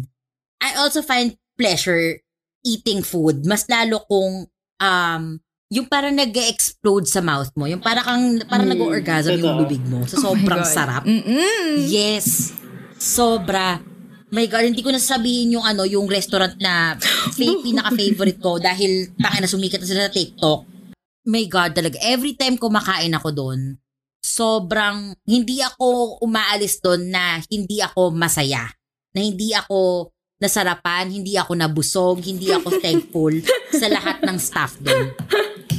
I 0.65 0.81
also 0.81 1.05
find 1.05 1.37
pleasure 1.61 2.25
eating 2.65 3.05
food. 3.05 3.45
Mas 3.45 3.69
lalo 3.69 4.01
kung 4.09 4.49
um, 4.81 5.23
yung 5.69 5.87
parang 5.91 6.17
nag 6.17 6.33
explode 6.33 7.05
sa 7.05 7.21
mouth 7.21 7.53
mo. 7.53 7.69
Yung 7.69 7.85
parang 7.85 8.05
kang, 8.05 8.25
parang 8.49 8.69
Mm, 8.69 8.75
nag-orgasm 8.79 9.37
yung 9.37 9.61
bibig 9.65 9.85
mo. 9.85 10.09
So, 10.09 10.17
Oh 10.21 10.33
sobrang 10.33 10.65
sarap. 10.65 11.05
Mm-mm. 11.05 11.85
Yes. 11.85 12.57
Sobra. 12.97 13.83
My 14.35 14.49
God, 14.49 14.73
hindi 14.73 14.83
ko 14.83 14.91
na 14.91 14.99
sabihin 14.99 15.55
yung 15.61 15.67
ano, 15.67 15.85
yung 15.85 16.09
restaurant 16.09 16.57
na 16.59 16.97
fa- 16.99 17.61
pinaka-favorite 17.67 18.41
ko 18.41 18.57
dahil 18.57 19.13
tanga 19.21 19.45
na 19.45 19.51
sumikat 19.51 19.85
na 19.85 19.87
sila 19.87 20.03
sa 20.09 20.15
TikTok. 20.15 20.61
My 21.29 21.45
God, 21.45 21.71
talaga. 21.77 21.97
Every 22.01 22.35
time 22.35 22.57
kumakain 22.57 23.15
ako 23.15 23.29
doon, 23.31 23.61
sobrang 24.35 25.15
hindi 25.23 25.63
ako 25.63 26.19
umaalis 26.19 26.83
doon 26.83 27.07
na 27.07 27.39
hindi 27.47 27.79
ako 27.79 28.11
masaya. 28.11 28.67
Na 29.15 29.23
hindi 29.23 29.55
ako 29.55 30.11
nasarapan, 30.43 31.07
hindi 31.07 31.39
ako 31.39 31.55
nabusog, 31.55 32.19
hindi 32.27 32.51
ako 32.51 32.75
thankful 32.85 33.31
sa 33.71 33.87
lahat 33.87 34.27
ng 34.27 34.37
staff 34.37 34.75
doon. 34.83 35.15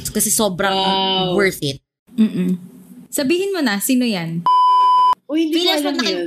Kasi 0.08 0.32
sobrang 0.32 0.72
Wow. 0.72 1.36
worth 1.36 1.60
it. 1.60 1.84
Mm-mm. 2.16 2.56
Sabihin 3.12 3.52
mo 3.52 3.60
na, 3.60 3.76
sino 3.76 4.08
yan? 4.08 4.48
Uy, 5.28 5.52
hindi 5.52 5.60
ko 5.60 5.76
Feelings 5.76 5.84
alam 5.84 5.96
yun. 6.00 6.20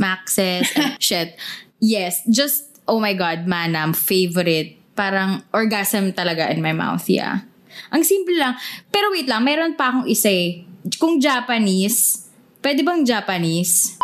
Maxes, 0.00 0.72
and 0.72 0.96
shit. 1.04 1.36
Yes, 1.76 2.24
just, 2.24 2.80
oh 2.88 2.96
my 2.96 3.12
God, 3.12 3.44
manam, 3.44 3.92
favorite. 3.92 4.80
Parang 4.96 5.44
orgasm 5.52 6.16
talaga 6.16 6.48
in 6.48 6.64
my 6.64 6.72
mouth, 6.72 7.04
yeah. 7.12 7.44
Ang 7.92 8.00
simple 8.00 8.32
lang. 8.32 8.56
Pero 8.88 9.12
wait 9.12 9.28
lang, 9.28 9.44
meron 9.44 9.76
pa 9.76 9.92
akong 9.92 10.08
isa 10.08 10.32
eh. 10.32 10.64
Kung 10.94 11.18
Japanese, 11.18 12.30
pwede 12.62 12.86
bang 12.86 13.02
Japanese? 13.02 13.98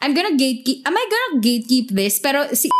I'm 0.00 0.16
gonna 0.16 0.34
gatekeep, 0.34 0.82
am 0.88 0.96
I 0.96 1.04
gonna 1.04 1.38
gatekeep 1.44 1.92
this? 1.92 2.16
Pero 2.18 2.48
si, 2.56 2.72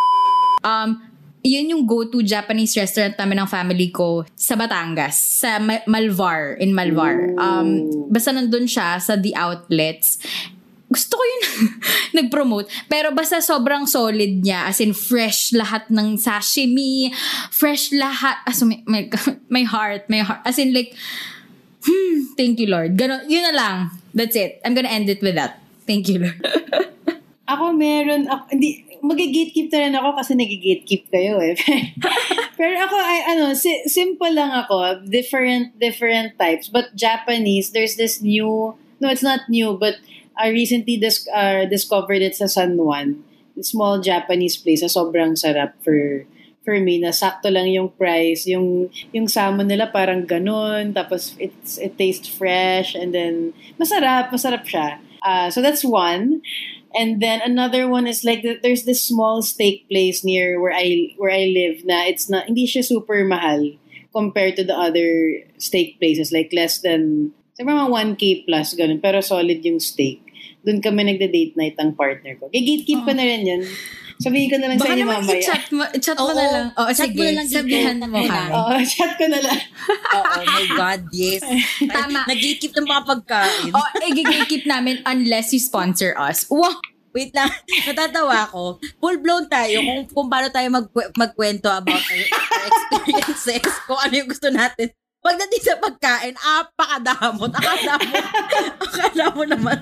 um, 0.65 0.97
yun 1.45 1.71
yung 1.77 1.85
go-to 1.85 2.25
Japanese 2.25 2.75
restaurant 2.75 3.15
namin 3.21 3.45
ng 3.45 3.49
family 3.51 3.93
ko 3.93 4.25
sa 4.35 4.57
Batangas, 4.57 5.45
sa 5.45 5.61
Ma- 5.61 5.85
Malvar, 5.87 6.57
in 6.59 6.73
Malvar. 6.73 7.37
Um, 7.37 7.87
basta 8.09 8.33
nandun 8.33 8.67
siya 8.67 8.99
sa 8.99 9.15
The 9.15 9.37
Outlets. 9.37 10.19
Gusto 10.93 11.17
ko 11.17 11.23
yun 11.25 11.43
nag-promote. 12.21 12.69
Pero 12.89 13.13
basta 13.17 13.41
sobrang 13.41 13.89
solid 13.89 14.45
niya. 14.45 14.69
As 14.69 14.79
in, 14.81 14.93
fresh 14.93 15.57
lahat 15.57 15.89
ng 15.89 16.21
sashimi. 16.21 17.09
Fresh 17.49 17.97
lahat. 17.97 18.45
As 18.45 18.61
in, 18.61 18.85
my, 18.85 19.09
my 19.57 19.65
heart, 19.65 20.05
my 20.13 20.21
heart. 20.21 20.45
As 20.45 20.61
in, 20.61 20.77
like, 20.77 20.93
hmm, 21.85 22.35
thank 22.37 22.59
you, 22.59 22.68
Lord. 22.68 22.97
Ganon, 22.97 23.28
yun 23.28 23.43
na 23.43 23.55
lang. 23.55 23.76
That's 24.14 24.37
it. 24.37 24.61
I'm 24.64 24.74
gonna 24.74 24.93
end 24.93 25.09
it 25.09 25.22
with 25.22 25.35
that. 25.35 25.61
Thank 25.87 26.09
you, 26.09 26.26
Lord. 26.26 26.39
Ako 27.53 27.74
meron, 27.76 28.30
ako, 28.33 28.49
hindi, 28.55 28.87
mag-gatekeep 29.03 29.68
na 29.68 29.78
rin 29.83 29.95
ako 29.99 30.09
kasi 30.16 30.33
nag-gatekeep 30.39 31.03
kayo 31.11 31.37
eh. 31.43 31.53
Pero 32.59 32.74
ako, 32.80 32.97
ay, 32.97 33.18
ano, 33.35 33.53
si- 33.53 33.85
simple 33.91 34.30
lang 34.33 34.49
ako. 34.49 35.05
Different, 35.05 35.76
different 35.76 36.39
types. 36.39 36.70
But 36.70 36.95
Japanese, 36.97 37.74
there's 37.74 37.99
this 37.99 38.22
new, 38.22 38.72
no, 39.03 39.07
it's 39.11 39.26
not 39.26 39.51
new, 39.51 39.76
but 39.76 39.99
I 40.39 40.49
recently 40.49 40.97
dis- 40.97 41.28
uh, 41.28 41.66
discovered 41.66 42.22
it 42.22 42.39
sa 42.39 42.47
San 42.47 42.78
Juan. 42.78 43.20
Small 43.61 44.01
Japanese 44.01 44.57
place 44.57 44.80
na 44.80 44.89
sobrang 44.89 45.37
sarap 45.37 45.76
for 45.85 46.24
for 46.63 46.79
me 46.79 46.99
na 47.03 47.11
sakto 47.11 47.51
lang 47.51 47.67
yung 47.71 47.91
price 47.99 48.47
yung 48.47 48.87
yung 49.11 49.27
salmon 49.27 49.67
nila 49.67 49.91
parang 49.91 50.23
ganun 50.23 50.95
tapos 50.95 51.35
it's 51.43 51.79
it 51.79 51.99
tastes 51.99 52.31
fresh 52.31 52.95
and 52.95 53.15
then 53.15 53.51
masarap 53.79 54.31
masarap 54.31 54.63
siya. 54.67 55.03
Uh, 55.23 55.51
so 55.51 55.63
that's 55.63 55.87
one. 55.87 56.43
And 56.93 57.23
then 57.23 57.41
another 57.41 57.89
one 57.89 58.07
is 58.07 58.23
like 58.25 58.43
th- 58.43 58.61
there's 58.61 58.85
this 58.85 59.01
small 59.01 59.41
steak 59.41 59.89
place 59.89 60.25
near 60.25 60.61
where 60.61 60.75
I 60.75 61.15
where 61.17 61.33
I 61.33 61.49
live 61.49 61.87
na 61.87 62.05
it's 62.05 62.29
not 62.29 62.51
hindi 62.51 62.67
siya 62.67 62.85
super 62.85 63.25
mahal 63.25 63.79
compared 64.13 64.61
to 64.61 64.65
the 64.65 64.77
other 64.77 65.41
steak 65.57 65.97
places 65.97 66.35
like 66.37 66.53
less 66.53 66.85
than 66.85 67.33
siguro 67.57 67.89
mga 67.89 68.19
1k 68.19 68.23
plus 68.45 68.77
ganun. 68.77 69.01
Pero 69.01 69.25
solid 69.25 69.65
yung 69.65 69.81
steak. 69.81 70.21
Doon 70.63 70.79
kami 70.79 71.03
nagda-date 71.03 71.59
night 71.59 71.75
ang 71.81 71.97
partner 71.97 72.39
ko. 72.39 72.47
Gatekeep 72.53 73.03
ko 73.03 73.13
na 73.17 73.25
rin 73.27 73.43
yun. 73.43 73.63
Sabihin 74.23 74.47
ko 74.47 74.57
na 74.57 74.66
lang 74.66 74.79
Baka 74.79 74.87
sa 74.87 74.93
inyo 74.93 75.03
naman 75.03 75.18
mamaya. 75.20 75.35
i-chat 75.37 75.64
mo, 75.68 75.83
i-chat 75.91 76.16
mo 76.16 76.25
Oo, 76.25 76.33
na 76.33 76.47
lang. 76.47 76.66
Oo, 76.73 76.91
chat 76.91 77.05
sige. 77.05 77.18
mo 77.18 77.23
na 77.23 77.33
lang. 77.35 77.47
Sabihan 77.49 77.83
Chat 77.93 77.99
mo 78.01 78.07
mo 78.09 78.18
ka. 78.23 78.31
lang. 78.33 78.49
Oo, 78.53 78.73
chat 78.87 79.12
ko 79.18 79.25
na 79.27 79.39
lang. 79.43 79.61
Oo, 80.16 80.35
my 80.47 80.64
God, 80.73 81.01
yes. 81.11 81.43
Tama. 81.97 82.20
Nag-gatekeep 82.25 82.73
ng 82.73 82.87
mga 82.87 83.03
pagkain. 83.05 83.70
O, 83.70 83.79
i-gatekeep 84.01 84.64
namin 84.64 85.03
unless 85.05 85.51
you 85.51 85.59
sponsor 85.59 86.14
us. 86.14 86.47
Wow! 86.47 86.79
Wait 87.12 87.29
lang, 87.37 87.53
natatawa 87.85 88.49
ako. 88.49 88.81
Full-blown 88.97 89.45
tayo 89.45 89.85
kung, 89.85 90.01
kung 90.09 90.29
paano 90.33 90.49
tayo 90.49 90.64
mag, 90.73 90.89
magkwento 91.12 91.68
about 91.68 92.01
our, 92.01 92.25
our 92.25 92.64
experiences, 92.64 93.68
kung 93.85 94.01
ano 94.01 94.14
yung 94.16 94.31
gusto 94.33 94.49
natin 94.49 94.89
Pagdating 95.23 95.62
sa 95.62 95.79
pagkain, 95.79 96.35
apakadamot. 96.35 97.55
Akala 97.55 97.95
mo, 98.03 98.14
akala 98.83 99.25
mo 99.31 99.43
naman. 99.47 99.79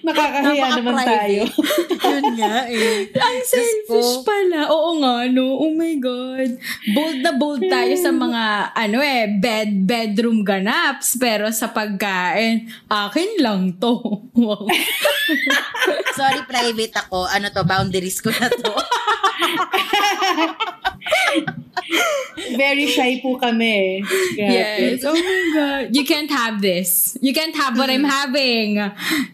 Nakakahiya 0.00 0.68
naman 0.80 0.96
tayo. 0.96 1.42
Yun 2.08 2.24
nga 2.40 2.64
eh. 2.72 3.04
Ang 3.12 3.38
selfish 3.44 4.12
ko. 4.16 4.24
pala. 4.24 4.72
Oo 4.72 4.96
nga, 5.04 5.28
no? 5.28 5.60
Oh 5.60 5.76
my 5.76 5.92
God. 6.00 6.56
Bold 6.88 7.18
na 7.20 7.32
bold 7.36 7.60
tayo 7.62 7.92
sa 8.00 8.08
mga, 8.08 8.42
ano 8.72 8.98
eh, 9.04 9.28
bed, 9.36 9.84
bedroom 9.84 10.40
ganaps. 10.40 11.20
Pero 11.20 11.52
sa 11.52 11.68
pagkain, 11.68 12.64
akin 12.88 13.30
lang 13.44 13.76
to. 13.76 14.00
Wow. 14.32 14.64
Sorry, 16.16 16.40
private 16.48 16.96
ako. 16.98 17.28
Ano 17.28 17.52
to, 17.52 17.62
boundaries 17.62 18.18
ko 18.18 18.32
na 18.32 18.48
to. 18.48 18.72
Very 22.56 22.88
shy 22.88 23.20
po 23.20 23.36
kami. 23.36 24.00
Grabe. 24.34 24.61
Yes. 24.62 25.02
Oh 25.02 25.12
my 25.12 25.42
God. 25.54 25.84
You 25.92 26.04
can't 26.06 26.30
have 26.30 26.62
this. 26.62 27.18
You 27.20 27.34
can't 27.34 27.54
have 27.58 27.74
what 27.76 27.90
I'm 27.90 28.06
having. 28.06 28.78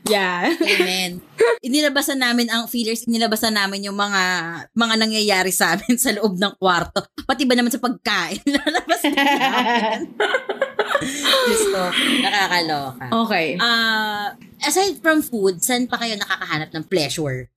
Yeah. 0.09 0.57
Amen. 0.57 1.20
Inilabasan 1.61 2.16
namin 2.16 2.49
ang 2.49 2.64
feelers, 2.64 3.05
inilabasan 3.05 3.53
namin 3.53 3.85
yung 3.85 3.95
mga 3.95 4.22
mga 4.72 4.95
nangyayari 4.97 5.53
sa 5.53 5.76
amin 5.76 6.01
sa 6.03 6.16
loob 6.16 6.41
ng 6.41 6.57
kwarto. 6.57 7.05
Pati 7.29 7.45
ba 7.45 7.53
naman 7.53 7.68
sa 7.68 7.76
pagkain? 7.76 8.41
Lalabas 8.57 9.01
din 9.05 9.12
namin. 9.12 10.01
Diyos 11.45 11.64
ko, 11.68 11.83
nakakaloka. 12.24 13.05
Okay. 13.29 13.49
Ah, 13.61 14.33
aside 14.64 14.97
from 15.05 15.20
food, 15.20 15.61
saan 15.61 15.85
pa 15.85 16.01
kayo 16.01 16.16
nakakahanap 16.16 16.72
ng 16.72 16.85
pleasure? 16.89 17.53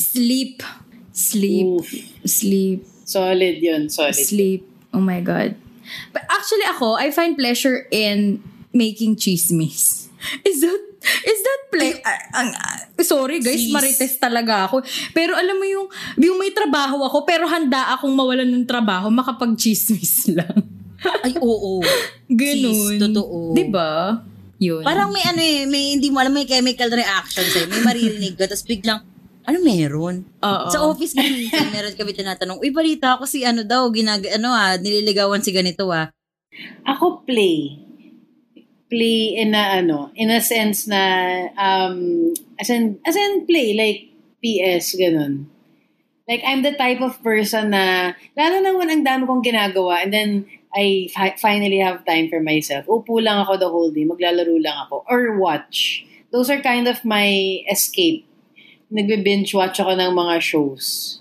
Sleep. 0.00 0.64
Sleep. 1.12 1.68
Oof. 1.68 1.88
Sleep. 2.24 2.80
Solid 3.04 3.60
yun, 3.60 3.92
solid. 3.92 4.16
Sleep. 4.16 4.64
Oh 4.96 5.04
my 5.04 5.20
God. 5.20 5.54
But 6.10 6.24
actually 6.26 6.66
ako, 6.66 6.94
I 6.94 7.10
find 7.10 7.34
pleasure 7.34 7.86
in 7.90 8.40
making 8.70 9.16
chismis. 9.16 10.06
Is 10.48 10.60
that, 10.60 10.80
is 11.00 11.40
that 11.40 11.60
play? 11.72 11.96
ah, 12.04 12.44
ang- 12.44 12.52
ah, 12.52 12.76
sorry 13.00 13.40
guys, 13.40 13.56
Sis. 13.56 13.72
marites 13.72 14.20
talaga 14.20 14.68
ako. 14.68 14.84
Pero 15.10 15.32
alam 15.32 15.56
mo 15.56 15.64
yung, 15.64 15.88
yung 16.20 16.36
may 16.36 16.52
trabaho 16.52 17.00
ako, 17.00 17.24
pero 17.24 17.48
handa 17.48 17.96
akong 17.96 18.12
mawalan 18.12 18.44
ng 18.44 18.68
trabaho, 18.68 19.08
makapag-chismis 19.08 20.28
lang. 20.36 20.60
Ay, 21.24 21.40
oo. 21.40 21.80
Ganun. 22.28 23.00
Sis, 23.00 23.00
totoo. 23.00 23.56
Diba? 23.56 24.20
Yun. 24.60 24.84
Parang 24.84 25.08
may 25.08 25.24
ano 25.24 25.40
eh, 25.40 25.64
may 25.64 25.96
hindi 25.96 26.12
mo 26.12 26.20
alam, 26.20 26.36
may 26.36 26.44
chemical 26.44 26.92
reaction 26.92 27.48
sa'yo. 27.48 27.64
May 27.72 27.80
maririnig 27.80 28.36
ka, 28.36 28.44
tapos 28.44 28.68
biglang, 28.68 29.00
ano 29.50 29.58
meron? 29.66 30.22
Oo. 30.46 30.70
Sa 30.70 30.86
office 30.86 31.18
nga 31.18 31.26
minsan, 31.26 31.66
meron 31.74 31.98
kami 31.98 32.14
tinatanong, 32.14 32.62
uy, 32.62 32.70
balita 32.70 33.18
ako 33.18 33.26
si 33.26 33.42
ano 33.42 33.66
daw, 33.66 33.90
ginag, 33.90 34.22
ano 34.30 34.54
ah, 34.54 34.78
nililigawan 34.78 35.42
si 35.42 35.50
ganito 35.50 35.90
ah. 35.90 36.14
Ako 36.86 37.26
play. 37.26 37.74
Play 38.90 39.38
in 39.38 39.54
a 39.54 39.78
ano, 39.82 40.10
in 40.18 40.30
a 40.34 40.42
sense 40.42 40.90
na 40.90 41.02
um 41.54 42.30
as 42.58 42.66
in 42.70 42.98
as 43.06 43.14
in 43.14 43.46
play 43.46 43.70
like 43.70 44.10
PS 44.42 44.98
ganun. 44.98 45.46
Like 46.26 46.42
I'm 46.42 46.66
the 46.66 46.74
type 46.74 46.98
of 46.98 47.22
person 47.22 47.70
na 47.70 48.14
lalo 48.34 48.56
na 48.58 48.74
when 48.74 48.90
ang 48.90 49.06
dami 49.06 49.30
kong 49.30 49.46
ginagawa 49.46 50.02
and 50.02 50.10
then 50.10 50.30
I 50.74 51.06
fi- 51.10 51.38
finally 51.38 51.78
have 51.82 52.06
time 52.06 52.30
for 52.30 52.42
myself. 52.42 52.86
Upo 52.90 53.22
lang 53.22 53.42
ako 53.46 53.58
the 53.58 53.70
whole 53.70 53.90
day, 53.94 54.06
maglalaro 54.06 54.58
lang 54.58 54.86
ako 54.86 55.06
or 55.06 55.38
watch. 55.38 56.06
Those 56.30 56.50
are 56.50 56.62
kind 56.62 56.86
of 56.86 57.02
my 57.02 57.62
escape. 57.66 58.29
Nagbe-binge 58.90 59.54
watch 59.54 59.78
ako 59.78 59.94
ng 59.94 60.12
mga 60.12 60.34
shows. 60.42 61.18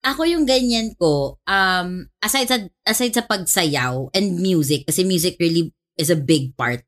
Ako 0.00 0.24
yung 0.24 0.48
ganyan 0.48 0.96
ko, 0.96 1.36
um, 1.44 2.08
aside 2.24 2.48
sa, 2.48 2.58
aside 2.88 3.12
sa 3.12 3.28
pagsayaw 3.28 4.08
and 4.16 4.40
music, 4.40 4.88
kasi 4.88 5.04
music 5.04 5.36
really 5.36 5.76
is 6.00 6.08
a 6.08 6.16
big 6.16 6.56
part 6.56 6.80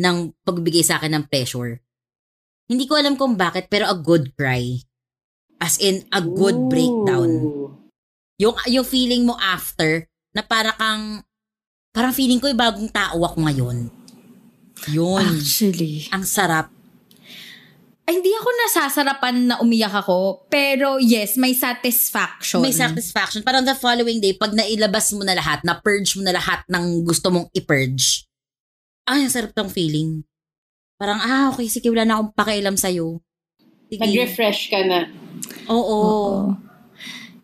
ng 0.00 0.32
pagbigay 0.48 0.80
sa 0.80 0.96
akin 0.96 1.12
ng 1.12 1.24
pleasure. 1.28 1.84
Hindi 2.64 2.88
ko 2.88 2.96
alam 2.96 3.20
kung 3.20 3.36
bakit, 3.36 3.68
pero 3.68 3.92
a 3.92 3.96
good 3.96 4.32
cry. 4.32 4.80
As 5.60 5.76
in, 5.76 6.08
a 6.08 6.24
good 6.24 6.56
Ooh. 6.56 6.68
breakdown. 6.72 7.30
Yung, 8.40 8.56
yung 8.70 8.86
feeling 8.88 9.28
mo 9.28 9.36
after, 9.36 10.08
na 10.32 10.40
para 10.40 10.72
kang, 10.78 11.20
parang 11.92 12.14
feeling 12.16 12.40
ko 12.40 12.48
yung 12.48 12.60
bagong 12.60 12.88
tao 12.88 13.20
ako 13.26 13.44
ngayon. 13.44 13.92
Yun. 14.88 15.20
Actually. 15.20 16.06
Ang 16.14 16.24
sarap. 16.24 16.77
Ay, 18.08 18.24
hindi 18.24 18.32
ako 18.32 18.48
nasasarapan 18.48 19.36
na 19.52 19.54
umiyak 19.60 19.92
ako. 19.92 20.48
Pero 20.48 20.96
yes, 20.96 21.36
may 21.36 21.52
satisfaction. 21.52 22.64
May 22.64 22.72
satisfaction. 22.72 23.44
Parang 23.44 23.68
the 23.68 23.76
following 23.76 24.16
day, 24.16 24.32
pag 24.32 24.56
nailabas 24.56 25.12
mo 25.12 25.20
na 25.28 25.36
lahat, 25.36 25.60
na-purge 25.60 26.16
mo 26.16 26.24
na 26.24 26.32
lahat 26.32 26.64
ng 26.72 27.04
gusto 27.04 27.28
mong 27.28 27.52
i-purge, 27.52 28.24
ay, 29.04 29.28
ang 29.28 29.32
sarap 29.32 29.52
ng 29.52 29.68
feeling. 29.68 30.24
Parang, 30.96 31.20
ah, 31.20 31.52
okay, 31.52 31.68
sige, 31.68 31.92
wala 31.92 32.08
na 32.08 32.16
akong 32.16 32.32
pakialam 32.32 32.80
sa'yo. 32.80 33.20
Sige. 33.92 34.00
Nag-refresh 34.00 34.72
ka 34.72 34.80
na. 34.88 35.12
Oo. 35.68 35.76
Oo. 36.00 36.32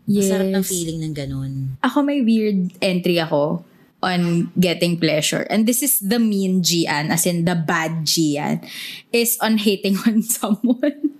Ang 0.04 0.12
Yes. 0.16 0.32
sarap 0.32 0.48
ng 0.48 0.64
feeling 0.64 1.00
ng 1.04 1.12
ganun. 1.16 1.52
Ako 1.80 2.04
may 2.04 2.24
weird 2.24 2.72
entry 2.80 3.20
ako 3.20 3.64
on 4.04 4.52
getting 4.60 5.00
pleasure. 5.00 5.48
And 5.48 5.64
this 5.64 5.80
is 5.80 5.98
the 6.04 6.20
mean 6.20 6.60
Gian, 6.60 7.08
as 7.08 7.24
in 7.24 7.48
the 7.48 7.56
bad 7.56 8.04
Gian, 8.04 8.60
is 9.08 9.40
on 9.40 9.56
hating 9.56 9.96
on 10.04 10.20
someone. 10.36 11.16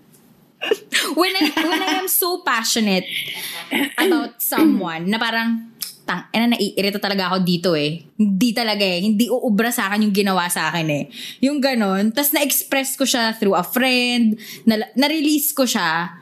when 1.17 1.33
I 1.37 1.45
when 1.61 1.83
I 1.83 2.01
am 2.01 2.09
so 2.09 2.41
passionate 2.41 3.05
about 4.01 4.41
someone 4.41 5.13
na 5.13 5.21
parang 5.21 5.75
tang 6.05 6.29
ina 6.37 6.53
naiirita 6.53 7.01
talaga 7.01 7.33
ako 7.33 7.37
dito 7.43 7.71
eh. 7.73 8.05
Hindi 8.21 8.53
talaga 8.53 8.85
eh. 8.85 9.01
Hindi 9.01 9.33
uubra 9.33 9.73
sa 9.73 9.89
akin 9.89 10.05
yung 10.05 10.15
ginawa 10.15 10.45
sa 10.53 10.69
akin 10.69 10.87
eh. 10.93 11.05
Yung 11.41 11.59
ganon. 11.65 12.13
Tapos 12.13 12.37
na-express 12.37 13.01
ko 13.01 13.09
siya 13.09 13.33
through 13.41 13.57
a 13.57 13.65
friend. 13.65 14.37
Na, 14.69 14.85
na-release 14.93 15.57
ko 15.57 15.65
siya. 15.65 16.13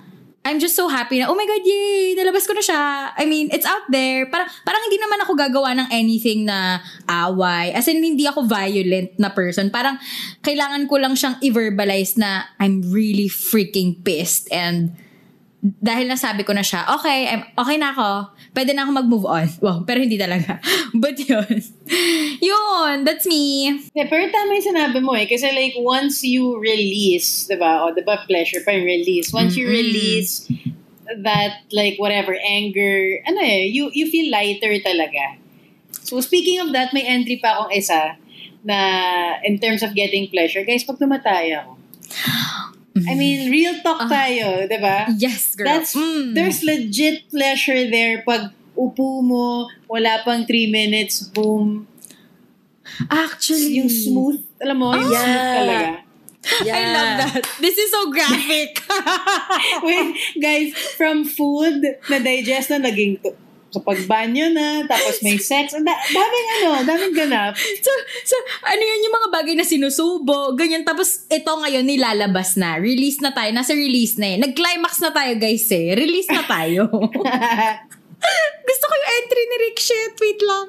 I'm 0.42 0.58
just 0.58 0.74
so 0.74 0.90
happy 0.90 1.22
na, 1.22 1.30
oh 1.30 1.38
my 1.38 1.46
God, 1.46 1.62
yay! 1.62 2.18
Nalabas 2.18 2.50
ko 2.50 2.52
na 2.58 2.66
siya. 2.66 3.14
I 3.14 3.30
mean, 3.30 3.46
it's 3.54 3.62
out 3.62 3.86
there. 3.94 4.26
Parang, 4.26 4.50
parang 4.66 4.82
hindi 4.90 4.98
naman 4.98 5.22
ako 5.22 5.38
gagawa 5.38 5.70
ng 5.78 5.88
anything 5.94 6.50
na 6.50 6.82
away. 7.06 7.70
As 7.70 7.86
in, 7.86 8.02
hindi 8.02 8.26
ako 8.26 8.50
violent 8.50 9.14
na 9.22 9.30
person. 9.30 9.70
Parang, 9.70 10.02
kailangan 10.42 10.90
ko 10.90 10.98
lang 10.98 11.14
siyang 11.14 11.38
i-verbalize 11.38 12.18
na 12.18 12.50
I'm 12.58 12.82
really 12.90 13.30
freaking 13.30 14.02
pissed. 14.02 14.50
And, 14.50 14.98
dahil 15.62 16.10
nasabi 16.10 16.42
ko 16.42 16.50
na 16.50 16.66
siya, 16.66 16.82
okay, 16.90 17.30
I'm, 17.30 17.46
okay 17.54 17.78
na 17.78 17.94
ako. 17.94 18.34
Pwede 18.50 18.74
na 18.74 18.82
ako 18.82 18.90
mag-move 18.98 19.26
on. 19.30 19.46
Wow, 19.62 19.86
pero 19.86 20.02
hindi 20.02 20.18
talaga. 20.18 20.58
But 21.02 21.22
yun. 21.22 21.62
yun, 22.50 23.06
that's 23.06 23.22
me. 23.30 23.70
Yeah, 23.94 24.10
pero 24.10 24.26
tama 24.34 24.58
yung 24.58 24.66
sinabi 24.74 24.98
mo 24.98 25.14
eh. 25.14 25.30
Kasi 25.30 25.54
like, 25.54 25.78
once 25.78 26.26
you 26.26 26.58
release, 26.58 27.46
di 27.46 27.54
ba? 27.54 27.86
O, 27.86 27.94
di 27.94 28.02
ba, 28.02 28.26
pleasure 28.26 28.58
pa 28.66 28.74
yung 28.74 28.90
release. 28.90 29.30
Once 29.30 29.54
you 29.54 29.70
Mm-mm. 29.70 29.78
release 29.78 30.50
that, 31.22 31.62
like, 31.70 31.94
whatever, 32.02 32.34
anger, 32.42 33.22
ano 33.30 33.38
eh, 33.38 33.70
you, 33.70 33.94
you 33.94 34.10
feel 34.10 34.34
lighter 34.34 34.74
talaga. 34.82 35.38
So, 36.02 36.18
speaking 36.18 36.58
of 36.58 36.74
that, 36.74 36.90
may 36.90 37.06
entry 37.06 37.38
pa 37.38 37.54
akong 37.54 37.70
isa 37.70 38.18
na 38.66 38.78
in 39.46 39.62
terms 39.62 39.86
of 39.86 39.94
getting 39.94 40.26
pleasure. 40.26 40.66
Guys, 40.66 40.82
pag 40.82 40.98
tumatay 40.98 41.54
ako, 41.54 41.78
I 42.92 43.14
mean, 43.16 43.48
real 43.48 43.80
talk 43.80 44.04
tayo, 44.04 44.68
di 44.68 44.76
ba? 44.76 45.08
Yes, 45.16 45.56
girl. 45.56 45.64
That's, 45.64 45.96
Mm. 45.96 46.36
there's 46.36 46.60
legit 46.60 47.24
pleasure 47.32 47.88
there 47.88 48.20
pag 48.20 48.52
upo 48.76 49.24
mo, 49.24 49.68
wala 49.88 50.20
pang 50.24 50.44
three 50.44 50.68
minutes, 50.68 51.24
boom, 51.24 51.88
Actually. 53.08 53.80
yung 53.80 53.88
smooth, 53.88 54.44
alam 54.60 54.76
mo, 54.76 54.92
yung 54.92 55.08
Yeah. 55.08 55.24
smooth 55.24 55.48
talaga. 55.56 55.88
Yeah. 56.66 56.74
I 56.78 56.84
love 56.90 57.12
that. 57.22 57.42
This 57.62 57.78
is 57.78 57.88
so 57.94 58.10
graphic. 58.10 58.82
Wait, 59.86 60.08
guys, 60.36 60.74
from 60.98 61.22
food 61.24 61.80
na 62.10 62.18
digest 62.18 62.68
na 62.68 62.82
naging 62.82 63.22
to, 63.22 63.32
sa 63.72 63.80
pagbanyo 63.80 64.52
na, 64.52 64.84
tapos 64.84 65.24
may 65.24 65.40
sex, 65.40 65.72
ang 65.72 65.88
da- 65.88 66.04
daming 66.12 66.48
ano, 66.60 66.68
daming 66.84 67.14
ganap. 67.16 67.56
so, 67.56 67.90
so, 68.28 68.36
ano 68.68 68.82
yun 68.84 69.04
yung 69.08 69.16
mga 69.16 69.28
bagay 69.32 69.54
na 69.56 69.64
sinusubo, 69.64 70.52
ganyan. 70.52 70.84
Tapos, 70.84 71.24
ito 71.32 71.48
ngayon 71.48 71.88
nilalabas 71.88 72.60
na. 72.60 72.76
Release 72.76 73.24
na 73.24 73.32
tayo. 73.32 73.48
Nasa 73.56 73.72
release 73.72 74.20
na 74.20 74.36
eh. 74.36 74.38
Nag-climax 74.38 75.00
na 75.00 75.10
tayo, 75.10 75.32
guys 75.40 75.64
eh. 75.72 75.96
Release 75.96 76.28
na 76.28 76.44
tayo. 76.44 76.86
Gusto 78.68 78.84
ko 78.86 78.94
yung 78.94 79.10
entry 79.22 79.42
ni 79.42 79.56
Rick. 79.68 79.78
Shit, 79.82 80.14
wait 80.20 80.40
lang. 80.42 80.66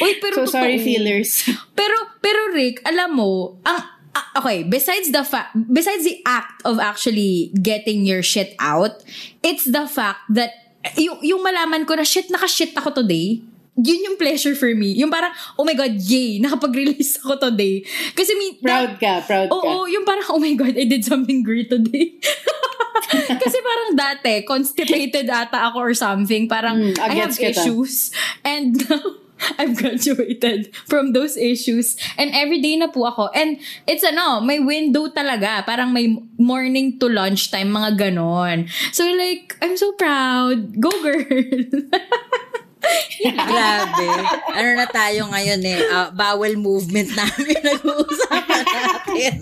Uy, 0.00 0.12
pero 0.20 0.34
so 0.44 0.58
sorry, 0.58 0.80
totoo. 0.80 0.86
feelers. 0.86 1.30
Pero, 1.76 1.96
pero 2.20 2.52
Rick, 2.52 2.80
alam 2.88 3.16
mo, 3.16 3.60
ang, 3.62 3.80
ah, 4.16 4.26
okay, 4.40 4.64
besides 4.64 5.12
the 5.12 5.24
fact, 5.24 5.52
besides 5.68 6.04
the 6.04 6.20
act 6.24 6.64
of 6.64 6.80
actually 6.80 7.52
getting 7.60 8.04
your 8.04 8.24
shit 8.24 8.56
out, 8.58 9.04
it's 9.44 9.68
the 9.68 9.84
fact 9.84 10.24
that, 10.32 10.65
yung, 10.94 11.18
yung 11.20 11.42
malaman 11.42 11.82
ko 11.82 11.94
na 11.94 12.02
shit, 12.02 12.30
naka-shit 12.30 12.70
ako 12.72 13.02
today, 13.02 13.42
yun 13.76 14.08
yung 14.08 14.16
pleasure 14.16 14.56
for 14.56 14.72
me. 14.72 14.96
Yung 14.96 15.12
parang, 15.12 15.32
oh 15.54 15.64
my 15.64 15.74
God, 15.74 15.92
yay, 16.00 16.38
nakapag-release 16.44 17.20
ako 17.20 17.50
today. 17.50 17.84
Kasi 18.14 18.32
may, 18.32 18.56
proud 18.56 18.96
ka, 18.96 19.20
proud 19.20 19.48
ka. 19.48 19.52
Oo, 19.52 19.84
yung 19.84 20.04
parang, 20.04 20.24
oh 20.32 20.40
my 20.40 20.54
God, 20.54 20.72
I 20.72 20.88
did 20.88 21.04
something 21.04 21.44
great 21.44 21.68
today. 21.68 22.16
Kasi 23.42 23.58
parang 23.60 23.90
dati, 23.94 24.42
constipated 24.42 25.28
ata 25.28 25.70
ako 25.70 25.78
or 25.78 25.94
something. 25.94 26.48
Parang, 26.48 26.80
Mm, 26.80 26.98
I 26.98 27.14
have 27.20 27.30
kita. 27.36 27.52
issues. 27.52 28.10
And 28.42 28.80
now, 28.88 29.25
I've 29.58 29.76
graduated 29.76 30.74
from 30.88 31.12
those 31.12 31.36
issues. 31.36 31.96
And 32.16 32.32
everyday 32.32 32.76
na 32.76 32.88
po 32.88 33.06
ako. 33.06 33.28
And 33.36 33.60
it's 33.86 34.04
ano, 34.04 34.40
may 34.40 34.60
window 34.60 35.08
talaga. 35.12 35.64
Parang 35.64 35.92
may 35.92 36.16
morning 36.40 36.98
to 37.00 37.08
lunchtime, 37.08 37.72
mga 37.72 38.00
ganon. 38.00 38.68
So 38.92 39.04
like, 39.04 39.56
I'm 39.60 39.76
so 39.76 39.92
proud. 39.92 40.80
Go 40.80 40.90
girl! 41.02 41.24
Grabe. 43.26 44.08
Ano 44.54 44.68
na 44.78 44.86
tayo 44.86 45.26
ngayon 45.26 45.60
eh? 45.66 45.80
ah, 45.90 46.08
bowel 46.14 46.54
movement 46.54 47.10
namin 47.12 47.58
nag-uusapan 47.66 48.62
natin. 48.62 49.34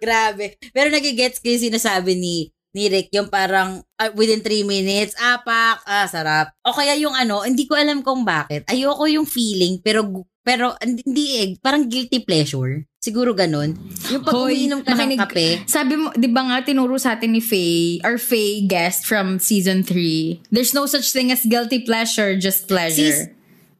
Grabe. 0.00 0.56
Pero 0.72 0.88
nagigets 0.88 1.42
ko 1.42 1.52
yung 1.52 1.68
sinasabi 1.68 2.16
ni 2.16 2.48
ni 2.74 2.90
Rick, 2.90 3.14
yung 3.14 3.30
parang 3.30 3.80
ah, 3.96 4.10
within 4.18 4.42
3 4.42 4.66
minutes, 4.66 5.14
apak, 5.16 5.80
ah, 5.86 6.06
sarap. 6.10 6.50
O 6.66 6.74
kaya 6.74 6.98
yung 6.98 7.14
ano, 7.14 7.46
hindi 7.46 7.64
ko 7.64 7.78
alam 7.78 8.02
kung 8.02 8.26
bakit. 8.26 8.66
Ayoko 8.66 9.06
yung 9.06 9.24
feeling, 9.24 9.78
pero 9.80 10.26
pero 10.44 10.76
hindi 10.84 11.40
eh, 11.40 11.48
parang 11.56 11.88
guilty 11.88 12.20
pleasure. 12.20 12.84
Siguro 13.00 13.32
ganun. 13.32 13.72
Yung 14.12 14.20
pag 14.20 14.36
Hoy, 14.36 14.68
umiinom 14.68 14.84
ka 14.84 14.92
ng 14.92 15.16
makinig- 15.16 15.20
kape, 15.24 15.48
Sabi 15.64 15.96
mo, 15.96 16.12
di 16.12 16.28
ba 16.28 16.44
nga, 16.44 16.60
tinuro 16.60 17.00
sa 17.00 17.16
atin 17.16 17.32
ni 17.32 17.40
Faye, 17.40 18.04
our 18.04 18.20
Faye 18.20 18.68
guest 18.68 19.08
from 19.08 19.40
season 19.40 19.80
3, 19.80 20.44
there's 20.52 20.76
no 20.76 20.84
such 20.84 21.16
thing 21.16 21.32
as 21.32 21.40
guilty 21.48 21.80
pleasure, 21.80 22.36
just 22.36 22.68
pleasure. 22.68 23.24
Sis, 23.24 23.32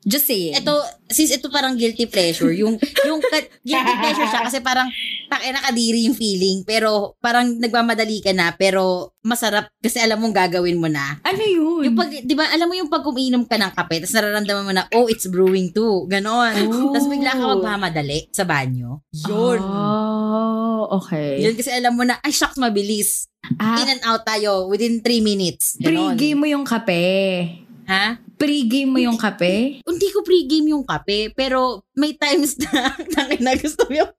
just 0.05 0.29
say 0.29 0.53
it. 0.53 0.61
ito, 0.61 0.73
sis, 1.09 1.33
ito 1.33 1.49
parang 1.49 1.75
guilty 1.75 2.05
pleasure. 2.07 2.53
Yung, 2.53 2.77
yung 3.09 3.21
ka- 3.21 3.51
guilty 3.65 3.95
pleasure 4.01 4.29
siya 4.29 4.45
kasi 4.45 4.61
parang, 4.61 4.89
take 5.35 5.51
nakadiri 5.51 6.07
yung 6.07 6.15
feeling, 6.17 6.63
pero 6.63 7.19
parang 7.19 7.59
nagmamadali 7.59 8.23
ka 8.23 8.31
na, 8.31 8.55
pero 8.55 9.13
masarap 9.25 9.67
kasi 9.81 9.99
alam 9.99 10.21
mong 10.21 10.37
gagawin 10.37 10.79
mo 10.79 10.87
na. 10.87 11.19
ano 11.25 11.43
yun? 11.43 11.91
Yung 11.91 11.97
pag, 11.97 12.13
di 12.13 12.35
ba, 12.37 12.47
alam 12.53 12.69
mo 12.69 12.75
yung 12.77 12.93
pag 12.93 13.03
umiinom 13.03 13.49
ka 13.49 13.57
ng 13.57 13.73
kape, 13.75 14.05
tapos 14.05 14.15
nararamdaman 14.15 14.65
mo 14.69 14.73
na, 14.73 14.85
oh, 14.95 15.09
it's 15.09 15.27
brewing 15.27 15.73
too. 15.73 16.07
Ganon. 16.07 16.55
Oh. 16.71 16.93
Tapos 16.93 17.09
bigla 17.09 17.35
ka 17.35 17.45
magmamadali 17.57 18.29
sa 18.31 18.45
banyo. 18.45 19.01
Yun. 19.11 19.61
Oh, 19.65 21.01
okay. 21.03 21.41
Yun 21.41 21.57
kasi 21.57 21.73
alam 21.73 21.97
mo 21.97 22.05
na, 22.05 22.21
ay, 22.21 22.31
shucks, 22.31 22.61
mabilis. 22.61 23.27
Ah, 23.61 23.77
In 23.85 23.99
and 23.99 24.03
out 24.09 24.25
tayo 24.25 24.73
within 24.73 25.05
3 25.05 25.21
minutes. 25.21 25.77
Ganon. 25.77 26.17
pre-game 26.17 26.39
mo 26.41 26.47
yung 26.49 26.65
kape. 26.65 27.64
Ha? 27.85 28.19
Pre-game 28.41 28.91
mo 28.91 29.01
yung 29.01 29.19
kape? 29.21 29.81
Hindi 29.85 30.09
ko 30.11 30.25
pre-game 30.25 30.73
yung 30.73 30.85
kape, 30.85 31.33
pero 31.37 31.85
may 31.97 32.17
times 32.17 32.57
na, 32.61 32.93
tangin 33.15 33.43
na 33.45 33.55
gusto 33.57 33.85
mo 33.89 33.93
yung, 33.93 34.13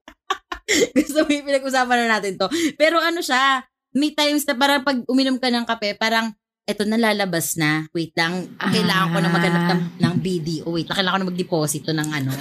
gusto 0.97 1.19
mo 1.25 1.29
yung 1.29 1.47
pinag-usapan 1.47 1.97
na 2.05 2.07
natin 2.17 2.37
to. 2.37 2.47
Pero 2.77 3.01
ano 3.01 3.19
siya, 3.21 3.65
may 3.95 4.13
times 4.13 4.45
na 4.45 4.55
parang 4.55 4.81
pag 4.85 5.01
uminom 5.09 5.39
ka 5.39 5.49
ng 5.49 5.65
kape, 5.65 5.97
parang, 5.97 6.33
eto 6.65 6.81
na 6.81 6.97
lalabas 6.97 7.61
na. 7.61 7.85
Wait 7.93 8.09
lang, 8.17 8.49
kailangan 8.57 9.13
ko 9.13 9.17
na 9.21 9.29
maghanap 9.29 9.63
ng, 9.69 9.81
ng 10.01 10.13
BDO. 10.17 10.65
Wait, 10.73 10.89
kailangan 10.89 11.21
ko 11.21 11.21
na 11.21 11.29
magdeposito 11.29 11.89
ng 11.93 12.09
ano, 12.09 12.31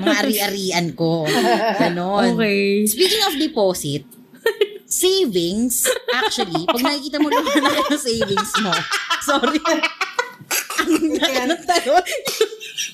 mga 0.00 0.14
ari-arian 0.24 0.88
ko. 0.96 1.28
Ganon. 1.76 2.32
Okay. 2.32 2.88
Speaking 2.88 3.22
of 3.28 3.36
deposit, 3.36 4.08
savings, 4.88 5.84
actually, 6.16 6.64
pag 6.64 6.80
nakikita 6.80 7.20
mo 7.20 7.28
lang 7.28 7.44
na 7.44 7.76
ng 7.76 8.00
savings 8.00 8.52
mo, 8.64 8.72
sorry, 9.20 9.60
ang 10.88 11.36
ano 11.48 11.54
tayo, 11.64 11.92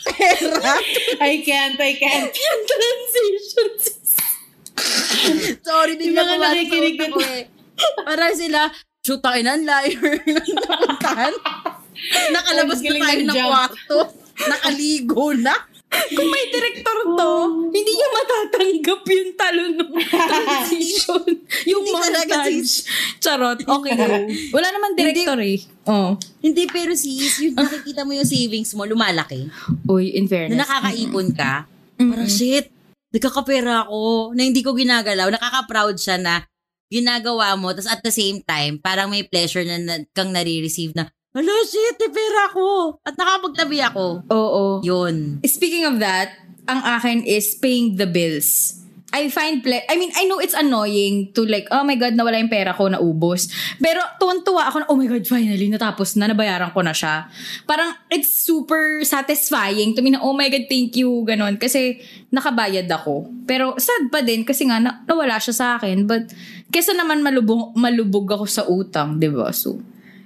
pera, 0.07 0.75
I 1.21 1.43
can't, 1.43 1.79
I 1.79 1.93
can't. 1.99 2.33
Yung 2.33 2.63
transition. 2.67 3.71
sorry, 5.61 5.95
bigla 5.99 6.23
mga 6.25 6.35
ko 6.35 6.45
nakikinig 6.45 6.99
ako 7.11 7.21
eh. 7.25 7.45
Parang 8.05 8.35
sila, 8.37 8.61
shoot 9.05 9.21
tayo 9.21 9.41
ng 9.41 9.63
liar, 9.65 10.21
napuntahan. 10.69 11.35
Nakalabas 12.35 12.81
na 12.81 12.93
tayo 12.97 13.21
ng 13.29 13.39
kwarto. 13.45 13.99
Nakaligo 14.41 15.37
na. 15.37 15.55
Kung 15.91 16.29
may 16.31 16.47
director 16.55 16.99
to, 17.19 17.31
hindi 17.75 17.93
niya 17.93 18.09
matatanggap 18.15 19.01
yung 19.03 19.33
talon 19.35 19.73
ng 19.75 19.91
transition. 20.31 21.27
yung 21.67 21.83
Hindi 21.83 21.93
montage. 21.95 22.87
Charot. 23.19 23.59
Okay. 23.67 23.95
Wala 24.55 24.69
naman 24.71 24.95
director 24.95 25.39
eh. 25.43 25.59
Oh. 25.91 26.15
Hindi, 26.39 26.71
pero 26.71 26.95
sis, 26.95 27.43
yung 27.43 27.59
nakikita 27.59 28.07
mo 28.07 28.15
yung 28.15 28.29
savings 28.29 28.71
mo, 28.79 28.87
lumalaki. 28.87 29.51
Uy, 29.91 30.15
in 30.15 30.31
fairness. 30.31 30.55
na 30.55 30.63
nakakaipon 30.63 31.35
ka, 31.35 31.67
parang 31.99 32.31
shit, 32.31 32.71
nagkakapera 33.11 33.91
ako, 33.91 34.33
na 34.39 34.47
hindi 34.47 34.63
ko 34.63 34.71
ginagalaw, 34.73 35.35
nakaka-proud 35.35 35.99
siya 35.99 36.17
na 36.23 36.47
ginagawa 36.91 37.55
mo, 37.59 37.75
tapos 37.75 37.91
at 37.91 38.03
the 38.03 38.15
same 38.15 38.43
time, 38.47 38.79
parang 38.79 39.11
may 39.11 39.27
pleasure 39.27 39.63
na, 39.67 39.79
na 39.79 39.95
kang 40.15 40.31
nare-receive 40.31 40.95
na, 40.95 41.11
Hala, 41.31 41.55
shit, 41.63 41.95
may 41.95 42.11
pera 42.11 42.51
ako. 42.51 42.99
At 43.07 43.15
nakapagtabi 43.15 43.79
ako. 43.87 44.27
Oo. 44.27 44.63
Yun. 44.83 45.39
Speaking 45.47 45.87
of 45.87 46.03
that, 46.03 46.35
ang 46.67 46.83
akin 46.83 47.23
is 47.23 47.55
paying 47.55 47.95
the 47.95 48.07
bills. 48.07 48.81
I 49.11 49.27
find 49.27 49.59
ple- 49.59 49.87
I 49.91 49.95
mean, 49.99 50.11
I 50.15 50.27
know 50.27 50.39
it's 50.39 50.55
annoying 50.55 51.35
to 51.35 51.43
like, 51.43 51.67
oh 51.75 51.83
my 51.83 51.99
God, 51.99 52.15
nawala 52.15 52.39
yung 52.39 52.51
pera 52.51 52.71
ko, 52.75 52.87
naubos. 52.87 53.51
Pero 53.79 53.99
tuwan-tuwa 54.23 54.71
ako 54.71 54.77
na, 54.83 54.87
oh 54.87 54.99
my 54.99 55.07
God, 55.07 55.27
finally, 55.27 55.67
natapos 55.67 56.15
na, 56.15 56.31
nabayaran 56.31 56.71
ko 56.71 56.83
na 56.83 56.95
siya. 56.95 57.27
Parang, 57.67 57.91
it's 58.11 58.31
super 58.31 59.03
satisfying 59.03 59.99
to 59.99 60.03
me 60.03 60.15
na, 60.15 60.23
oh 60.23 60.35
my 60.35 60.47
God, 60.47 60.67
thank 60.71 60.95
you, 60.95 61.27
ganon. 61.27 61.59
Kasi, 61.59 61.99
nakabayad 62.31 62.87
ako. 62.87 63.27
Pero, 63.51 63.75
sad 63.83 64.15
pa 64.15 64.23
din, 64.23 64.47
kasi 64.47 64.67
nga, 64.71 64.79
na- 64.79 65.03
nawala 65.03 65.43
siya 65.43 65.55
sa 65.55 65.67
akin. 65.79 66.07
But, 66.07 66.31
kesa 66.71 66.95
naman 66.95 67.23
malubog, 67.23 67.75
malubog 67.75 68.31
ako 68.31 68.47
sa 68.47 68.63
utang, 68.71 69.19
di 69.19 69.27
ba? 69.27 69.51
So, 69.51 69.83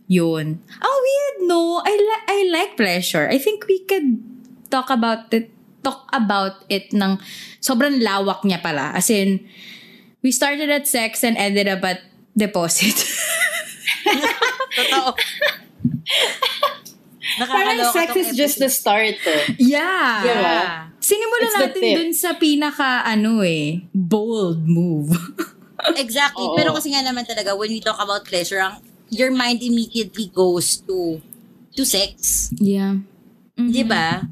yun. 0.07 0.61
Ang 0.61 0.96
weird, 1.00 1.38
no? 1.48 1.80
I, 1.84 1.94
li- 1.94 2.26
I 2.28 2.38
like 2.52 2.76
pleasure. 2.76 3.28
I 3.28 3.38
think 3.38 3.64
we 3.68 3.84
could 3.84 4.20
talk 4.70 4.90
about 4.90 5.32
it 5.32 5.50
talk 5.84 6.09
about 6.16 6.64
it 6.72 6.88
ng 6.96 7.20
sobrang 7.61 8.00
lawak 8.00 8.40
niya 8.48 8.64
pala. 8.64 8.96
As 8.96 9.12
in, 9.12 9.44
we 10.24 10.32
started 10.32 10.72
at 10.72 10.88
sex 10.88 11.20
and 11.20 11.36
ended 11.36 11.68
up 11.68 11.84
at 11.84 12.00
deposit. 12.32 12.96
Totoo. 14.76 15.12
Parang 17.44 17.78
sex 17.92 18.09
is 18.16 18.30
just 18.32 18.57
the 18.59 18.72
episode. 18.72 18.80
start. 18.80 19.16
Eh. 19.26 19.42
yeah. 19.61 20.24
Diba? 20.24 20.59
Sinimulan 21.05 21.44
It's 21.44 21.57
the 21.57 21.64
natin 21.68 21.82
dun 21.92 22.12
sa 22.16 22.30
pinaka, 22.40 23.05
ano 23.05 23.44
eh, 23.44 23.84
bold 23.92 24.64
move. 24.64 25.12
Exactly. 26.00 26.48
Oo. 26.48 26.57
Pero 26.57 26.72
kasi 26.72 26.96
nga 26.96 27.05
naman 27.05 27.28
talaga, 27.28 27.52
when 27.52 27.68
we 27.68 27.84
talk 27.84 28.00
about 28.00 28.24
pleasure, 28.24 28.57
ang, 28.57 28.80
your 29.14 29.30
mind 29.30 29.62
immediately 29.62 30.28
goes 30.34 30.82
to 30.84 31.22
to 31.74 31.82
sex. 31.86 32.50
yeah. 32.58 32.98
Di 33.54 33.86
ba? 33.86 34.26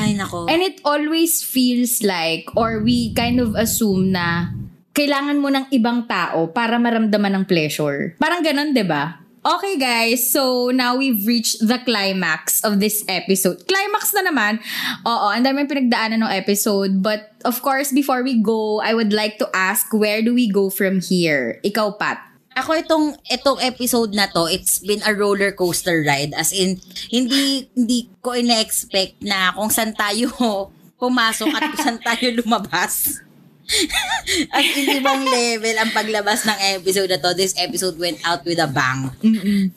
Ay, 0.00 0.16
nako. 0.16 0.48
And 0.48 0.64
it 0.64 0.80
always 0.84 1.44
feels 1.44 2.00
like, 2.00 2.48
or 2.56 2.80
we 2.80 3.12
kind 3.12 3.36
of 3.36 3.52
assume 3.52 4.16
na 4.16 4.48
kailangan 4.96 5.40
mo 5.40 5.48
ng 5.52 5.68
ibang 5.72 6.08
tao 6.08 6.48
para 6.48 6.80
maramdaman 6.80 7.42
ng 7.42 7.44
pleasure. 7.44 8.16
Parang 8.20 8.40
ganun, 8.44 8.72
'di 8.72 8.84
ba? 8.84 9.20
Okay 9.42 9.74
guys, 9.74 10.30
so 10.30 10.70
now 10.70 10.94
we've 10.94 11.26
reached 11.26 11.58
the 11.66 11.74
climax 11.82 12.62
of 12.62 12.78
this 12.78 13.02
episode. 13.10 13.58
Climax 13.66 14.14
na 14.14 14.22
naman. 14.30 14.62
Oo, 15.02 15.34
ang 15.34 15.42
dami 15.42 15.66
pinagdaanan 15.66 16.22
ng 16.22 16.30
episode. 16.30 17.02
But 17.02 17.34
of 17.42 17.58
course, 17.58 17.90
before 17.90 18.22
we 18.22 18.38
go, 18.38 18.78
I 18.78 18.94
would 18.94 19.10
like 19.10 19.42
to 19.42 19.50
ask, 19.50 19.90
where 19.90 20.22
do 20.22 20.30
we 20.30 20.46
go 20.46 20.70
from 20.70 21.02
here? 21.02 21.58
Ikaw, 21.66 21.98
Pat. 21.98 22.22
Ako 22.52 22.76
itong 22.76 23.06
itong 23.32 23.58
episode 23.64 24.12
na 24.12 24.28
to, 24.28 24.44
it's 24.44 24.76
been 24.84 25.00
a 25.08 25.16
roller 25.16 25.52
coaster 25.52 26.04
ride 26.04 26.36
as 26.36 26.52
in 26.52 26.76
hindi 27.08 27.68
hindi 27.72 28.12
ko 28.20 28.36
ina-expect 28.36 29.24
na 29.24 29.56
kung 29.56 29.72
saan 29.72 29.96
tayo 29.96 30.28
pumasok 31.00 31.48
at 31.48 31.62
kung 31.72 31.80
saan 31.80 32.00
tayo 32.00 32.26
lumabas. 32.38 33.24
As 34.52 34.66
in 34.74 35.00
ibang 35.00 35.22
level 35.24 35.76
ang 35.78 35.90
paglabas 35.94 36.44
ng 36.44 36.58
episode 36.76 37.08
na 37.08 37.22
to. 37.22 37.32
This 37.32 37.54
episode 37.56 37.96
went 37.96 38.20
out 38.26 38.44
with 38.44 38.58
a 38.58 38.68
bang. 38.68 39.08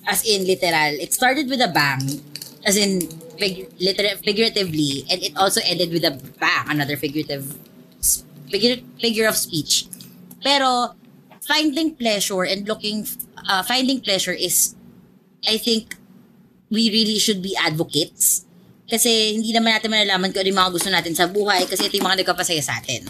As 0.04 0.26
in 0.26 0.44
literal. 0.44 1.00
It 1.00 1.14
started 1.14 1.48
with 1.48 1.62
a 1.64 1.72
bang. 1.72 2.02
As 2.66 2.76
in 2.76 3.08
fig- 3.40 3.72
literal, 3.80 4.20
figuratively 4.20 5.06
and 5.08 5.22
it 5.22 5.38
also 5.38 5.62
ended 5.64 5.94
with 5.94 6.04
a 6.04 6.18
bang. 6.42 6.66
Another 6.68 6.98
figurative 6.98 7.46
figure, 8.52 8.82
figure 9.00 9.30
of 9.30 9.38
speech. 9.38 9.88
Pero 10.44 10.98
finding 11.46 11.94
pleasure 11.94 12.44
and 12.44 12.66
looking 12.66 13.06
uh, 13.46 13.62
finding 13.62 14.02
pleasure 14.02 14.34
is 14.34 14.74
I 15.46 15.62
think 15.62 15.96
we 16.74 16.90
really 16.90 17.22
should 17.22 17.46
be 17.46 17.54
advocates 17.54 18.46
kasi 18.86 19.34
hindi 19.38 19.50
naman 19.50 19.74
natin 19.74 19.90
malalaman 19.90 20.30
kung 20.30 20.46
ano 20.46 20.50
yung 20.54 20.62
mga 20.62 20.74
gusto 20.74 20.90
natin 20.94 21.14
sa 21.18 21.26
buhay 21.26 21.66
kasi 21.66 21.90
ito 21.90 21.98
yung 21.98 22.06
mga 22.06 22.22
nagkapasaya 22.22 22.62
sa 22.62 22.78
atin. 22.78 23.10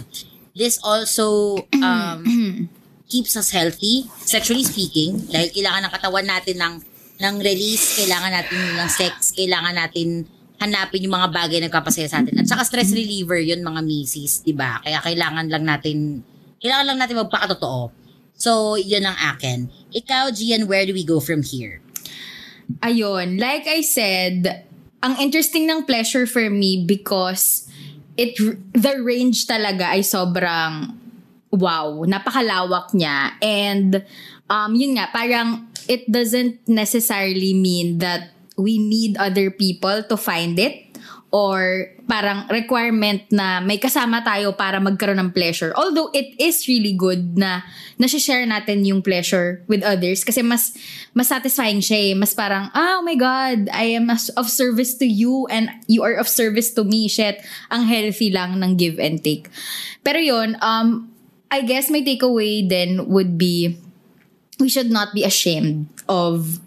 This 0.55 0.79
also 0.79 1.59
um, 1.83 2.23
keeps 3.11 3.35
us 3.35 3.51
healthy, 3.51 4.07
sexually 4.23 4.63
speaking, 4.63 5.27
dahil 5.27 5.51
kailangan 5.51 5.83
ng 5.83 5.91
katawan 5.91 6.25
natin 6.25 6.55
ng, 6.55 6.75
ng 7.19 7.35
release, 7.43 7.99
kailangan 7.99 8.31
natin 8.31 8.59
ng 8.79 8.89
sex, 8.89 9.35
kailangan 9.35 9.75
natin 9.75 10.23
hanapin 10.63 11.03
yung 11.03 11.19
mga 11.19 11.29
bagay 11.35 11.57
na 11.59 11.67
nagkapasaya 11.67 12.07
sa 12.07 12.23
atin. 12.23 12.39
At 12.39 12.47
saka 12.47 12.63
stress 12.63 12.95
reliever 12.95 13.43
yun 13.43 13.59
mga 13.59 13.83
misis, 13.83 14.47
di 14.47 14.55
ba? 14.55 14.79
Kaya 14.79 15.03
kailangan 15.03 15.51
lang 15.51 15.67
natin, 15.67 16.23
kailangan 16.63 16.85
lang 16.87 16.99
natin 17.03 17.19
magpakatotoo. 17.19 18.04
So, 18.35 18.75
yun 18.75 19.07
ang 19.07 19.15
akin. 19.15 19.71
Ikaw, 19.95 20.35
Gian, 20.35 20.67
where 20.67 20.85
do 20.85 20.91
we 20.91 21.07
go 21.07 21.23
from 21.23 21.41
here? 21.41 21.79
Ayun, 22.83 23.39
like 23.39 23.67
I 23.67 23.81
said, 23.81 24.65
ang 25.05 25.21
interesting 25.21 25.69
ng 25.69 25.85
pleasure 25.85 26.25
for 26.25 26.49
me 26.49 26.81
because 26.81 27.69
it 28.17 28.33
the 28.73 28.93
range 29.05 29.45
talaga 29.45 29.93
ay 29.93 30.01
sobrang 30.01 30.97
wow, 31.53 32.03
napakalawak 32.09 32.89
niya. 32.97 33.37
And 33.37 34.01
um 34.49 34.73
yun 34.73 34.97
nga, 34.97 35.13
parang 35.13 35.69
it 35.85 36.09
doesn't 36.09 36.65
necessarily 36.65 37.53
mean 37.53 38.01
that 38.01 38.33
we 38.57 38.81
need 38.81 39.13
other 39.21 39.51
people 39.53 40.01
to 40.09 40.17
find 40.17 40.57
it 40.57 40.84
or 41.35 41.91
parang 42.07 42.47
requirement 42.47 43.27
na 43.27 43.59
may 43.59 43.75
kasama 43.75 44.23
tayo 44.23 44.55
para 44.55 44.79
magkaroon 44.79 45.19
ng 45.19 45.35
pleasure. 45.35 45.75
Although 45.75 46.07
it 46.15 46.31
is 46.39 46.63
really 46.71 46.95
good 46.95 47.35
na 47.35 47.59
nasi-share 47.99 48.47
natin 48.47 48.87
yung 48.87 49.03
pleasure 49.03 49.59
with 49.67 49.83
others 49.83 50.23
kasi 50.23 50.39
mas 50.39 50.71
mas 51.11 51.27
satisfying 51.27 51.83
siya 51.83 51.99
eh. 51.99 52.13
Mas 52.15 52.31
parang, 52.31 52.71
ah, 52.71 52.99
oh 52.99 53.03
my 53.03 53.19
God, 53.19 53.67
I 53.75 53.99
am 53.99 54.07
of 54.07 54.47
service 54.47 54.95
to 55.03 55.07
you 55.07 55.43
and 55.51 55.67
you 55.91 56.07
are 56.07 56.15
of 56.15 56.31
service 56.31 56.71
to 56.79 56.87
me. 56.87 57.11
Shit, 57.11 57.43
ang 57.67 57.83
healthy 57.83 58.31
lang 58.31 58.55
ng 58.63 58.79
give 58.79 58.95
and 58.95 59.19
take. 59.19 59.51
Pero 60.07 60.23
yun, 60.23 60.55
um, 60.63 61.11
I 61.51 61.67
guess 61.67 61.91
my 61.91 61.99
takeaway 61.99 62.63
then 62.63 63.11
would 63.11 63.35
be 63.35 63.75
we 64.55 64.71
should 64.71 64.87
not 64.87 65.11
be 65.11 65.27
ashamed 65.27 65.91
of 66.07 66.63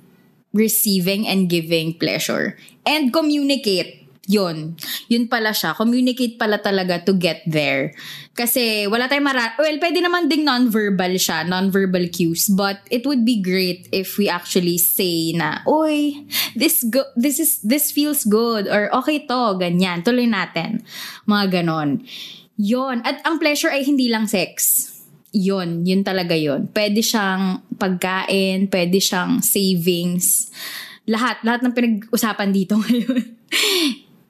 receiving 0.53 1.25
and 1.25 1.49
giving 1.49 1.97
pleasure. 1.97 2.61
And 2.85 3.13
communicate 3.13 3.98
yun. 4.29 4.77
Yun 5.09 5.25
pala 5.27 5.57
siya. 5.57 5.73
Communicate 5.73 6.37
pala 6.37 6.61
talaga 6.61 7.01
to 7.01 7.17
get 7.17 7.41
there. 7.49 7.97
Kasi 8.37 8.85
wala 8.85 9.09
tayong 9.09 9.25
mara... 9.25 9.57
Well, 9.57 9.81
pwede 9.81 10.05
naman 10.05 10.29
ding 10.29 10.45
non-verbal 10.45 11.17
siya, 11.17 11.49
non-verbal 11.49 12.13
cues. 12.13 12.53
But 12.53 12.85
it 12.93 13.09
would 13.09 13.25
be 13.25 13.41
great 13.41 13.89
if 13.89 14.21
we 14.21 14.29
actually 14.29 14.77
say 14.77 15.33
na, 15.33 15.65
Oy, 15.65 16.29
this, 16.53 16.85
go- 16.85 17.09
this, 17.17 17.41
is, 17.41 17.65
this 17.65 17.89
feels 17.89 18.29
good. 18.29 18.69
Or 18.69 18.93
okay 19.01 19.25
to, 19.25 19.57
ganyan. 19.57 20.05
Tuloy 20.05 20.29
natin. 20.29 20.85
Mga 21.25 21.65
ganon. 21.65 22.05
Yun. 22.61 23.01
At 23.09 23.25
ang 23.25 23.41
pleasure 23.41 23.73
ay 23.73 23.89
hindi 23.89 24.13
lang 24.13 24.29
sex. 24.29 24.87
Yun. 25.33 25.89
Yun 25.89 26.05
talaga 26.05 26.37
yun. 26.37 26.69
Pwede 26.69 27.01
siyang 27.01 27.65
pagkain, 27.81 28.69
pwede 28.69 29.01
siyang 29.01 29.41
savings. 29.41 30.53
Lahat. 31.09 31.41
Lahat 31.49 31.65
ng 31.65 31.73
pinag-usapan 31.73 32.53
dito 32.53 32.77
ngayon 32.85 33.39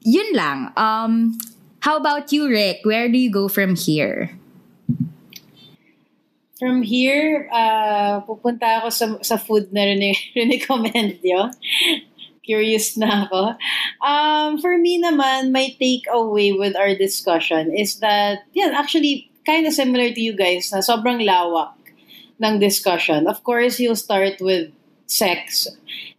yun 0.01 0.33
lang. 0.35 0.73
Um, 0.77 1.39
how 1.81 1.97
about 1.97 2.33
you, 2.33 2.49
Rick? 2.49 2.81
Where 2.85 3.09
do 3.09 3.19
you 3.19 3.31
go 3.31 3.49
from 3.49 3.77
here? 3.77 4.39
From 6.59 6.83
here, 6.83 7.47
uh, 7.55 8.19
pupunta 8.27 8.83
ako 8.83 8.91
sa, 8.91 9.07
sa 9.23 9.37
food 9.39 9.71
na 9.71 9.87
rin, 9.87 10.03
recommend 10.51 11.23
nyo. 11.23 11.55
Curious 12.49 12.97
na 12.99 13.29
ako. 13.29 13.55
Um, 14.03 14.59
for 14.59 14.75
me 14.75 14.99
naman, 14.99 15.53
my 15.53 15.71
takeaway 15.79 16.57
with 16.57 16.75
our 16.75 16.97
discussion 16.97 17.71
is 17.71 18.01
that, 18.01 18.43
yeah, 18.59 18.75
actually, 18.75 19.31
kind 19.47 19.67
of 19.69 19.73
similar 19.77 20.11
to 20.11 20.21
you 20.21 20.35
guys 20.35 20.73
na 20.73 20.83
sobrang 20.83 21.23
lawak 21.23 21.79
ng 22.43 22.59
discussion. 22.59 23.29
Of 23.29 23.45
course, 23.45 23.79
you'll 23.79 24.01
start 24.01 24.41
with 24.41 24.73
sex. 25.07 25.69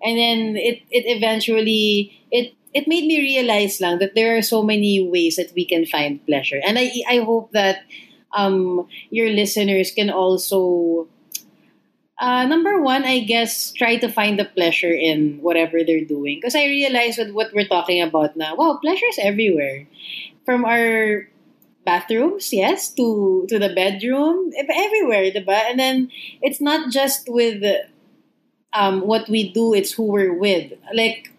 And 0.01 0.15
then 0.17 0.39
it, 0.55 0.87
it 0.89 1.03
eventually, 1.09 2.15
it 2.31 2.53
it 2.73 2.87
made 2.87 3.05
me 3.05 3.19
realize 3.19 3.81
lang 3.81 3.99
that 3.99 4.15
there 4.15 4.37
are 4.37 4.41
so 4.41 4.61
many 4.63 5.01
ways 5.01 5.35
that 5.37 5.51
we 5.55 5.65
can 5.65 5.85
find 5.85 6.23
pleasure. 6.25 6.61
And 6.65 6.77
I 6.77 6.91
I 7.09 7.17
hope 7.19 7.51
that 7.53 7.83
um 8.35 8.87
your 9.09 9.29
listeners 9.29 9.91
can 9.91 10.09
also 10.09 11.07
uh, 12.19 12.45
number 12.45 12.81
one, 12.81 13.03
I 13.05 13.19
guess, 13.21 13.71
try 13.71 13.95
to 13.97 14.09
find 14.09 14.37
the 14.37 14.45
pleasure 14.45 14.91
in 14.91 15.39
whatever 15.41 15.83
they're 15.83 16.03
doing. 16.03 16.37
Because 16.37 16.55
I 16.55 16.65
realize 16.65 17.17
with 17.17 17.31
what 17.31 17.53
we're 17.53 17.67
talking 17.67 18.01
about 18.01 18.35
now, 18.35 18.55
wow, 18.55 18.77
pleasure 18.81 19.07
is 19.07 19.19
everywhere. 19.19 19.87
From 20.45 20.65
our 20.65 21.29
bathrooms, 21.85 22.51
yes, 22.51 22.91
to 22.95 23.45
to 23.49 23.59
the 23.59 23.73
bedroom, 23.73 24.51
everywhere, 24.57 25.31
diba? 25.31 25.69
And 25.69 25.79
then 25.79 26.11
it's 26.41 26.59
not 26.59 26.91
just 26.91 27.29
with 27.29 27.63
um, 28.73 29.01
what 29.01 29.29
we 29.29 29.51
do; 29.53 29.73
it's 29.73 29.91
who 29.93 30.03
we're 30.03 30.33
with. 30.33 30.73
Like 30.93 31.31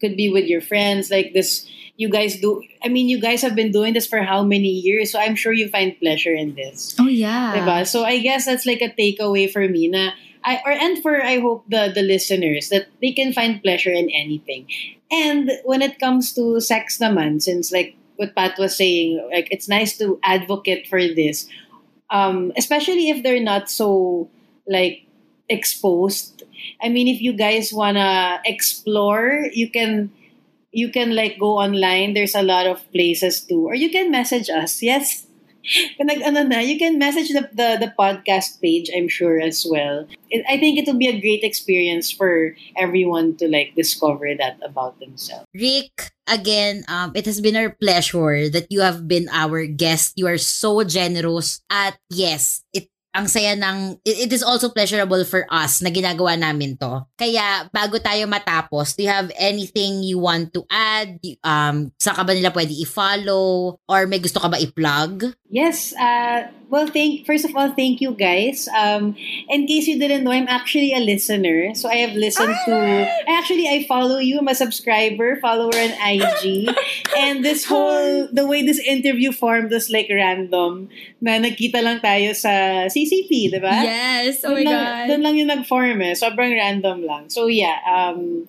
could 0.00 0.16
be 0.16 0.32
with 0.32 0.46
your 0.46 0.60
friends 0.60 1.10
like 1.10 1.32
this 1.32 1.68
you 2.00 2.08
guys 2.08 2.40
do 2.40 2.64
I 2.82 2.88
mean 2.88 3.08
you 3.08 3.20
guys 3.20 3.42
have 3.42 3.54
been 3.54 3.70
doing 3.70 3.92
this 3.92 4.06
for 4.08 4.22
how 4.24 4.42
many 4.42 4.72
years 4.72 5.12
so 5.12 5.20
I'm 5.20 5.36
sure 5.36 5.52
you 5.52 5.68
find 5.68 5.92
pleasure 6.00 6.32
in 6.32 6.54
this. 6.54 6.96
Oh 6.98 7.06
yeah. 7.06 7.52
Diba? 7.54 7.86
So 7.86 8.04
I 8.04 8.18
guess 8.18 8.46
that's 8.46 8.64
like 8.64 8.80
a 8.80 8.88
takeaway 8.88 9.52
for 9.52 9.68
me 9.68 9.88
na 9.88 10.16
I 10.42 10.64
or 10.64 10.72
and 10.72 10.96
for 11.04 11.20
I 11.20 11.44
hope 11.44 11.68
the 11.68 11.92
the 11.92 12.00
listeners 12.00 12.72
that 12.72 12.88
they 13.04 13.12
can 13.12 13.36
find 13.36 13.60
pleasure 13.60 13.92
in 13.92 14.08
anything. 14.08 14.64
And 15.12 15.52
when 15.68 15.82
it 15.84 16.00
comes 16.00 16.32
to 16.40 16.56
sex 16.64 16.96
naman 16.96 17.44
since 17.44 17.68
like 17.68 17.92
what 18.16 18.32
Pat 18.32 18.56
was 18.56 18.80
saying 18.80 19.20
like 19.28 19.52
it's 19.52 19.68
nice 19.68 20.00
to 20.00 20.16
advocate 20.24 20.88
for 20.88 21.00
this 21.00 21.48
um 22.08 22.52
especially 22.56 23.12
if 23.12 23.20
they're 23.20 23.44
not 23.44 23.68
so 23.68 24.28
like 24.64 25.04
exposed 25.50 26.40
I 26.82 26.88
mean, 26.88 27.08
if 27.08 27.20
you 27.20 27.32
guys 27.32 27.72
wanna 27.72 28.40
explore, 28.44 29.48
you 29.52 29.70
can 29.70 30.10
you 30.72 30.90
can 30.90 31.14
like 31.14 31.38
go 31.38 31.58
online. 31.58 32.14
There's 32.14 32.34
a 32.34 32.42
lot 32.42 32.66
of 32.66 32.84
places 32.92 33.40
too, 33.40 33.66
or 33.66 33.74
you 33.74 33.90
can 33.90 34.10
message 34.10 34.48
us. 34.48 34.82
Yes. 34.82 35.26
Na, 36.00 36.58
you 36.58 36.78
can 36.78 36.98
message 36.98 37.28
the, 37.28 37.44
the, 37.52 37.76
the 37.76 37.92
podcast 37.98 38.62
page, 38.62 38.88
I'm 38.96 39.08
sure, 39.08 39.38
as 39.38 39.66
well. 39.68 40.08
I 40.48 40.56
think 40.56 40.78
it 40.78 40.86
will 40.86 40.98
be 40.98 41.06
a 41.06 41.20
great 41.20 41.44
experience 41.44 42.10
for 42.10 42.56
everyone 42.78 43.36
to 43.36 43.46
like 43.46 43.74
discover 43.76 44.32
that 44.38 44.58
about 44.64 44.98
themselves. 45.00 45.44
Rick, 45.54 46.12
again, 46.26 46.84
um, 46.88 47.12
it 47.14 47.26
has 47.26 47.42
been 47.42 47.56
our 47.56 47.70
pleasure 47.70 48.48
that 48.48 48.66
you 48.70 48.80
have 48.80 49.06
been 49.06 49.28
our 49.30 49.66
guest. 49.66 50.14
You 50.16 50.28
are 50.28 50.38
so 50.38 50.82
generous. 50.82 51.60
At 51.68 51.98
yes, 52.08 52.64
it 52.72 52.88
ang 53.10 53.26
saya 53.26 53.58
ng, 53.58 53.98
it 54.06 54.30
is 54.30 54.46
also 54.46 54.70
pleasurable 54.70 55.22
for 55.26 55.42
us 55.50 55.82
na 55.82 55.90
ginagawa 55.90 56.38
namin 56.38 56.78
to. 56.78 57.02
Kaya, 57.18 57.66
bago 57.74 57.98
tayo 57.98 58.26
matapos, 58.30 58.94
do 58.94 59.02
you 59.02 59.10
have 59.10 59.30
anything 59.34 60.06
you 60.06 60.22
want 60.22 60.54
to 60.54 60.62
add? 60.70 61.18
Um, 61.42 61.90
saan 61.98 62.16
ka 62.18 62.22
ba 62.22 62.32
nila 62.34 62.54
pwede 62.54 62.70
i-follow? 62.70 63.78
Or 63.90 64.00
may 64.06 64.22
gusto 64.22 64.38
ka 64.38 64.46
ba 64.46 64.62
i-plug? 64.62 65.34
Yes. 65.50 65.90
Uh, 65.98 66.59
well, 66.70 66.86
thank 66.86 67.26
first 67.26 67.44
of 67.44 67.54
all, 67.54 67.74
thank 67.74 68.00
you 68.00 68.14
guys. 68.14 68.70
Um, 68.70 69.18
in 69.50 69.66
case 69.66 69.86
you 69.90 69.98
didn't 69.98 70.22
know, 70.22 70.30
I'm 70.30 70.48
actually 70.48 70.94
a 70.94 71.02
listener. 71.02 71.74
So 71.74 71.90
I 71.90 72.06
have 72.06 72.14
listened 72.14 72.54
to. 72.64 72.74
Actually, 73.28 73.66
I 73.66 73.84
follow 73.88 74.18
you. 74.18 74.38
I'm 74.38 74.48
a 74.48 74.54
subscriber, 74.54 75.36
follower 75.42 75.74
on 75.74 75.92
IG, 75.98 76.70
and 77.18 77.44
this 77.44 77.66
whole 77.66 78.30
the 78.32 78.46
way 78.46 78.62
this 78.62 78.78
interview 78.78 79.32
formed 79.32 79.74
was 79.74 79.90
like 79.90 80.06
random. 80.08 80.88
Na 81.20 81.42
nagkita 81.42 81.82
lang 81.82 81.98
tayo 82.00 82.32
sa 82.32 82.86
CCP, 82.86 83.50
di 83.50 83.58
ba? 83.58 83.82
Yes. 83.82 84.46
Oh 84.46 84.54
my 84.54 84.62
lang, 84.62 84.72
God. 84.72 85.06
Doon 85.10 85.22
lang 85.26 85.34
yung 85.36 85.50
nag-form 85.50 85.98
eh. 86.06 86.14
Sobrang 86.14 86.54
random 86.54 87.02
lang. 87.02 87.28
So 87.28 87.50
yeah. 87.50 87.82
Um, 87.82 88.46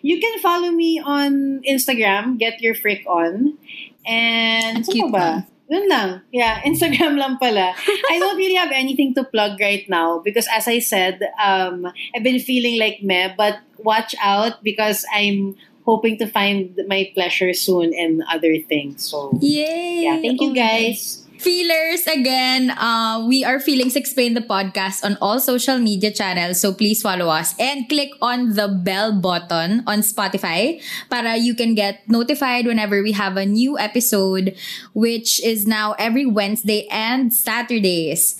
you 0.00 0.22
can 0.22 0.38
follow 0.38 0.70
me 0.70 1.02
on 1.02 1.60
Instagram. 1.66 2.38
Get 2.38 2.62
your 2.62 2.78
freak 2.78 3.02
on. 3.10 3.58
And 4.06 4.86
ano 4.86 5.10
ba? 5.10 5.28
Yun 5.68 5.84
lang. 5.88 6.24
Yeah, 6.32 6.64
Instagram 6.64 7.20
lang 7.20 7.36
pala. 7.36 7.76
I 8.08 8.16
don't 8.22 8.36
really 8.36 8.56
have 8.56 8.72
anything 8.72 9.12
to 9.14 9.24
plug 9.24 9.60
right 9.60 9.84
now 9.88 10.18
because 10.24 10.48
as 10.48 10.66
I 10.66 10.80
said, 10.80 11.20
um, 11.36 11.84
I've 12.16 12.24
been 12.24 12.40
feeling 12.40 12.80
like 12.80 13.04
meh, 13.04 13.36
but 13.36 13.60
watch 13.76 14.14
out 14.22 14.64
because 14.64 15.04
I'm 15.12 15.56
hoping 15.84 16.16
to 16.18 16.26
find 16.26 16.72
my 16.88 17.12
pleasure 17.12 17.52
soon 17.52 17.92
in 17.92 18.24
other 18.28 18.56
things. 18.64 19.04
So, 19.04 19.36
Yay! 19.40 20.04
yeah, 20.04 20.20
thank 20.20 20.40
you 20.40 20.54
guys. 20.54 21.27
Feelers, 21.38 22.02
again, 22.10 22.74
uh, 22.74 23.22
we 23.22 23.44
are 23.44 23.60
Feelings 23.62 23.94
Explain 23.94 24.34
the 24.34 24.42
podcast 24.42 25.04
on 25.06 25.16
all 25.22 25.38
social 25.38 25.78
media 25.78 26.10
channels. 26.10 26.58
So 26.60 26.74
please 26.74 27.00
follow 27.00 27.30
us 27.30 27.54
and 27.62 27.88
click 27.88 28.10
on 28.20 28.58
the 28.58 28.66
bell 28.66 29.14
button 29.14 29.86
on 29.86 30.02
Spotify 30.02 30.82
para 31.06 31.38
you 31.38 31.54
can 31.54 31.78
get 31.78 32.02
notified 32.10 32.66
whenever 32.66 33.02
we 33.02 33.12
have 33.12 33.36
a 33.36 33.46
new 33.46 33.78
episode, 33.78 34.58
which 34.94 35.38
is 35.46 35.62
now 35.64 35.94
every 35.94 36.26
Wednesday 36.26 36.90
and 36.90 37.32
Saturdays. 37.32 38.34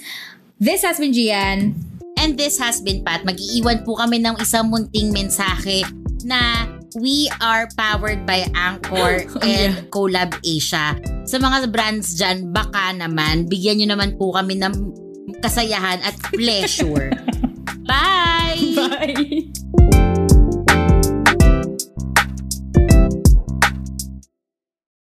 This 0.59 0.83
has 0.83 0.99
been 0.99 1.15
Gian. 1.15 1.79
And 2.19 2.35
this 2.35 2.59
has 2.59 2.83
been 2.83 3.07
Pat. 3.07 3.23
Mag-iiwan 3.23 3.87
po 3.87 3.95
kami 3.95 4.19
ng 4.19 4.43
isang 4.43 4.75
munting 4.75 5.15
mensahe 5.15 5.87
na 6.27 6.67
we 6.97 7.29
are 7.43 7.69
powered 7.77 8.25
by 8.25 8.49
Anchor 8.57 9.29
oh, 9.37 9.45
and 9.45 9.91
Collab 9.93 10.33
Asia. 10.41 10.97
Sa 11.29 11.37
mga 11.37 11.69
brands 11.69 12.17
dyan, 12.17 12.55
baka 12.55 12.97
naman, 12.97 13.51
bigyan 13.51 13.85
nyo 13.85 13.99
naman 13.99 14.17
po 14.17 14.33
kami 14.33 14.57
ng 14.57 14.73
kasayahan 15.45 16.01
at 16.01 16.17
pleasure. 16.33 17.13
Bye! 17.89 18.77
Bye! 18.77 19.58